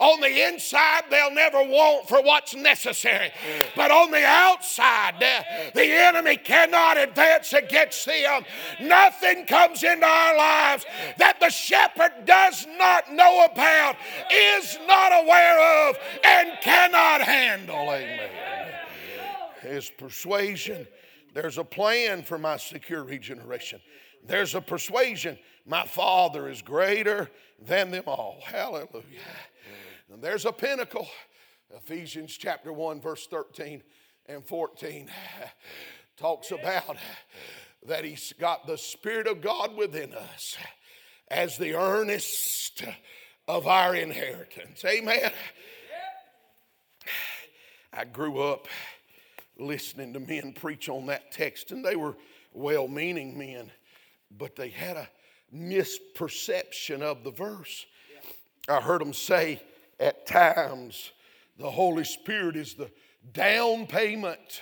On 0.00 0.20
the 0.20 0.48
inside, 0.48 1.02
they'll 1.10 1.34
never 1.34 1.62
want 1.62 2.08
for 2.08 2.22
what's 2.22 2.54
necessary. 2.54 3.30
But 3.76 3.90
on 3.90 4.10
the 4.10 4.24
outside, 4.24 5.14
the 5.74 5.84
enemy 5.84 6.36
cannot 6.36 6.96
advance 6.98 7.52
against 7.52 8.06
them. 8.06 8.44
Nothing 8.80 9.46
comes 9.46 9.82
into 9.82 10.06
our 10.06 10.36
lives 10.36 10.84
that 11.18 11.40
the 11.40 11.50
shepherd 11.50 12.24
does 12.24 12.66
not 12.78 13.12
know 13.12 13.46
about, 13.50 13.96
is 14.32 14.78
not 14.86 15.12
aware 15.12 15.88
of, 15.88 15.96
and 16.24 16.50
cannot 16.60 17.20
handle. 17.22 17.90
Amen 17.90 18.30
His 19.62 19.90
persuasion. 19.90 20.86
There's 21.34 21.58
a 21.58 21.64
plan 21.64 22.22
for 22.22 22.38
my 22.38 22.56
secure 22.58 23.04
regeneration. 23.04 23.80
There's 24.26 24.54
a 24.54 24.60
persuasion. 24.60 25.38
My 25.66 25.86
Father 25.86 26.48
is 26.48 26.62
greater 26.62 27.30
than 27.60 27.90
them 27.90 28.04
all. 28.06 28.40
Hallelujah. 28.44 29.02
And 30.12 30.22
there's 30.22 30.44
a 30.44 30.52
pinnacle. 30.52 31.08
Ephesians 31.74 32.36
chapter 32.36 32.72
1, 32.72 33.00
verse 33.00 33.26
13 33.26 33.82
and 34.26 34.44
14 34.44 35.10
talks 36.16 36.50
about 36.50 36.96
that 37.86 38.04
He's 38.04 38.32
got 38.38 38.66
the 38.66 38.78
Spirit 38.78 39.26
of 39.26 39.40
God 39.40 39.76
within 39.76 40.14
us 40.14 40.56
as 41.28 41.58
the 41.58 41.74
earnest 41.74 42.84
of 43.48 43.66
our 43.66 43.94
inheritance. 43.94 44.84
Amen. 44.84 45.32
I 47.92 48.04
grew 48.04 48.42
up 48.42 48.68
listening 49.58 50.12
to 50.14 50.20
men 50.20 50.52
preach 50.52 50.88
on 50.88 51.06
that 51.06 51.32
text, 51.32 51.72
and 51.72 51.84
they 51.84 51.96
were 51.96 52.16
well 52.52 52.88
meaning 52.88 53.36
men, 53.36 53.70
but 54.30 54.56
they 54.56 54.68
had 54.68 54.96
a 54.96 55.08
misperception 55.54 57.02
of 57.02 57.24
the 57.24 57.30
verse. 57.30 57.86
I 58.68 58.80
heard 58.80 59.00
them 59.00 59.12
say 59.12 59.60
at 59.98 60.26
times 60.26 61.12
the 61.58 61.70
Holy 61.70 62.04
Spirit 62.04 62.56
is 62.56 62.74
the 62.74 62.90
down 63.32 63.86
payment 63.86 64.60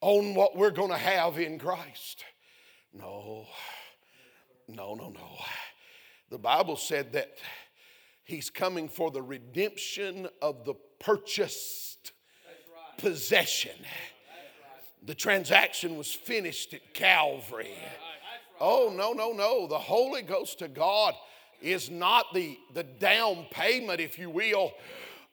on 0.00 0.34
what 0.34 0.56
we're 0.56 0.70
going 0.70 0.90
to 0.90 0.96
have 0.96 1.38
in 1.38 1.58
Christ. 1.58 2.24
No, 2.92 3.46
no, 4.66 4.94
no, 4.94 5.10
no. 5.10 5.38
The 6.30 6.38
Bible 6.38 6.76
said 6.76 7.12
that 7.12 7.30
He's 8.24 8.50
coming 8.50 8.90
for 8.90 9.10
the 9.10 9.22
redemption 9.22 10.28
of 10.42 10.66
the 10.66 10.74
purchase 11.00 11.96
possession. 12.98 13.72
The 15.02 15.14
transaction 15.14 15.96
was 15.96 16.12
finished 16.12 16.74
at 16.74 16.92
Calvary. 16.92 17.72
Oh, 18.60 18.92
no, 18.94 19.12
no, 19.12 19.32
no. 19.32 19.66
The 19.66 19.78
Holy 19.78 20.20
Ghost 20.20 20.60
of 20.60 20.74
God 20.74 21.14
is 21.62 21.90
not 21.90 22.26
the, 22.34 22.58
the 22.74 22.82
down 22.82 23.46
payment, 23.50 24.00
if 24.00 24.18
you 24.18 24.28
will, 24.28 24.72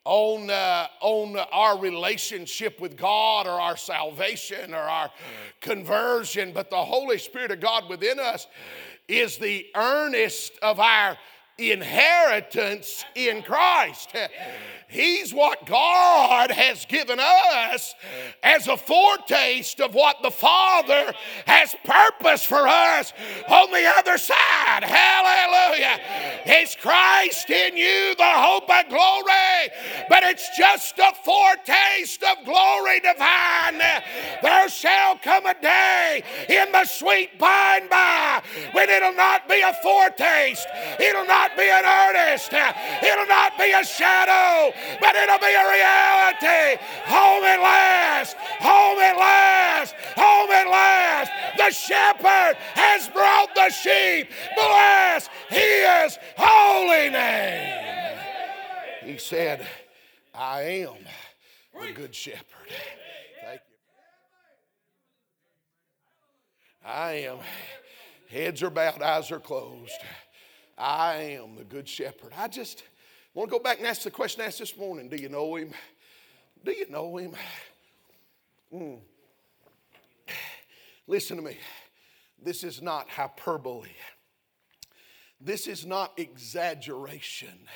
on, 0.05 0.49
uh, 0.49 0.87
on 1.01 1.35
our 1.51 1.77
relationship 1.79 2.79
with 2.79 2.95
God 2.95 3.47
or 3.47 3.59
our 3.59 3.75
salvation 3.75 4.73
or 4.73 4.77
our 4.77 5.11
conversion, 5.61 6.51
but 6.53 6.69
the 6.69 6.83
Holy 6.83 7.17
Spirit 7.17 7.51
of 7.51 7.59
God 7.59 7.89
within 7.89 8.19
us 8.19 8.47
is 9.07 9.37
the 9.37 9.67
earnest 9.75 10.53
of 10.61 10.79
our 10.79 11.17
inheritance 11.57 13.05
in 13.15 13.41
Christ. 13.41 14.15
He's 14.87 15.33
what 15.33 15.65
God 15.65 16.51
has 16.51 16.85
given 16.85 17.19
us 17.19 17.95
as 18.43 18.67
a 18.67 18.77
foretaste 18.77 19.81
of 19.81 19.93
what 19.93 20.21
the 20.21 20.31
Father 20.31 21.11
has 21.47 21.75
purposed 21.83 22.45
for 22.45 22.67
us 22.67 23.11
on 23.49 23.71
the 23.71 23.85
other 23.97 24.17
side. 24.17 24.83
Hallelujah. 24.83 25.99
Is 26.45 26.75
Christ 26.79 27.49
in 27.49 27.75
you 27.75 28.15
the 28.15 28.23
hope 28.23 28.69
of 28.69 28.89
glory? 28.89 29.69
But 30.07 30.23
it's 30.23 30.55
just 30.57 30.97
a 30.99 31.13
foretaste 31.23 32.23
of 32.23 32.45
glory 32.45 32.99
divine. 32.99 33.79
There 34.43 34.69
shall 34.69 35.17
come 35.17 35.45
a 35.45 35.59
day 35.59 36.23
in 36.47 36.71
the 36.71 36.85
sweet 36.85 37.39
by 37.39 37.79
and 37.81 37.89
by 37.89 38.43
when 38.71 38.89
it'll 38.89 39.13
not 39.13 39.49
be 39.49 39.61
a 39.61 39.73
foretaste, 39.81 40.67
it'll 40.99 41.25
not 41.25 41.44
be 41.57 41.69
an 41.69 41.85
earnest, 41.85 42.51
it'll 42.51 43.27
not 43.27 43.57
be 43.57 43.71
a 43.71 43.83
shadow, 43.83 44.73
but 44.99 45.15
it'll 45.15 45.39
be 45.39 45.53
a 45.53 45.65
reality. 45.69 46.81
Home 47.05 47.43
at 47.43 47.59
last, 47.61 48.35
home 48.59 48.99
at 48.99 49.17
last, 49.17 49.93
home 50.15 50.51
at 50.51 50.67
last. 50.67 51.31
The 51.57 51.71
shepherd 51.71 52.57
has 52.73 53.07
brought 53.09 53.53
the 53.55 53.69
sheep. 53.69 54.29
Bless 54.55 55.29
his 55.49 56.17
holy 56.37 57.09
name. 57.09 58.17
He 59.03 59.17
said, 59.17 59.67
I 60.33 60.61
am 60.61 60.95
the 61.79 61.91
good 61.93 62.15
shepherd. 62.15 62.69
Thank 63.43 63.61
you. 63.69 63.75
I 66.85 67.11
am. 67.29 67.37
Heads 68.29 68.63
are 68.63 68.69
bowed, 68.69 69.01
eyes 69.01 69.31
are 69.31 69.39
closed. 69.39 69.93
I 70.77 71.37
am 71.39 71.55
the 71.55 71.63
good 71.63 71.87
shepherd. 71.87 72.33
I 72.35 72.47
just 72.47 72.83
want 73.33 73.49
to 73.49 73.57
go 73.57 73.63
back 73.63 73.77
and 73.77 73.87
ask 73.87 74.03
the 74.03 74.11
question 74.11 74.41
asked 74.41 74.59
this 74.59 74.77
morning 74.77 75.09
Do 75.09 75.15
you 75.15 75.29
know 75.29 75.55
him? 75.55 75.71
Do 76.63 76.71
you 76.71 76.89
know 76.89 77.17
him? 77.17 77.35
Mm. 78.73 78.99
Listen 81.07 81.37
to 81.37 81.43
me. 81.43 81.57
This 82.41 82.63
is 82.63 82.81
not 82.81 83.09
hyperbole. 83.09 83.89
This 85.39 85.67
is 85.67 85.85
not 85.85 86.13
exaggeration. 86.17 87.67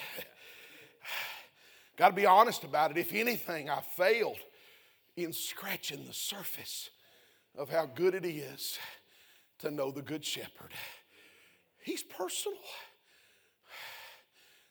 Got 1.98 2.10
to 2.10 2.16
be 2.16 2.26
honest 2.26 2.64
about 2.64 2.92
it. 2.92 2.98
If 2.98 3.14
anything, 3.14 3.70
I 3.70 3.82
failed 3.82 4.40
in 5.16 5.34
scratching 5.34 6.06
the 6.06 6.14
surface 6.14 6.90
of 7.58 7.70
how 7.70 7.86
good 7.86 8.16
it 8.16 8.26
is 8.26 8.80
to 9.60 9.70
know 9.70 9.92
the 9.92 10.02
Good 10.02 10.24
Shepherd. 10.24 10.72
He's 11.84 12.04
personal. 12.04 12.58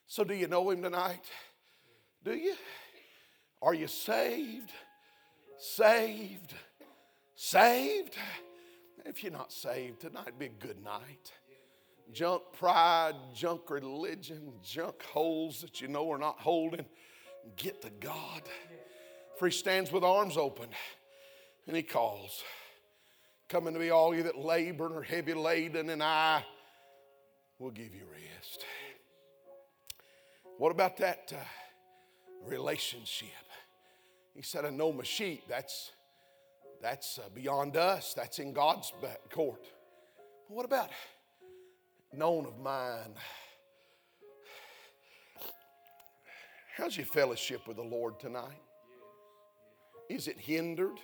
So, 0.09 0.25
do 0.25 0.35
you 0.35 0.49
know 0.49 0.71
him 0.71 0.83
tonight? 0.83 1.25
Do 2.25 2.33
you? 2.33 2.55
Are 3.61 3.75
you 3.75 3.87
saved? 3.87 4.73
Saved? 5.59 6.55
Saved? 7.35 8.17
If 9.05 9.23
you're 9.23 9.33
not 9.33 9.53
saved, 9.53 10.01
tonight 10.01 10.39
be 10.39 10.47
a 10.47 10.49
good 10.49 10.83
night. 10.83 11.33
Junk 12.11 12.43
pride, 12.59 13.17
junk 13.35 13.69
religion, 13.69 14.55
junk 14.65 15.03
holes 15.03 15.61
that 15.61 15.83
you 15.83 15.89
know 15.89 16.11
are 16.11 16.19
not 16.19 16.41
holding. 16.41 16.87
Get 17.57 17.83
to 17.83 17.91
God. 17.91 18.43
For 19.39 19.47
he 19.47 19.53
stands 19.53 19.93
with 19.93 20.05
arms 20.05 20.39
open 20.39 20.69
and 21.67 21.77
he 21.77 21.83
calls. 21.83 22.43
Come 23.51 23.67
unto 23.67 23.79
me, 23.79 23.91
all 23.91 24.15
you 24.15 24.23
that 24.23 24.39
labor 24.39 24.87
and 24.87 24.97
are 24.97 25.03
heavy 25.03 25.35
laden, 25.35 25.91
and 25.91 26.03
I 26.03 26.45
will 27.59 27.71
give 27.71 27.95
you 27.95 28.03
rest. 28.11 28.65
What 30.59 30.73
about 30.73 30.97
that? 30.99 31.33
Uh, 31.33 31.39
relationship. 32.45 33.29
He 34.35 34.43
said, 34.43 34.65
I 34.65 34.71
know 34.71 34.93
my 34.93 35.05
sheep. 35.05 35.45
That's, 35.49 35.93
that's 36.83 37.19
uh, 37.19 37.29
beyond 37.35 37.77
us, 37.77 38.13
that's 38.15 38.41
in 38.41 38.53
God's 38.53 38.93
court. 39.31 39.63
But 40.49 40.57
what 40.57 40.65
about 40.65 40.91
known 42.13 42.47
of 42.47 42.59
mine? 42.59 43.15
How's 46.77 46.97
your 46.97 47.07
fellowship 47.07 47.67
with 47.67 47.77
the 47.77 47.83
Lord 47.83 48.19
tonight? 48.19 48.63
Is 50.09 50.27
it 50.27 50.39
hindered? 50.39 50.99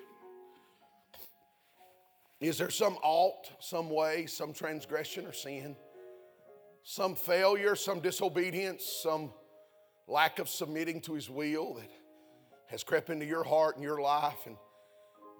Is 2.41 2.59
there 2.59 2.71
some 2.71 2.97
alt, 3.03 3.53
some 3.61 3.91
way, 3.91 4.27
some 4.27 4.53
transgression 4.53 5.27
or 5.27 5.33
sin? 5.33 5.77
Some 6.83 7.15
failure, 7.15 7.77
some 7.77 8.01
disobedience, 8.01 8.85
some 9.03 9.33
lack 10.07 10.39
of 10.39 10.49
submitting 10.49 11.01
to 11.03 11.15
His 11.15 11.31
will 11.31 11.75
that 11.75 11.91
has 12.69 12.85
crept 12.85 13.11
into 13.11 13.27
your 13.27 13.45
heart 13.45 13.77
and 13.77 13.85
your 13.85 14.01
life, 14.01 14.47
and, 14.47 14.57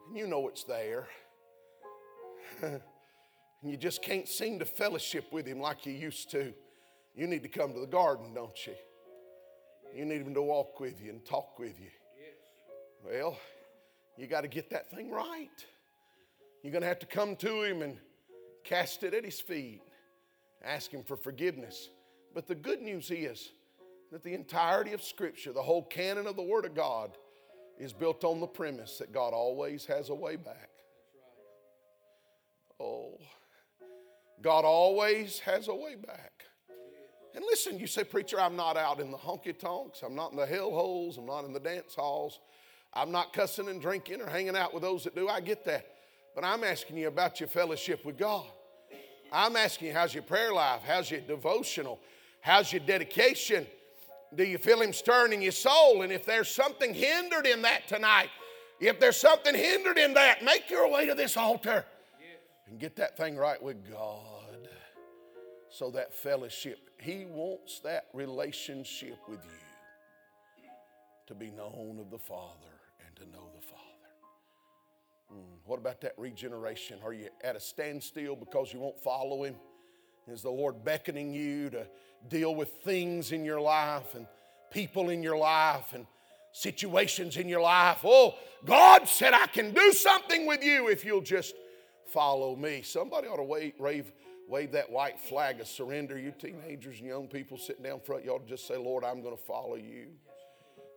and 0.09 0.17
you 0.17 0.27
know 0.27 0.49
it's 0.49 0.65
there. 0.65 1.07
and 2.63 2.81
you 3.63 3.77
just 3.77 4.03
can't 4.03 4.29
seem 4.29 4.59
to 4.59 4.65
fellowship 4.65 5.33
with 5.33 5.47
Him 5.47 5.61
like 5.61 5.87
you 5.87 5.93
used 5.93 6.31
to. 6.31 6.53
You 7.17 7.27
need 7.27 7.43
to 7.45 7.49
come 7.49 7.73
to 7.73 7.81
the 7.81 7.87
garden, 7.87 8.35
don't 8.35 8.67
you? 8.67 8.75
You 9.95 10.05
need 10.05 10.23
him 10.23 10.35
to 10.35 10.43
walk 10.43 10.81
with 10.81 11.01
you 11.01 11.11
and 11.11 11.25
talk 11.25 11.59
with 11.59 11.79
you. 11.79 11.91
Well, 13.05 13.39
you 14.17 14.27
got 14.27 14.41
to 14.41 14.49
get 14.49 14.71
that 14.71 14.91
thing 14.91 15.11
right. 15.11 15.49
You're 16.63 16.73
going 16.73 16.83
to 16.83 16.89
have 16.89 16.99
to 17.01 17.07
come 17.07 17.37
to 17.37 17.63
him 17.63 17.83
and 17.83 17.99
cast 18.65 19.05
it 19.05 19.15
at 19.15 19.25
his 19.25 19.41
feet, 19.41 19.83
ask 20.65 20.91
him 20.91 21.05
for 21.05 21.17
forgiveness. 21.17 21.91
But 22.35 22.49
the 22.49 22.55
good 22.57 22.81
news 22.81 23.11
is 23.13 23.53
that 24.15 24.23
the 24.23 24.33
entirety 24.33 24.93
of 24.93 25.03
Scripture, 25.03 25.53
the 25.53 25.61
whole 25.61 25.83
canon 25.83 26.29
of 26.29 26.37
the 26.37 26.43
Word 26.43 26.65
of 26.65 26.73
God, 26.73 27.11
is 27.81 27.93
built 27.93 28.23
on 28.23 28.39
the 28.39 28.47
premise 28.47 28.99
that 28.99 29.13
God 29.13 29.33
always 29.33 29.87
has 29.87 30.09
a 30.09 30.15
way 30.15 30.37
back. 30.37 30.71
Oh, 32.79 33.19
God 34.41 34.65
always 34.65 35.41
has 35.41 35.67
a 35.67 35.75
way 35.75 35.97
back. 35.97 36.45
And 37.35 37.45
listen, 37.45 37.81
you 37.81 37.89
say, 37.89 38.05
Preacher, 38.05 38.41
I'm 38.41 38.55
not 38.55 38.77
out 38.77 39.01
in 39.01 39.11
the 39.11 39.17
honky 39.17 39.59
tonks, 39.59 40.03
I'm 40.05 40.15
not 40.15 40.31
in 40.31 40.37
the 40.37 40.47
hell 40.47 40.71
holes, 40.71 41.19
I'm 41.19 41.27
not 41.27 41.45
in 41.45 41.53
the 41.53 41.59
dance 41.59 41.97
halls, 41.97 42.39
I'm 42.93 43.11
not 43.11 43.33
cussing 43.33 43.69
and 43.69 43.83
drinking 43.83 44.21
or 44.21 44.31
hanging 44.31 44.57
out 44.57 44.73
with 44.73 44.85
those 44.85 45.03
that 45.03 45.17
do. 45.17 45.29
I 45.29 45.41
get 45.41 45.65
that. 45.65 45.89
But 46.37 46.45
I'm 46.45 46.63
asking 46.63 46.99
you 46.99 47.09
about 47.09 47.41
your 47.41 47.49
fellowship 47.49 48.05
with 48.05 48.17
God. 48.17 48.47
I'm 49.33 49.57
asking 49.57 49.89
you, 49.89 49.95
how's 49.95 50.15
your 50.15 50.23
prayer 50.23 50.53
life? 50.53 50.83
How's 50.87 51.11
your 51.11 51.21
devotional? 51.23 51.99
How's 52.43 52.73
your 52.73 52.83
dedication? 52.87 53.67
Do 54.37 54.45
you 54.45 54.59
feel 54.59 54.81
Him 54.81 54.93
stirring 54.93 55.33
in 55.33 55.43
your 55.43 55.53
soul? 55.53 56.03
And 56.03 56.13
if 56.13 56.25
there's 56.25 56.49
something 56.49 56.95
hindered 56.95 57.47
in 57.47 57.63
that 57.63 57.87
tonight, 57.89 58.31
if 58.81 58.99
there's 58.99 59.17
something 59.17 59.55
hindered 59.55 59.99
in 59.99 60.15
that, 60.15 60.43
make 60.43 60.71
your 60.71 60.91
way 60.91 61.07
to 61.07 61.15
this 61.15 61.37
altar 61.37 61.85
and 62.67 62.79
get 62.79 62.97
that 62.97 63.17
thing 63.17 63.37
right 63.37 63.63
with 63.63 63.89
God. 63.91 64.69
So 65.71 65.91
that 65.91 66.15
fellowship 66.15 66.85
he 67.05 67.27
wants 67.27 67.81
that 67.81 68.07
relationship 68.15 69.19
with 69.29 69.41
you 69.45 70.71
to 71.27 71.35
be 71.35 71.51
known 71.51 71.99
of 72.01 72.11
the 72.11 72.19
Father 72.19 72.81
and 73.07 73.15
to 73.17 73.25
know 73.31 73.51
the 73.55 73.61
Father. 73.61 73.83
Hmm, 75.31 75.57
what 75.67 75.79
about 75.79 76.01
that 76.01 76.15
regeneration? 76.17 76.99
Are 77.05 77.13
you 77.13 77.29
at 77.43 77.57
a 77.57 77.61
standstill 77.61 78.37
because 78.37 78.73
you 78.73 78.81
won't 78.81 78.99
follow 79.03 79.45
Him? 79.45 79.57
Is 80.29 80.43
the 80.43 80.51
Lord 80.51 80.85
beckoning 80.85 81.33
you 81.33 81.71
to 81.71 81.87
deal 82.29 82.55
with 82.55 82.71
things 82.83 83.33
in 83.33 83.45
your 83.45 83.61
life 83.61 84.15
and 84.15 84.27
people 84.71 85.11
in 85.11 85.23
your 85.23 85.37
life 85.37 85.93
and 85.93 86.07
situations 86.53 87.37
in 87.37 87.49
your 87.49 87.61
life? 87.61 88.01
Oh, 88.05 88.35
God 88.65 89.07
said, 89.09 89.35
I 89.35 89.47
can 89.47 89.73
do 89.73 89.93
something 89.93 90.47
with 90.47 90.65
you 90.65 90.89
if 90.89 91.05
you'll 91.05 91.21
just 91.21 91.55
follow 92.07 92.57
me. 92.57 92.83
Somebody 92.83 93.29
ought 93.29 93.37
to 93.37 93.43
wait, 93.43 93.75
rave 93.79 94.13
wave 94.49 94.73
that 94.73 94.91
white 94.91 95.19
flag 95.19 95.61
of 95.61 95.67
surrender. 95.67 96.19
You 96.19 96.33
teenagers 96.39 96.99
and 96.99 97.09
young 97.09 97.29
people 97.29 97.59
sitting 97.59 97.83
down 97.83 98.01
front, 98.01 98.25
you 98.25 98.31
ought 98.31 98.47
to 98.47 98.49
just 98.49 98.67
say, 98.67 98.77
Lord, 98.77 99.05
I'm 99.05 99.23
going 99.23 99.37
to 99.37 99.43
follow 99.43 99.77
you. 99.77 100.09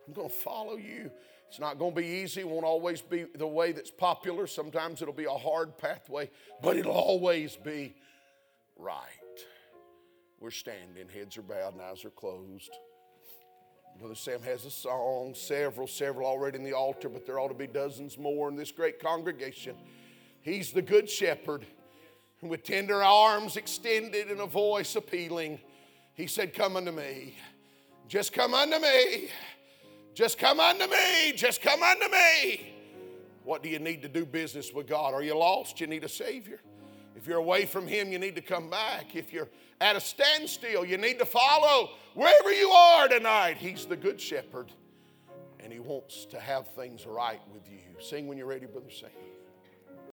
I'm 0.06 0.12
going 0.12 0.28
to 0.28 0.34
follow 0.34 0.76
you. 0.76 1.10
It's 1.48 1.58
not 1.58 1.78
going 1.78 1.94
to 1.94 2.00
be 2.00 2.06
easy. 2.06 2.42
It 2.42 2.48
won't 2.48 2.64
always 2.64 3.00
be 3.00 3.24
the 3.34 3.46
way 3.46 3.72
that's 3.72 3.90
popular. 3.90 4.46
Sometimes 4.46 5.00
it'll 5.00 5.14
be 5.14 5.24
a 5.24 5.30
hard 5.30 5.78
pathway, 5.78 6.30
but 6.62 6.76
it'll 6.76 6.92
always 6.92 7.56
be 7.56 7.94
right. 8.76 9.17
We're 10.40 10.50
standing, 10.50 11.08
heads 11.08 11.36
are 11.36 11.42
bowed, 11.42 11.74
and 11.74 11.82
eyes 11.82 12.04
are 12.04 12.10
closed. 12.10 12.70
Brother 13.98 14.14
Sam 14.14 14.40
has 14.42 14.64
a 14.64 14.70
song, 14.70 15.34
several, 15.34 15.88
several 15.88 16.28
already 16.28 16.58
in 16.58 16.64
the 16.64 16.74
altar, 16.74 17.08
but 17.08 17.26
there 17.26 17.40
ought 17.40 17.48
to 17.48 17.54
be 17.54 17.66
dozens 17.66 18.16
more 18.16 18.48
in 18.48 18.54
this 18.54 18.70
great 18.70 19.00
congregation. 19.00 19.74
He's 20.40 20.72
the 20.72 20.82
good 20.82 21.10
shepherd. 21.10 21.66
And 22.40 22.48
with 22.48 22.62
tender 22.62 23.02
arms 23.02 23.56
extended 23.56 24.30
and 24.30 24.40
a 24.40 24.46
voice 24.46 24.94
appealing, 24.94 25.58
he 26.14 26.28
said, 26.28 26.54
Come 26.54 26.76
unto 26.76 26.92
me. 26.92 27.34
Just 28.06 28.32
come 28.32 28.54
unto 28.54 28.78
me. 28.78 29.30
Just 30.14 30.38
come 30.38 30.60
unto 30.60 30.86
me. 30.86 31.32
Just 31.32 31.60
come 31.60 31.82
unto 31.82 32.08
me. 32.08 32.72
What 33.42 33.64
do 33.64 33.68
you 33.68 33.80
need 33.80 34.02
to 34.02 34.08
do 34.08 34.24
business 34.24 34.72
with 34.72 34.86
God? 34.86 35.14
Are 35.14 35.22
you 35.22 35.36
lost? 35.36 35.80
You 35.80 35.88
need 35.88 36.04
a 36.04 36.08
Savior. 36.08 36.60
If 37.16 37.26
you're 37.26 37.38
away 37.38 37.64
from 37.64 37.86
Him, 37.86 38.12
you 38.12 38.18
need 38.18 38.36
to 38.36 38.42
come 38.42 38.70
back. 38.70 39.16
If 39.16 39.32
you're 39.32 39.48
at 39.80 39.96
a 39.96 40.00
standstill, 40.00 40.84
you 40.84 40.96
need 40.96 41.18
to 41.18 41.24
follow 41.24 41.90
wherever 42.14 42.52
you 42.52 42.70
are 42.70 43.08
tonight. 43.08 43.56
He's 43.58 43.86
the 43.86 43.96
Good 43.96 44.20
Shepherd, 44.20 44.72
and 45.60 45.72
He 45.72 45.78
wants 45.78 46.24
to 46.26 46.40
have 46.40 46.68
things 46.74 47.06
right 47.06 47.40
with 47.52 47.68
you. 47.70 47.80
Sing 48.00 48.28
when 48.28 48.38
you're 48.38 48.46
ready, 48.46 48.66
Brother 48.66 48.90
Sam. 48.90 49.10